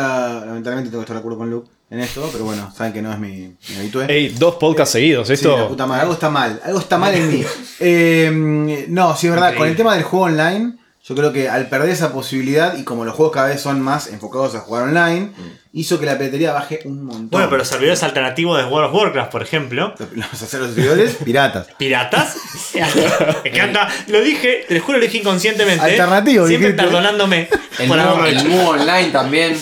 lamentablemente 0.46 0.90
tengo 0.92 1.02
que 1.02 1.06
estar 1.06 1.16
de 1.16 1.20
acuerdo 1.20 1.38
con 1.40 1.50
Luke 1.50 1.70
en 1.92 2.00
esto, 2.00 2.28
pero 2.32 2.46
bueno, 2.46 2.74
saben 2.76 2.94
que 2.94 3.02
no 3.02 3.12
es 3.12 3.20
mi, 3.20 3.54
mi 3.70 3.76
habitué. 3.78 4.06
Ey, 4.10 4.30
dos 4.30 4.56
podcasts 4.56 4.94
seguidos, 4.94 5.28
Sí, 5.28 5.34
esto. 5.34 5.56
la 5.58 5.68
puta 5.68 5.86
madre, 5.86 6.02
algo 6.02 6.14
está 6.14 6.30
mal, 6.30 6.60
algo 6.64 6.80
está 6.80 6.98
mal 6.98 7.14
en 7.14 7.30
mí. 7.30 7.44
Eh, 7.84 8.86
no, 8.90 9.16
sí 9.16 9.28
es 9.28 9.34
verdad, 9.34 9.56
con 9.56 9.68
el 9.68 9.76
tema 9.76 9.96
del 9.96 10.04
juego 10.04 10.26
online, 10.26 10.74
yo 11.04 11.16
creo 11.16 11.34
que 11.34 11.50
al 11.50 11.68
perder 11.68 11.90
esa 11.90 12.14
posibilidad 12.14 12.78
y 12.78 12.84
como 12.84 13.04
los 13.06 13.16
juegos 13.16 13.34
cada 13.34 13.48
vez 13.48 13.60
son 13.60 13.82
más 13.82 14.06
enfocados 14.08 14.54
a 14.54 14.60
jugar 14.60 14.84
online, 14.84 15.32
hizo 15.74 16.00
que 16.00 16.06
la 16.06 16.16
piratería 16.18 16.54
baje 16.54 16.82
un 16.86 17.04
montón. 17.04 17.30
Bueno, 17.32 17.48
pero 17.48 17.58
los 17.58 17.68
servidores 17.68 18.04
alternativos 18.04 18.56
de 18.60 18.66
World 18.66 18.90
of 18.90 19.02
Warcraft, 19.02 19.32
por 19.32 19.42
ejemplo. 19.42 19.96
Los 20.14 20.32
hacer 20.44 20.60
los 20.62 20.76
servidores 20.76 21.16
piratas. 21.26 21.68
¿Piratas? 21.80 22.36
Me 23.44 23.50
encanta. 23.50 23.90
Lo 24.08 24.22
dije, 24.22 24.66
te 24.68 24.76
lo 24.76 24.82
juro, 24.82 25.00
lo 25.00 25.04
dije 25.04 25.18
inconscientemente. 25.18 25.84
¿eh? 25.84 25.92
Alternativo, 26.00 26.48
Siempre 26.48 26.68
dijiste. 26.74 26.84
perdonándome 26.84 27.50
El 27.80 27.92
haberlo 27.92 28.26
el. 28.28 28.48
Mu 28.48 28.70
Online 28.70 29.10
también. 29.10 29.58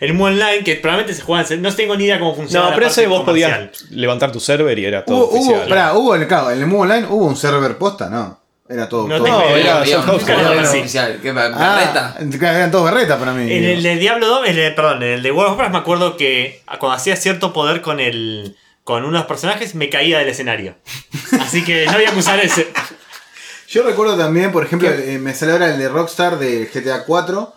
El 0.00 0.14
Mu 0.14 0.26
Online, 0.26 0.62
que 0.64 0.76
probablemente 0.76 1.14
se 1.14 1.22
juega 1.22 1.46
en... 1.50 1.62
No 1.62 1.74
tengo 1.74 1.96
ni 1.96 2.04
idea 2.04 2.18
cómo 2.18 2.34
funciona. 2.34 2.64
No, 2.64 2.70
la 2.70 2.76
pero 2.76 2.86
parte 2.88 3.00
ese 3.00 3.08
vos 3.08 3.24
comercial. 3.24 3.70
podías 3.72 3.90
levantar 3.90 4.32
tu 4.32 4.40
server 4.40 4.78
y 4.78 4.84
era 4.84 5.04
todo 5.04 5.16
Hubo, 5.16 5.26
hubo, 5.30 5.36
oficial. 5.38 5.68
pará, 5.68 5.94
hubo, 5.94 6.14
en 6.14 6.22
el- 6.22 6.28
claro, 6.28 6.50
en 6.50 6.60
el 6.60 6.66
Move 6.66 6.80
Online 6.82 7.06
hubo 7.08 7.26
un 7.26 7.36
server 7.36 7.76
posta, 7.78 8.08
¿no? 8.08 8.38
Era 8.68 8.88
todo. 8.88 9.08
No 9.08 9.16
todo- 9.16 9.24
tengo 9.24 9.38
No, 9.40 9.56
idea. 9.56 9.82
era 9.82 9.84
sí. 9.84 9.94
oficial. 10.78 11.20
Ah, 11.54 12.14
eran 12.18 12.70
todos 12.70 12.84
berretas 12.84 13.18
para 13.18 13.32
mí. 13.32 13.50
En 13.50 13.64
el 13.64 13.82
de 13.82 13.96
Diablo 13.96 14.26
2, 14.28 14.48
en 14.48 14.58
el- 14.58 14.74
perdón, 14.74 15.02
en 15.02 15.08
el 15.10 15.22
de 15.22 15.30
World 15.32 15.52
of 15.52 15.58
Warcraft 15.58 15.72
me 15.72 15.78
acuerdo 15.78 16.16
que 16.16 16.62
cuando 16.78 16.92
hacía 16.96 17.16
cierto 17.16 17.52
poder 17.52 17.80
con 17.80 17.98
el 18.00 18.56
con 18.84 19.04
unos 19.04 19.26
personajes 19.26 19.74
me 19.74 19.90
caía 19.90 20.18
del 20.18 20.28
escenario. 20.28 20.74
Así 21.40 21.62
que 21.64 21.84
no 21.86 21.92
había 21.92 22.10
que 22.10 22.18
usar 22.18 22.40
ese. 22.40 22.68
Yo 23.68 23.82
recuerdo 23.82 24.16
también, 24.16 24.50
por 24.50 24.64
ejemplo, 24.64 24.88
eh, 24.90 25.18
me 25.18 25.34
sale 25.34 25.52
ahora 25.52 25.66
el 25.68 25.78
de 25.78 25.88
Rockstar 25.90 26.38
de 26.38 26.70
GTA 26.72 27.04
4, 27.04 27.54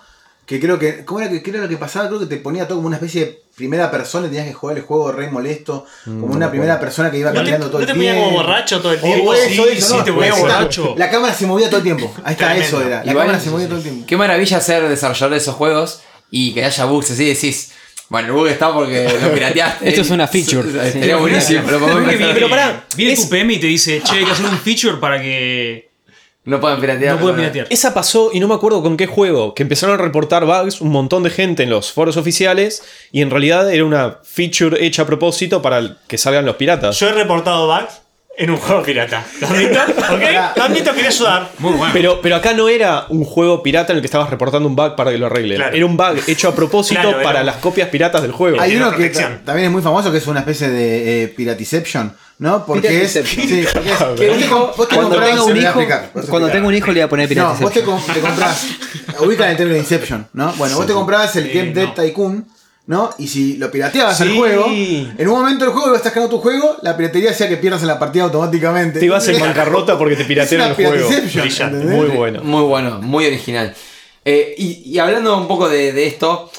que 0.52 0.60
creo 0.60 0.78
que, 0.78 1.06
¿cómo 1.06 1.22
era, 1.22 1.30
que, 1.42 1.50
era 1.50 1.60
lo 1.62 1.70
que 1.70 1.78
pasaba? 1.78 2.08
Creo 2.10 2.20
que 2.20 2.26
te 2.26 2.36
ponía 2.36 2.68
todo 2.68 2.80
como 2.80 2.88
una 2.88 2.98
especie 2.98 3.22
de 3.26 3.42
primera 3.56 3.90
persona 3.90 4.28
y 4.28 4.30
tenías 4.32 4.48
que 4.48 4.54
jugar 4.54 4.76
el 4.76 4.84
juego 4.84 5.10
re 5.14 5.32
molesto, 5.32 5.86
como 6.04 6.26
una 6.26 6.50
primera 6.50 6.78
persona 6.78 7.10
que 7.10 7.20
iba 7.20 7.32
¿No 7.32 7.42
te, 7.42 7.52
todo 7.54 7.70
no 7.72 7.80
el 7.80 7.86
te 7.86 7.94
tiempo. 7.94 7.94
ponía 7.94 8.16
como 8.16 8.32
borracho 8.32 8.82
todo 8.82 8.92
el 8.92 9.00
O 9.00 9.02
tiempo? 9.02 9.34
eso, 9.34 9.64
sí, 9.64 9.70
eso, 9.78 9.88
sí, 9.88 9.98
no, 9.98 10.04
te 10.04 10.12
ponía 10.12 10.30
está. 10.30 10.42
borracho. 10.42 10.94
La 10.98 11.10
cámara 11.10 11.34
se 11.34 11.48
movía 11.48 11.68
todo 11.68 11.78
el 11.78 11.84
tiempo. 11.84 12.14
Ahí 12.26 12.34
está, 12.34 12.48
Tremendo. 12.50 12.68
eso 12.78 12.86
era. 12.86 13.04
La 13.06 13.12
Igual- 13.12 13.28
cámara 13.28 13.40
se 13.44 13.50
movía 13.50 13.68
todo 13.68 13.78
el 13.78 13.84
tiempo. 13.84 14.06
Qué 14.06 14.18
maravilla 14.18 14.60
ser 14.60 14.90
desarrollador 14.90 15.32
de 15.32 15.38
esos 15.38 15.56
juegos 15.56 16.02
y 16.30 16.54
que 16.54 16.66
haya 16.66 16.84
bugs 16.84 17.12
así 17.12 17.24
decís. 17.26 17.72
Bueno, 18.10 18.28
el 18.28 18.34
bug 18.34 18.48
está 18.48 18.74
porque 18.74 19.08
lo 19.22 19.34
pirateaste. 19.34 19.88
Esto 19.90 20.02
es 20.02 20.10
una 20.10 20.28
feature. 20.28 20.68
Estaría 20.86 21.16
buenísimo. 21.16 21.64
Creo 21.66 21.80
viene, 22.04 22.34
Pero 22.34 22.50
pará, 22.50 22.84
viene 22.98 23.14
es- 23.14 23.22
tu 23.22 23.30
PM 23.30 23.54
y 23.54 23.58
te 23.62 23.68
dice, 23.68 24.02
che, 24.04 24.18
hay 24.18 24.26
que 24.26 24.32
hacer 24.32 24.46
un 24.48 24.58
feature 24.58 24.98
para 24.98 25.22
que 25.22 25.91
No 26.44 26.60
pueden 26.60 26.80
piratear. 26.80 27.16
no 27.16 27.22
puedan 27.22 27.38
piratear. 27.38 27.68
Esa 27.70 27.94
pasó 27.94 28.32
y 28.34 28.40
no 28.40 28.48
me 28.48 28.56
acuerdo 28.56 28.82
con 28.82 28.98
qué 28.98 29.06
juego, 29.06 29.54
que 29.54 29.62
empezaron 29.64 30.00
a 30.00 30.02
reportar 30.02 30.46
bugs 30.46 30.82
un 30.82 30.90
montón 30.90 31.22
de 31.24 31.30
gente 31.30 31.64
en 31.64 31.70
los 31.70 31.92
foros 31.92 32.18
oficiales 32.18 32.84
y 33.12 33.22
en 33.22 33.30
realidad 33.30 33.72
era 33.72 33.86
una 33.86 34.18
feature 34.24 34.84
hecha 34.84 35.04
a 35.04 35.06
propósito 35.06 35.62
para 35.62 35.98
que 36.08 36.18
salgan 36.18 36.46
los 36.46 36.56
piratas. 36.56 37.00
Yo 37.00 37.10
he 37.10 37.14
reportado 37.14 37.68
bugs 37.68 38.02
en 38.42 38.50
un 38.50 38.58
juego 38.58 38.82
pirata. 38.84 39.24
¿Lo 39.40 39.48
admito? 39.48 39.80
¿Ok? 40.14 40.22
Lo 40.58 40.64
admito, 40.64 40.94
quería 40.94 41.10
ayudar. 41.10 41.50
Muy 41.60 41.74
bueno. 41.74 41.94
Pero, 41.94 42.22
pero 42.22 42.36
acá 42.36 42.54
no 42.54 42.68
era 42.70 43.06
un 43.10 43.24
juego 43.24 43.62
pirata 43.62 43.94
en 43.94 43.98
el 43.98 44.02
que 44.02 44.08
estabas 44.08 44.30
reportando 44.30 44.68
un 44.68 44.76
bug 44.76 44.96
para 44.96 45.12
que 45.12 45.18
lo 45.18 45.28
arreglen. 45.28 45.58
Claro. 45.58 45.76
Era 45.76 45.86
un 45.86 45.96
bug 45.96 46.16
hecho 46.28 46.50
a 46.50 46.56
propósito 46.56 47.02
Claro, 47.02 47.22
para 47.22 47.42
un- 47.42 47.46
las 47.46 47.58
copias 47.58 47.90
piratas 47.90 48.22
del 48.24 48.32
juego. 48.32 48.60
Hay 48.60 48.76
uno 48.76 48.92
que 48.96 49.10
también 49.46 49.68
es 49.68 49.72
muy 49.72 49.82
famoso, 49.82 50.12
que 50.12 50.18
es 50.18 50.28
una 50.28 50.40
especie 50.40 50.70
de 50.70 51.24
eh, 51.24 51.28
piratiception, 51.28 52.14
¿no? 52.40 52.66
Porque 52.66 53.04
es... 53.04 53.12
Piratiception. 53.14 53.48
Sí, 53.48 53.68
porque 53.74 53.90
es... 53.92 54.02
Ah, 54.52 54.72
vos 54.76 54.88
te 54.88 54.96
Cuando 54.96 55.16
comprás- 55.16 55.30
tenga 55.30 55.44
se 55.44 55.52
un 55.52 55.58
hijo, 55.58 56.28
cuando 56.30 56.50
tenga 56.50 56.68
un 56.68 56.76
hijo 56.76 56.88
le 56.88 56.94
voy 56.94 57.02
a 57.02 57.10
poner 57.10 57.38
No, 57.38 57.56
vos 57.56 57.72
te, 57.72 57.82
te 57.82 57.86
compras. 57.86 58.68
ubican 59.20 59.50
el 59.50 59.58
término 59.58 59.78
Inception, 59.78 60.28
¿no? 60.34 60.52
Bueno, 60.54 60.76
vos 60.78 60.88
te 60.88 60.94
compras 60.94 61.36
el 61.36 61.50
Game 61.54 61.72
Dead. 61.74 61.90
Tycoon, 61.94 62.46
¿no? 62.92 63.10
Y 63.18 63.28
si 63.30 63.56
lo 63.56 63.72
pirateabas 63.72 64.18
Sí. 64.18 64.24
el 64.24 64.36
juego, 64.38 64.66
en 64.70 65.28
un 65.30 65.40
momento 65.40 65.64
del 65.64 65.74
juego 65.74 65.88
ibas 65.88 66.04
sacando 66.04 66.28
tu 66.28 66.40
juego, 66.40 66.76
la 66.82 66.98
piratería 66.98 67.32
hacía 67.32 67.48
que 67.48 67.56
pierdas 67.56 67.82
en 67.82 67.88
la 67.88 67.98
partida 67.98 68.24
automáticamente. 68.26 69.00
Te 69.00 69.06
ibas 69.06 69.26
en 69.30 69.40
bancarrota 69.40 69.98
porque 69.98 70.18
te 70.18 70.26
piratearon 70.26 70.68
el 70.72 70.76
juego. 70.76 71.10
Muy 71.72 72.08
bueno. 72.08 72.44
Muy 72.44 72.64
bueno, 72.64 73.02
muy 73.02 73.26
original. 73.26 73.74
Eh, 74.26 74.54
y, 74.58 74.84
y 74.92 75.00
hablando 75.00 75.38
un 75.38 75.48
poco 75.48 75.70
de, 75.70 75.94
de 75.94 76.06
esto, 76.06 76.52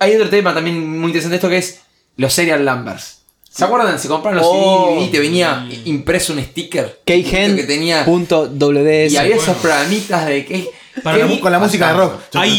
hay 0.00 0.16
otro 0.16 0.28
tema 0.28 0.52
también 0.52 0.98
muy 0.98 1.06
interesante 1.06 1.36
esto 1.36 1.48
que 1.48 1.58
es 1.58 1.80
los 2.16 2.32
serial 2.32 2.64
numbers. 2.64 3.18
¿Se 3.48 3.64
acuerdan? 3.64 3.96
Se 3.98 4.08
compraron 4.08 4.38
los 4.38 4.46
Oh. 4.48 4.94
CD 4.96 5.04
y 5.06 5.08
te 5.10 5.20
venía 5.20 5.68
impreso 5.84 6.32
un 6.32 6.42
sticker 6.42 7.00
que 7.04 7.22
tenía 7.66 8.04
Keygen.wds. 8.04 9.12
y 9.12 9.16
había 9.16 9.36
esos 9.36 9.46
bueno. 9.46 9.60
programitas 9.62 10.26
de 10.26 10.44
que 10.44 10.70
Para 11.02 11.16
que- 11.16 11.22
la 11.24 11.28
mu- 11.28 11.40
Con 11.40 11.52
la 11.52 11.58
música 11.58 11.88
de 11.88 11.94
rock. 11.98 12.20
Hay-. 12.34 12.58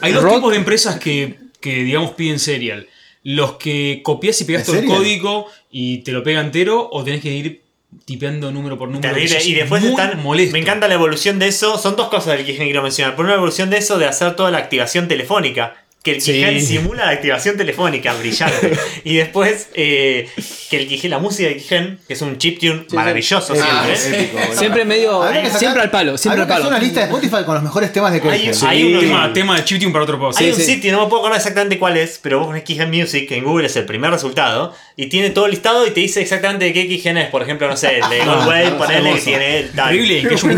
Hay 0.00 0.12
dos 0.12 0.22
Rock- 0.22 0.34
tipos 0.36 0.50
de 0.52 0.56
empresas 0.58 0.98
que 0.98 1.38
que 1.60 1.82
digamos 1.84 2.12
piden 2.12 2.38
serial, 2.38 2.86
¿los 3.22 3.52
que 3.58 4.00
copias 4.02 4.40
y 4.40 4.44
pegas 4.44 4.62
¿En 4.62 4.66
todo 4.66 4.78
el 4.80 4.86
código 4.86 5.46
y 5.70 5.98
te 5.98 6.12
lo 6.12 6.22
pega 6.22 6.40
entero 6.40 6.88
o 6.90 7.04
tenés 7.04 7.20
que 7.20 7.30
ir 7.30 7.60
tipeando 8.06 8.50
número 8.50 8.78
por 8.78 8.88
número? 8.88 9.12
Terrible. 9.12 9.44
Y 9.44 9.52
después 9.54 9.84
están. 9.84 10.22
molesto. 10.22 10.52
Me 10.54 10.58
encanta 10.60 10.88
la 10.88 10.94
evolución 10.94 11.38
de 11.38 11.48
eso. 11.48 11.76
Son 11.76 11.96
dos 11.96 12.08
cosas 12.08 12.38
que 12.38 12.56
quiero 12.56 12.82
mencionar. 12.82 13.14
Por 13.14 13.26
una 13.26 13.34
evolución 13.34 13.68
de 13.68 13.76
eso 13.76 13.98
de 13.98 14.06
hacer 14.06 14.36
toda 14.36 14.50
la 14.50 14.56
activación 14.58 15.06
telefónica. 15.06 15.79
Que 16.02 16.12
el 16.12 16.22
Sí. 16.22 16.32
Kigen 16.32 16.62
simula 16.64 17.04
la 17.04 17.10
activación 17.12 17.58
telefónica, 17.58 18.14
brillante. 18.14 18.72
y 19.04 19.16
después 19.16 19.68
eh, 19.74 20.30
que 20.70 20.76
el 20.78 21.10
la 21.10 21.18
música 21.18 21.48
del 21.50 21.58
Kigen, 21.58 21.98
que 22.08 22.14
es 22.14 22.22
un 22.22 22.38
chiptune 22.38 22.86
maravilloso 22.92 23.54
sí. 23.54 23.60
siempre. 23.60 23.92
Ah, 23.94 24.16
épico. 24.18 24.38
Siempre 24.58 24.84
medio. 24.86 25.22
Sacar- 25.22 25.58
siempre 25.58 25.82
al 25.82 25.90
palo, 25.90 26.16
siempre 26.16 26.40
al 26.40 26.46
que 26.46 26.52
hacer 26.54 26.62
palo. 26.64 26.76
una 26.76 26.82
lista 26.82 27.00
de 27.00 27.06
Spotify 27.06 27.44
con 27.44 27.54
los 27.56 27.62
mejores 27.62 27.92
temas 27.92 28.12
de 28.12 28.30
Hay- 28.30 28.44
Kelsen. 28.44 28.68
hay 28.68 28.84
uno- 28.84 29.00
Tema, 29.00 29.32
tema 29.34 29.56
de 29.56 29.64
chiptune 29.64 29.92
para 29.92 30.04
otro 30.04 30.18
post. 30.18 30.38
Hay 30.40 30.46
Sí, 30.46 30.52
un 30.52 30.56
sí. 30.56 30.64
sitio, 30.74 30.92
no 30.92 31.02
me 31.02 31.08
puedo 31.08 31.20
acordar 31.20 31.36
exactamente 31.38 31.78
cuál 31.78 31.98
es, 31.98 32.18
pero 32.22 32.38
vos 32.38 32.46
pones 32.46 32.62
Kigen 32.64 32.90
Music, 32.90 33.30
en 33.32 33.44
Google 33.44 33.66
es 33.66 33.76
el 33.76 33.84
primer 33.84 34.10
resultado, 34.10 34.74
y 34.96 35.06
tiene 35.08 35.28
todo 35.28 35.48
listado 35.48 35.86
y 35.86 35.90
te 35.90 36.00
dice 36.00 36.22
exactamente 36.22 36.64
de 36.64 36.72
qué 36.72 36.88
Kigen 36.88 37.18
es. 37.18 37.28
Por 37.28 37.42
ejemplo, 37.42 37.68
no 37.68 37.76
sé, 37.76 37.98
el 37.98 38.08
de 38.08 38.24
Goldwave, 38.24 38.70
ponele 38.70 39.00
que 39.02 39.06
hermoso. 39.08 39.24
tiene 39.24 39.58
el 39.58 39.70
tal. 39.72 39.94
Increíble, 39.94 40.20
que 40.22 40.28
un 40.28 40.34
es 40.34 40.40
que- 40.40 40.48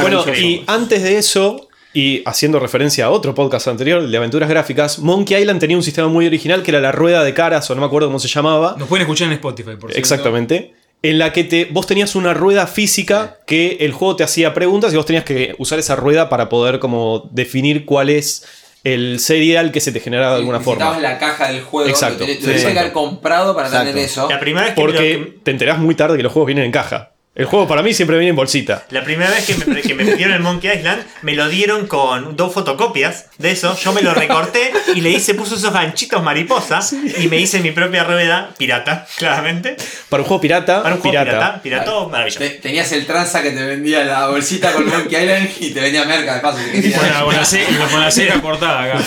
Bueno, 0.00 0.18
maravilloso. 0.20 0.32
y 0.40 0.62
antes 0.68 1.02
de 1.02 1.18
eso, 1.18 1.66
y 1.92 2.22
haciendo 2.26 2.60
referencia 2.60 3.06
a 3.06 3.10
otro 3.10 3.34
podcast 3.34 3.66
anterior, 3.68 4.00
el 4.02 4.10
de 4.10 4.16
aventuras 4.16 4.48
gráficas, 4.48 4.98
Monkey 5.00 5.40
Island 5.40 5.58
tenía 5.60 5.76
un 5.76 5.82
sistema 5.82 6.08
muy 6.08 6.26
original 6.26 6.62
que 6.62 6.70
era 6.70 6.80
la 6.80 6.92
rueda 6.92 7.24
de 7.24 7.34
caras, 7.34 7.68
o 7.70 7.74
no 7.74 7.80
me 7.80 7.86
acuerdo 7.86 8.08
cómo 8.08 8.18
se 8.20 8.28
llamaba. 8.28 8.76
Nos 8.78 8.88
pueden 8.88 9.02
escuchar 9.02 9.26
en 9.28 9.32
Spotify, 9.34 9.70
por 9.70 9.90
cierto. 9.90 9.98
Exactamente. 9.98 10.74
En 11.02 11.18
la 11.18 11.32
que 11.32 11.44
te, 11.44 11.64
vos 11.70 11.86
tenías 11.86 12.14
una 12.14 12.34
rueda 12.34 12.66
física 12.66 13.38
que 13.46 13.78
el 13.80 13.92
juego 13.92 14.16
te 14.16 14.22
hacía 14.24 14.52
preguntas 14.54 14.92
y 14.92 14.96
vos 14.96 15.06
tenías 15.06 15.24
que 15.24 15.54
usar 15.58 15.78
esa 15.78 15.96
rueda 15.96 16.28
para 16.28 16.48
poder 16.48 16.78
como 16.78 17.28
definir 17.32 17.86
cuál 17.86 18.10
es 18.10 18.44
el 18.84 19.18
serial 19.18 19.72
que 19.72 19.80
se 19.80 19.92
te 19.92 20.00
generaba 20.00 20.32
de 20.32 20.38
alguna 20.40 20.58
Necesitabas 20.58 20.94
forma. 20.94 21.08
la 21.08 21.18
caja 21.18 21.50
del 21.52 21.62
juego. 21.62 21.88
Exacto, 21.88 22.24
te- 22.26 22.34
sí, 22.36 22.40
tenías 22.42 22.64
que 22.64 22.78
haber 22.78 22.92
comprado 22.92 23.54
para 23.54 23.68
Exacto. 23.68 23.88
tener 23.90 24.04
eso. 24.04 24.28
La 24.30 24.38
primera 24.40 24.66
vez 24.66 24.74
que 24.74 24.80
me 24.80 24.86
lo- 24.86 24.92
Porque 24.92 25.38
te 25.42 25.50
enterás 25.50 25.78
muy 25.78 25.94
tarde 25.94 26.16
que 26.18 26.22
los 26.22 26.32
juegos 26.32 26.46
vienen 26.46 26.64
en 26.66 26.72
caja. 26.72 27.12
El 27.32 27.44
juego 27.46 27.68
para 27.68 27.82
mí 27.84 27.94
siempre 27.94 28.18
viene 28.18 28.30
en 28.30 28.36
bolsita. 28.36 28.84
La 28.90 29.04
primera 29.04 29.30
vez 29.30 29.46
que 29.46 29.54
me, 29.64 29.80
que 29.80 29.94
me 29.94 30.02
metieron 30.02 30.34
el 30.34 30.40
Monkey 30.40 30.76
Island, 30.76 31.04
me 31.22 31.34
lo 31.34 31.48
dieron 31.48 31.86
con 31.86 32.36
dos 32.36 32.52
fotocopias 32.52 33.26
de 33.38 33.52
eso. 33.52 33.78
Yo 33.78 33.92
me 33.92 34.02
lo 34.02 34.12
recorté 34.12 34.72
y 34.96 35.00
le 35.00 35.10
hice, 35.10 35.34
puse 35.34 35.54
esos 35.54 35.72
ganchitos 35.72 36.22
mariposa 36.24 36.80
y 37.18 37.28
me 37.28 37.38
hice 37.38 37.60
mi 37.60 37.70
propia 37.70 38.02
rueda 38.02 38.50
pirata, 38.58 39.06
claramente. 39.16 39.76
Para 40.08 40.24
un 40.24 40.28
juego 40.28 40.40
pirata, 40.40 40.82
Para 40.82 40.96
un 40.96 41.00
juego 41.00 41.12
pirata. 41.12 41.62
pirata, 41.62 41.84
pirata, 41.84 42.08
maravilloso. 42.08 42.40
Te- 42.40 42.50
tenías 42.50 42.90
el 42.90 43.06
tranza 43.06 43.42
que 43.42 43.52
te 43.52 43.64
vendía 43.64 44.04
la 44.04 44.26
bolsita 44.26 44.72
con 44.72 44.86
Monkey 44.88 45.22
Island 45.22 45.50
y 45.60 45.70
te 45.70 45.80
vendía 45.80 46.04
merca 46.06 46.34
de 46.34 46.40
paso. 46.40 46.58
Con 46.58 48.00
la, 48.00 48.10
cera 48.10 48.40
cortada 48.42 48.82
acá. 48.82 48.98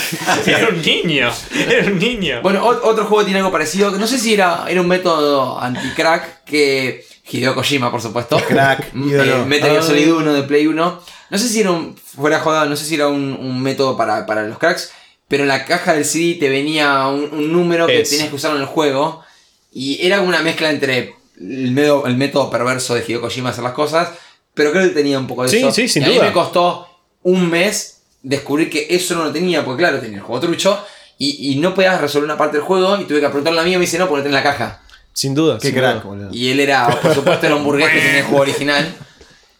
Era 0.45 0.69
un 0.69 0.81
niño, 0.81 1.29
era 1.69 1.87
un 1.87 1.99
niño. 1.99 2.39
Bueno, 2.41 2.63
otro 2.65 3.03
juego 3.05 3.25
tiene 3.25 3.39
algo 3.39 3.51
parecido. 3.51 3.91
No 3.91 4.07
sé 4.07 4.17
si 4.17 4.33
era, 4.33 4.63
era 4.69 4.79
un 4.79 4.87
método 4.87 5.59
anti-crack 5.61 6.45
que. 6.45 7.05
Hideo 7.29 7.55
Kojima, 7.55 7.89
por 7.91 8.01
supuesto. 8.01 8.37
Crack, 8.47 8.89
Mm, 8.93 9.09
ídolo. 9.09 9.35
eh, 9.43 9.45
Metal 9.45 9.69
Gear. 9.71 9.83
Solid 9.83 10.13
1 10.13 10.33
de 10.33 10.43
Play 10.43 10.67
1. 10.67 11.01
No 11.29 11.37
sé 11.37 11.47
si 11.47 11.61
era 11.61 11.71
un. 11.71 11.95
Fuera 11.95 12.37
de 12.37 12.43
joda, 12.43 12.65
no 12.65 12.75
sé 12.75 12.85
si 12.85 12.95
era 12.95 13.07
un, 13.07 13.33
un 13.39 13.61
método 13.61 13.95
para, 13.97 14.25
para 14.25 14.43
los 14.43 14.57
cracks. 14.57 14.91
Pero 15.27 15.43
en 15.43 15.49
la 15.49 15.65
caja 15.65 15.93
del 15.93 16.05
CD 16.05 16.35
te 16.39 16.49
venía 16.49 17.07
un, 17.07 17.29
un 17.31 17.51
número 17.51 17.87
que 17.87 18.01
Es. 18.01 18.09
tenías 18.09 18.29
que 18.29 18.35
usar 18.35 18.53
en 18.55 18.61
el 18.61 18.67
juego. 18.67 19.23
Y 19.71 20.05
era 20.05 20.21
una 20.21 20.41
mezcla 20.41 20.69
entre 20.69 21.15
el, 21.39 21.77
el 22.05 22.15
método 22.17 22.49
perverso 22.51 22.93
de 22.93 23.03
Hideo 23.07 23.21
Kojima 23.21 23.49
hacer 23.49 23.63
las 23.63 23.73
cosas. 23.73 24.09
Pero 24.53 24.71
creo 24.71 24.83
que 24.83 24.89
tenía 24.89 25.17
un 25.17 25.25
poco 25.25 25.43
de 25.43 25.49
Sí, 25.49 25.57
eso. 25.57 25.71
sí, 25.71 25.87
sin 25.87 26.03
y 26.03 26.05
a 26.05 26.09
mí 26.09 26.15
duda. 26.15 26.25
me 26.27 26.33
costó 26.33 26.87
un 27.23 27.49
mes 27.49 28.01
descubrir 28.21 28.69
que 28.69 28.85
eso 28.91 29.15
no 29.15 29.23
lo 29.23 29.31
tenía. 29.31 29.65
Porque 29.65 29.81
claro, 29.81 29.99
tenía 29.99 30.17
el 30.17 30.23
juego 30.23 30.41
trucho. 30.41 30.85
Y, 31.17 31.51
y 31.53 31.55
no 31.55 31.73
podías 31.73 31.99
resolver 31.99 32.25
una 32.25 32.37
parte 32.37 32.57
del 32.57 32.65
juego. 32.65 32.99
Y 32.99 33.05
tuve 33.05 33.19
que 33.21 33.27
preguntarle 33.27 33.61
a 33.61 33.63
mí 33.63 33.71
y 33.71 33.75
me 33.77 33.81
dice, 33.81 33.97
no, 33.97 34.07
ponete 34.07 34.27
en 34.27 34.35
la 34.35 34.43
caja. 34.43 34.82
Sin 35.13 35.35
duda. 35.35 35.57
Qué 35.59 35.67
sin 35.67 35.75
crack, 35.77 35.95
duda. 35.95 36.03
boludo. 36.03 36.29
Y 36.33 36.49
él 36.49 36.59
era, 36.59 36.87
por 37.01 37.13
supuesto, 37.13 37.45
era 37.45 37.55
un 37.55 37.63
burgués 37.63 37.89
que 37.89 37.99
tenía 37.99 38.19
el 38.19 38.25
juego 38.25 38.41
original. 38.41 38.95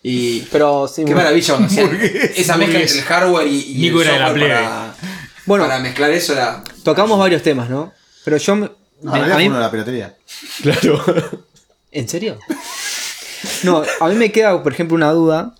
Y. 0.02 0.40
Pero 0.52 0.88
sí, 0.88 1.06
Qué 1.06 1.16
maravilla 1.16 1.48
cuando 1.56 1.68
hacían 1.68 2.00
esa 2.36 2.58
mezcla 2.58 2.80
entre 2.82 2.98
el 3.00 3.04
hardware 3.06 3.48
y, 3.48 3.72
y 3.72 3.78
Nico 3.80 4.02
el 4.02 4.08
era 4.10 4.34
de 4.34 4.40
la 4.40 4.48
para, 4.48 4.96
Bueno, 5.46 5.66
para 5.66 5.80
mezclar 5.80 6.12
eso 6.12 6.34
era. 6.34 6.64
tocamos 6.84 7.18
varios 7.20 7.42
temas, 7.44 7.70
¿no? 7.70 7.94
Pero 8.26 8.38
yo. 8.38 8.56
me- 8.56 8.70
No, 9.02 9.12
me- 9.14 9.20
en 9.20 9.32
a 9.32 9.38
mí- 9.38 9.48
uno 9.48 9.58
de 9.58 9.62
la 9.62 9.72
piratería. 9.72 10.16
Claro. 10.62 11.04
¿En 11.92 12.10
serio? 12.10 12.38
No, 13.64 13.84
a 14.00 14.08
mí 14.10 14.16
me 14.16 14.32
queda, 14.32 14.62
por 14.64 14.74
ejemplo, 14.74 14.96
una 14.96 15.12
duda. 15.12 15.54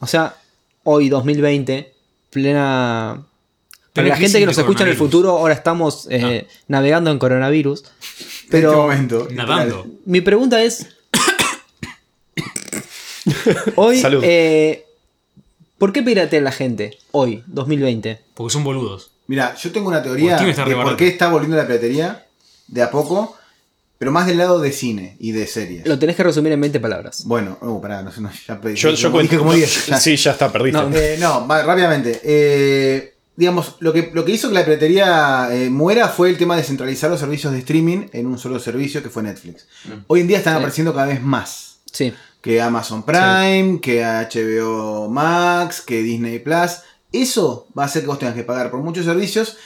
O 0.00 0.06
sea, 0.06 0.34
hoy, 0.82 1.08
2020, 1.08 1.92
plena. 2.30 3.22
Para 3.94 4.08
la 4.08 4.16
gente 4.16 4.38
que 4.38 4.46
nos 4.46 4.58
escucha 4.58 4.84
en 4.84 4.90
el 4.90 4.96
futuro, 4.96 5.30
ahora 5.30 5.54
estamos 5.54 6.06
eh, 6.10 6.46
navegando 6.68 7.10
en 7.10 7.18
coronavirus. 7.18 7.84
En 8.50 8.56
este 8.56 8.68
Pero 8.68 8.82
momento. 8.82 9.28
Nadando. 9.30 9.86
mi 10.06 10.20
pregunta 10.20 10.62
es. 10.62 10.86
hoy, 13.76 14.00
Salud. 14.00 14.22
eh, 14.24 14.84
¿por 15.78 15.92
qué 15.92 16.02
piratea 16.02 16.40
la 16.40 16.52
gente 16.52 16.98
hoy, 17.12 17.42
2020? 17.46 18.20
Porque 18.34 18.52
son 18.52 18.64
boludos. 18.64 19.10
Mira, 19.26 19.54
yo 19.56 19.70
tengo 19.72 19.88
una 19.88 20.02
teoría 20.02 20.38
de 20.38 20.54
por 20.54 20.74
barato. 20.76 20.96
qué 20.96 21.08
está 21.08 21.28
volviendo 21.28 21.56
la 21.56 21.66
piratería 21.66 22.26
de 22.68 22.82
a 22.82 22.90
poco, 22.90 23.36
pero 23.98 24.10
más 24.10 24.26
del 24.26 24.38
lado 24.38 24.58
de 24.60 24.72
cine 24.72 25.16
y 25.20 25.32
de 25.32 25.46
series. 25.46 25.86
Lo 25.86 25.98
tenés 25.98 26.16
que 26.16 26.22
resumir 26.22 26.52
en 26.52 26.60
20 26.62 26.80
palabras. 26.80 27.24
Bueno, 27.26 27.58
uh, 27.60 27.80
pará, 27.80 28.02
no 28.02 28.10
sé, 28.10 28.20
no, 28.22 28.30
ya 28.46 28.58
pedí. 28.60 28.76
Yo, 28.76 28.90
yo 28.92 29.12
cuento. 29.12 29.30
dije 29.30 29.38
como 29.38 29.52
10. 29.52 29.86
ya. 29.88 30.00
Sí, 30.00 30.16
ya 30.16 30.30
está, 30.32 30.50
perdiste. 30.50 30.80
No, 30.80 30.90
Eh, 30.96 31.16
no, 31.20 31.46
va, 31.46 31.62
rápidamente. 31.62 32.18
Eh, 32.24 33.14
digamos, 33.38 33.76
lo 33.78 33.92
que, 33.92 34.10
lo 34.12 34.24
que 34.24 34.32
hizo 34.32 34.48
que 34.48 34.54
la 34.54 34.64
piratería 34.64 35.48
eh, 35.52 35.70
muera 35.70 36.08
fue 36.08 36.28
el 36.28 36.36
tema 36.36 36.56
de 36.56 36.64
centralizar 36.64 37.08
los 37.08 37.20
servicios 37.20 37.52
de 37.52 37.60
streaming 37.60 38.08
en 38.12 38.26
un 38.26 38.36
solo 38.36 38.58
servicio 38.58 39.00
que 39.00 39.10
fue 39.10 39.22
Netflix. 39.22 39.68
Hoy 40.08 40.22
en 40.22 40.26
día 40.26 40.38
están 40.38 40.54
Sí. 40.54 40.58
apareciendo 40.58 40.92
cada 40.92 41.06
vez 41.06 41.22
más. 41.22 41.78
Sí. 41.92 42.12
Que 42.42 42.60
Amazon 42.60 43.04
Prime, 43.04 43.78
que 43.80 44.02
HBO 44.04 45.08
Max, 45.08 45.80
que 45.80 46.02
Disney 46.02 46.40
Plus. 46.40 46.78
Eso 47.12 47.68
va 47.78 47.84
a 47.84 47.86
hacer 47.86 48.02
que 48.02 48.08
vos 48.08 48.18
tengas 48.18 48.34
que 48.34 48.42
pagar 48.42 48.70
por 48.72 48.80
muchos 48.80 49.04
servicios. 49.04 49.56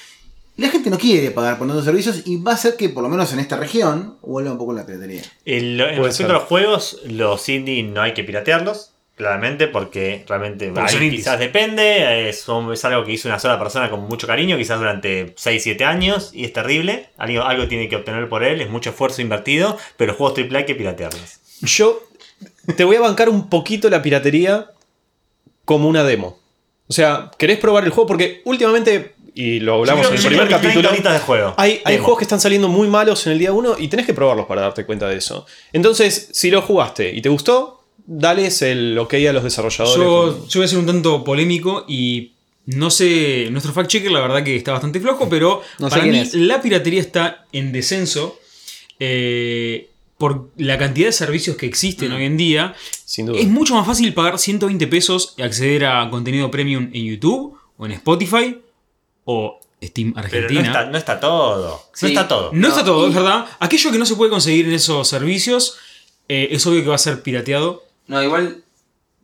Y 0.56 0.60
la 0.62 0.68
gente 0.68 0.90
no 0.90 0.98
quiere 0.98 1.30
pagar 1.30 1.56
por 1.58 1.66
esos 1.68 1.84
servicios 1.84 2.22
y 2.26 2.36
va 2.36 2.52
a 2.52 2.54
hacer 2.56 2.76
que, 2.76 2.90
por 2.90 3.02
lo 3.02 3.08
menos 3.08 3.32
en 3.32 3.38
esta 3.40 3.56
región, 3.56 4.18
vuelva 4.20 4.52
un 4.52 4.58
poco 4.58 4.74
la 4.74 4.84
piratería. 4.84 5.22
El, 5.46 5.80
en 5.80 5.96
Puede 5.96 6.08
respecto 6.08 6.12
ser. 6.16 6.30
a 6.30 6.34
los 6.34 6.42
juegos, 6.42 7.00
los 7.06 7.48
indie 7.48 7.82
no 7.82 8.02
hay 8.02 8.12
que 8.12 8.22
piratearlos. 8.22 8.91
Claramente, 9.14 9.68
porque 9.68 10.24
realmente 10.26 10.72
Porque 10.72 10.96
ahí 10.96 11.10
quizás 11.10 11.38
depende. 11.38 12.28
Es, 12.30 12.46
es 12.72 12.84
algo 12.84 13.04
que 13.04 13.12
hizo 13.12 13.28
una 13.28 13.38
sola 13.38 13.58
persona 13.58 13.90
con 13.90 14.00
mucho 14.00 14.26
cariño, 14.26 14.56
quizás 14.56 14.78
durante 14.78 15.34
6-7 15.34 15.84
años, 15.84 16.30
y 16.32 16.44
es 16.44 16.52
terrible. 16.52 17.10
Algo, 17.18 17.42
algo 17.42 17.68
tiene 17.68 17.88
que 17.88 17.96
obtener 17.96 18.28
por 18.28 18.42
él, 18.42 18.62
es 18.62 18.70
mucho 18.70 18.90
esfuerzo 18.90 19.20
invertido, 19.20 19.76
pero 19.98 20.14
juegos 20.14 20.38
AAA 20.38 20.58
hay 20.60 20.64
que 20.64 20.74
piratearlos. 20.74 21.40
Yo 21.60 22.02
te 22.76 22.84
voy 22.84 22.96
a 22.96 23.00
bancar 23.00 23.28
un 23.28 23.50
poquito 23.50 23.90
la 23.90 24.00
piratería 24.00 24.70
como 25.64 25.88
una 25.88 26.04
demo. 26.04 26.38
O 26.88 26.92
sea, 26.92 27.30
¿querés 27.38 27.58
probar 27.58 27.84
el 27.84 27.90
juego? 27.90 28.06
Porque 28.06 28.40
últimamente, 28.44 29.14
y 29.34 29.60
lo 29.60 29.74
hablamos 29.74 30.06
en 30.08 30.14
el 30.14 30.20
primer 30.20 30.50
son 30.50 30.60
30 30.60 30.82
capítulo, 30.82 31.12
de 31.12 31.18
juego. 31.20 31.54
hay, 31.56 31.80
hay 31.84 31.98
juegos 31.98 32.18
que 32.18 32.24
están 32.24 32.40
saliendo 32.40 32.68
muy 32.68 32.88
malos 32.88 33.26
en 33.26 33.32
el 33.32 33.38
día 33.38 33.52
1 33.52 33.76
y 33.78 33.88
tenés 33.88 34.06
que 34.06 34.14
probarlos 34.14 34.46
para 34.46 34.62
darte 34.62 34.84
cuenta 34.84 35.06
de 35.08 35.16
eso. 35.16 35.46
Entonces, 35.72 36.30
si 36.32 36.50
lo 36.50 36.62
jugaste 36.62 37.14
y 37.14 37.22
te 37.22 37.28
gustó, 37.28 37.81
dales 38.06 38.62
el 38.62 38.98
ok 38.98 39.14
a 39.28 39.32
los 39.32 39.44
desarrolladores. 39.44 39.96
Yo, 39.96 40.46
yo 40.48 40.60
voy 40.60 40.64
a 40.64 40.68
ser 40.68 40.78
un 40.78 40.86
tanto 40.86 41.24
polémico 41.24 41.84
y 41.88 42.32
no 42.66 42.90
sé, 42.90 43.48
nuestro 43.50 43.72
fact 43.72 43.90
checker 43.90 44.10
la 44.12 44.20
verdad 44.20 44.44
que 44.44 44.54
está 44.56 44.72
bastante 44.72 45.00
flojo, 45.00 45.28
pero 45.28 45.62
No 45.78 45.88
sé 45.90 45.96
para 45.96 46.06
mí 46.10 46.18
es. 46.18 46.34
la 46.34 46.60
piratería 46.62 47.00
está 47.00 47.46
en 47.52 47.72
descenso 47.72 48.38
eh, 49.00 49.88
por 50.18 50.50
la 50.56 50.78
cantidad 50.78 51.08
de 51.08 51.12
servicios 51.12 51.56
que 51.56 51.66
existen 51.66 52.12
hoy 52.12 52.24
en 52.24 52.36
día. 52.36 52.74
Sin 53.04 53.26
duda. 53.26 53.40
Es 53.40 53.48
mucho 53.48 53.74
más 53.74 53.86
fácil 53.86 54.14
pagar 54.14 54.38
120 54.38 54.86
pesos 54.86 55.34
y 55.36 55.42
acceder 55.42 55.86
a 55.86 56.08
contenido 56.10 56.50
premium 56.50 56.90
en 56.92 57.04
YouTube 57.06 57.58
o 57.76 57.86
en 57.86 57.92
Spotify 57.92 58.60
o 59.24 59.58
Steam 59.82 60.12
Pero 60.14 60.24
Argentina. 60.24 60.60
no 60.60 60.66
está, 60.66 60.84
no 60.86 60.98
está 60.98 61.20
todo. 61.20 61.82
No 62.00 62.08
está 62.08 62.28
todo. 62.28 62.50
No 62.52 62.68
está 62.68 62.84
todo, 62.84 63.08
es 63.08 63.14
verdad. 63.14 63.46
Aquello 63.58 63.90
que 63.90 63.98
no 63.98 64.06
se 64.06 64.14
puede 64.14 64.30
conseguir 64.30 64.66
en 64.66 64.74
esos 64.74 65.08
servicios 65.08 65.76
eh, 66.28 66.48
es 66.52 66.64
obvio 66.66 66.82
que 66.82 66.88
va 66.90 66.94
a 66.94 66.98
ser 66.98 67.22
pirateado. 67.22 67.82
No, 68.12 68.22
igual, 68.22 68.62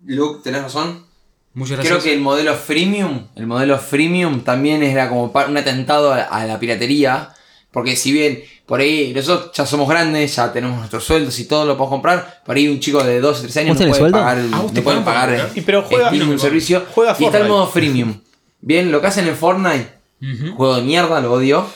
Luke, 0.06 0.40
tenés 0.42 0.62
razón. 0.62 1.04
Muchas 1.52 1.76
gracias. 1.76 1.92
Creo 1.98 2.02
que 2.02 2.14
el 2.14 2.20
modelo 2.20 2.54
freemium, 2.54 3.26
el 3.36 3.46
modelo 3.46 3.78
freemium 3.78 4.40
también 4.40 4.82
era 4.82 5.10
como 5.10 5.24
un 5.24 5.56
atentado 5.58 6.12
a, 6.14 6.44
la 6.46 6.58
piratería. 6.58 7.34
Porque 7.70 7.96
si 7.96 8.12
bien 8.12 8.42
por 8.64 8.80
ahí 8.80 9.12
nosotros 9.14 9.50
ya 9.54 9.66
somos 9.66 9.86
grandes, 9.88 10.34
ya 10.36 10.50
tenemos 10.54 10.78
nuestros 10.78 11.04
sueldos 11.04 11.38
y 11.38 11.44
todo 11.44 11.66
lo 11.66 11.76
podemos 11.76 11.90
comprar, 11.96 12.42
por 12.46 12.56
ahí 12.56 12.66
un 12.66 12.80
chico 12.80 13.04
de 13.04 13.20
12 13.20 13.38
o 13.40 13.42
13 13.42 13.60
años 13.60 13.76
¿Vos 13.76 13.80
no 13.86 13.88
puede 13.90 14.00
sueldo? 14.00 14.18
pagar, 14.18 14.38
el- 14.38 14.54
Ah, 14.54 14.60
¿vos 14.62 14.72
te 14.72 14.80
no 14.80 14.84
pueden 14.84 15.04
pagar 15.04 15.30
el-? 15.34 15.46
Y 15.54 15.60
pero 15.60 15.82
juega- 15.82 16.08
Steam, 16.08 16.28
un 16.28 16.36
no, 16.36 16.40
servicio. 16.40 16.86
juega 16.94 17.14
y 17.18 17.24
está 17.26 17.38
el 17.38 17.48
modo 17.48 17.66
freemium. 17.68 18.20
Bien, 18.62 18.90
lo 18.90 19.02
que 19.02 19.06
hacen 19.08 19.28
en 19.28 19.36
Fortnite, 19.36 19.86
Ujú. 20.22 20.56
juego 20.56 20.76
de 20.76 20.82
mierda, 20.82 21.20
lo 21.20 21.32
odio. 21.34 21.66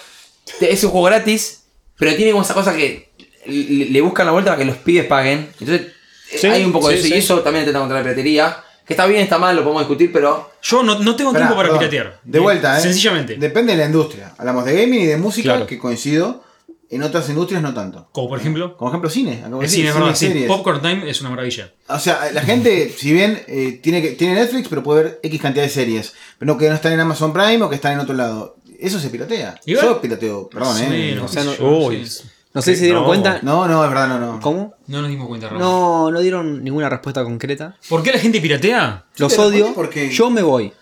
Es 0.62 0.82
un 0.82 0.90
juego 0.90 1.06
gratis, 1.06 1.64
pero 1.98 2.16
tiene 2.16 2.32
como 2.32 2.42
esa 2.42 2.54
cosa 2.54 2.74
que 2.74 3.10
le, 3.46 4.00
buscan 4.00 4.24
la 4.26 4.32
vuelta 4.32 4.52
para 4.52 4.58
que 4.60 4.64
los 4.64 4.78
pibes 4.78 5.04
paguen. 5.06 5.50
Entonces, 5.60 5.92
Sí, 6.39 6.47
hay 6.47 6.64
un 6.64 6.72
poco 6.72 6.89
de 6.89 6.95
eso. 6.97 7.07
sí. 7.07 7.14
Y 7.14 7.18
eso 7.18 7.41
también 7.41 7.62
atenta 7.62 7.80
contra 7.80 7.99
la 7.99 8.03
piratería. 8.05 8.57
Que 8.87 8.95
está 8.95 9.07
bien, 9.07 9.20
está 9.22 9.39
mal, 9.39 9.55
lo 9.55 9.62
podemos 9.62 9.83
discutir, 9.83 10.11
pero 10.12 10.51
Yo 10.61 10.83
no, 10.83 10.99
no 10.99 11.14
tengo 11.14 11.30
Esperá, 11.30 11.47
tiempo 11.47 11.55
para 11.57 11.68
perdón. 11.68 11.78
piratear. 11.89 12.20
De 12.24 12.39
vuelta, 12.41 12.78
¿eh? 12.78 12.83
Sencillamente. 12.83 13.37
Depende 13.37 13.72
de 13.74 13.78
la 13.78 13.87
industria. 13.87 14.35
Hablamos 14.39 14.64
de 14.64 14.74
gaming 14.74 15.01
y 15.03 15.07
de 15.07 15.16
música, 15.16 15.51
Claro. 15.51 15.66
que 15.66 15.78
coincido. 15.78 16.43
En 16.91 17.03
otras 17.03 17.26
industrias 17.30 17.62
no 17.62 17.72
tanto. 17.72 18.09
Como 18.12 18.28
por 18.28 18.39
ejemplo. 18.41 18.76
Como 18.76 18.91
ejemplo, 18.91 19.09
cine. 19.09 19.39
acabo 19.41 19.61
de 19.61 19.64
El 19.64 19.70
decir, 19.70 19.76
cine, 19.78 19.89
es 19.89 19.95
verdad. 19.95 20.11
y 20.11 20.16
sí. 20.16 20.26
series. 20.26 20.47
Popcorn 20.49 20.83
Time 20.83 21.09
es 21.09 21.20
una 21.22 21.30
maravilla. 21.30 21.72
O 21.89 21.99
sea, 21.99 22.30
la 22.33 22.43
gente, 22.43 22.93
si 22.99 23.12
bien 23.14 23.41
eh, 23.47 23.80
tiene, 23.83 24.03
que, 24.03 24.11
tiene 24.11 24.35
Netflix, 24.35 24.68
pero 24.68 24.83
puede 24.83 25.03
ver 25.05 25.20
X 25.22 25.41
cantidad 25.41 25.64
de 25.64 25.70
series. 25.70 26.12
Pero 26.39 26.53
no 26.53 26.59
que 26.59 26.68
no 26.68 26.74
están 26.74 26.93
en 26.93 27.01
Amazon 27.01 27.33
Prime 27.33 27.62
o 27.62 27.68
que 27.70 27.76
están 27.76 27.93
en 27.95 28.01
otro 28.01 28.14
lado. 28.14 28.57
Eso 28.78 28.99
se 28.99 29.09
piratea. 29.11 29.59
Igual- 29.64 29.87
Yo 29.87 30.01
pirateo, 30.03 30.49
perdón, 30.51 30.68
Más 30.70 30.80
o 30.80 30.85
¿eh? 30.85 30.89
menos, 30.89 31.30
o 31.30 31.33
sea, 31.33 31.43
qué 31.45 31.49
sé 31.57 31.62
no- 31.62 31.70
yo, 31.70 31.87
Uy. 31.87 32.05
sí. 32.07 32.24
No 32.55 32.61
sé 32.62 32.72
si 32.74 32.80
se 32.80 32.84
dieron 32.84 33.03
No. 33.03 33.09
cuenta. 33.09 33.38
No, 33.42 33.66
no, 33.66 33.82
es 33.82 33.90
verdad, 33.90 34.09
no, 34.09 34.18
no. 34.18 34.40
¿Cómo? 34.40 34.74
No 34.86 35.00
nos 35.00 35.09
dimos 35.11 35.26
cuenta, 35.28 35.46
Ramón. 35.48 35.62
No, 35.62 36.11
no 36.11 36.20
dieron 36.20 36.62
ninguna 36.62 36.88
respuesta 36.90 37.24
concreta. 37.24 37.76
¿Por 37.88 38.03
qué 38.03 38.12
la 38.12 38.18
gente 38.18 38.40
piratea? 38.40 39.05
Los 39.16 39.34
te 39.34 39.40
odio. 39.40 39.72
porque- 39.74 40.11
Yo 40.11 40.28
me 40.30 40.42
voy. 40.42 40.72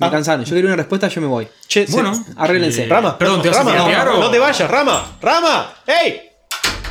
Me 0.00 0.08
Ah. 0.08 0.10
cansaron. 0.10 0.44
Yo 0.44 0.50
quería 0.56 0.66
una 0.66 0.76
respuesta, 0.76 1.06
yo 1.06 1.20
me 1.20 1.28
voy. 1.28 1.46
Che, 1.68 1.86
se- 1.86 1.92
Bueno, 1.92 2.12
Arréglense. 2.36 2.82
eh, 2.84 2.88
Rama, 2.88 3.16
Perdón, 3.16 3.42
¿te 3.42 3.48
vas 3.48 3.58
a 3.58 3.60
Rama, 3.60 3.72
piratear 3.72 4.06
no, 4.08 4.14
o- 4.18 4.20
no 4.22 4.30
te 4.30 4.38
vayas, 4.40 4.68
Rama, 4.68 5.16
Rama, 5.22 5.72
¡Ey! 5.86 6.20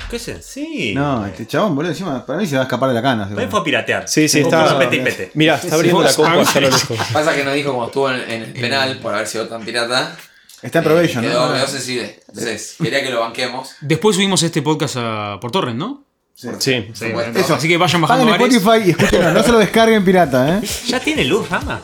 ¿Qué 0.10 0.18
es? 0.18 0.46
Sí. 0.46 0.94
No, 0.96 1.26
este 1.26 1.46
chabón, 1.48 1.76
boludo, 1.76 1.92
encima, 1.92 2.24
para 2.26 2.40
mí 2.40 2.46
se 2.46 2.56
va 2.56 2.62
a 2.62 2.64
escapar 2.66 2.88
de 2.90 2.96
la 2.96 3.02
cana. 3.02 3.26
También 3.28 3.50
fue 3.50 3.60
a 3.60 3.64
piratear. 3.64 4.08
Sí, 4.08 4.30
sí, 4.30 4.40
está- 4.42 4.72
a 4.72 4.78
pete 4.80 4.98
y 4.98 5.00
pete. 5.02 5.32
Mira, 5.34 5.56
está 5.56 5.76
abriendo 5.76 6.02
la 6.04 6.14
compu 6.14 6.38
vos- 6.38 6.56
allá 6.56 6.68
a 6.68 6.70
lo 6.72 6.78
lejos. 6.78 6.98
pasa 7.12 7.36
que 7.36 7.44
nos 7.44 7.54
dijo 7.56 7.72
como 7.72 7.86
estuvo 7.88 8.10
en, 8.12 8.22
en 8.30 8.42
el 8.44 8.54
penal 8.54 9.00
por 9.00 9.14
haber 9.16 9.28
sido 9.28 9.48
tan 9.50 9.66
pirata. 9.66 10.16
Está 10.64 10.80
en 10.80 10.86
eh, 10.86 10.88
probation, 10.88 11.24
quedó, 11.24 11.48
¿no? 11.50 11.54
quedó 11.56 11.68
sensible. 11.68 12.20
Entonces, 12.28 12.76
quería 12.82 13.04
que 13.04 13.10
lo 13.10 13.20
banquemos. 13.20 13.76
Después 13.82 14.16
subimos 14.16 14.42
este 14.44 14.62
podcast 14.62 14.96
a- 14.98 15.38
por 15.42 15.52
Torrent, 15.52 15.78
¿no? 15.78 16.04
Sí. 16.36 16.50
Sí. 16.60 16.88
Sí, 16.94 17.12
Bueno, 17.12 17.38
Eso. 17.40 17.54
Así 17.56 17.68
que 17.68 17.78
vayan 17.78 18.02
bajando 18.02 18.28
Paguen. 18.32 18.52
Spotify 18.56 18.88
y 18.88 18.92
escúchenlo, 18.92 19.32
no 19.34 19.44
se 19.44 19.52
lo 19.52 19.60
descarguen 19.60 20.04
pirata, 20.04 20.58
¿eh? 20.58 20.62
¿Ya 20.88 21.00
tiene 21.00 21.26
luz, 21.26 21.48
Rama? 21.50 21.80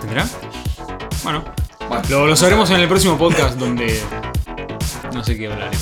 ¿Tendrá? 0.00 0.26
Bueno, 1.22 1.44
Bueno, 1.88 2.02
lo, 2.08 2.26
lo 2.28 2.36
sabremos 2.36 2.70
en 2.70 2.76
el 2.80 2.88
próximo 2.88 3.18
podcast 3.18 3.58
donde 3.58 4.00
no 5.12 5.22
sé 5.22 5.36
qué 5.36 5.46
hablaremos. 5.48 5.78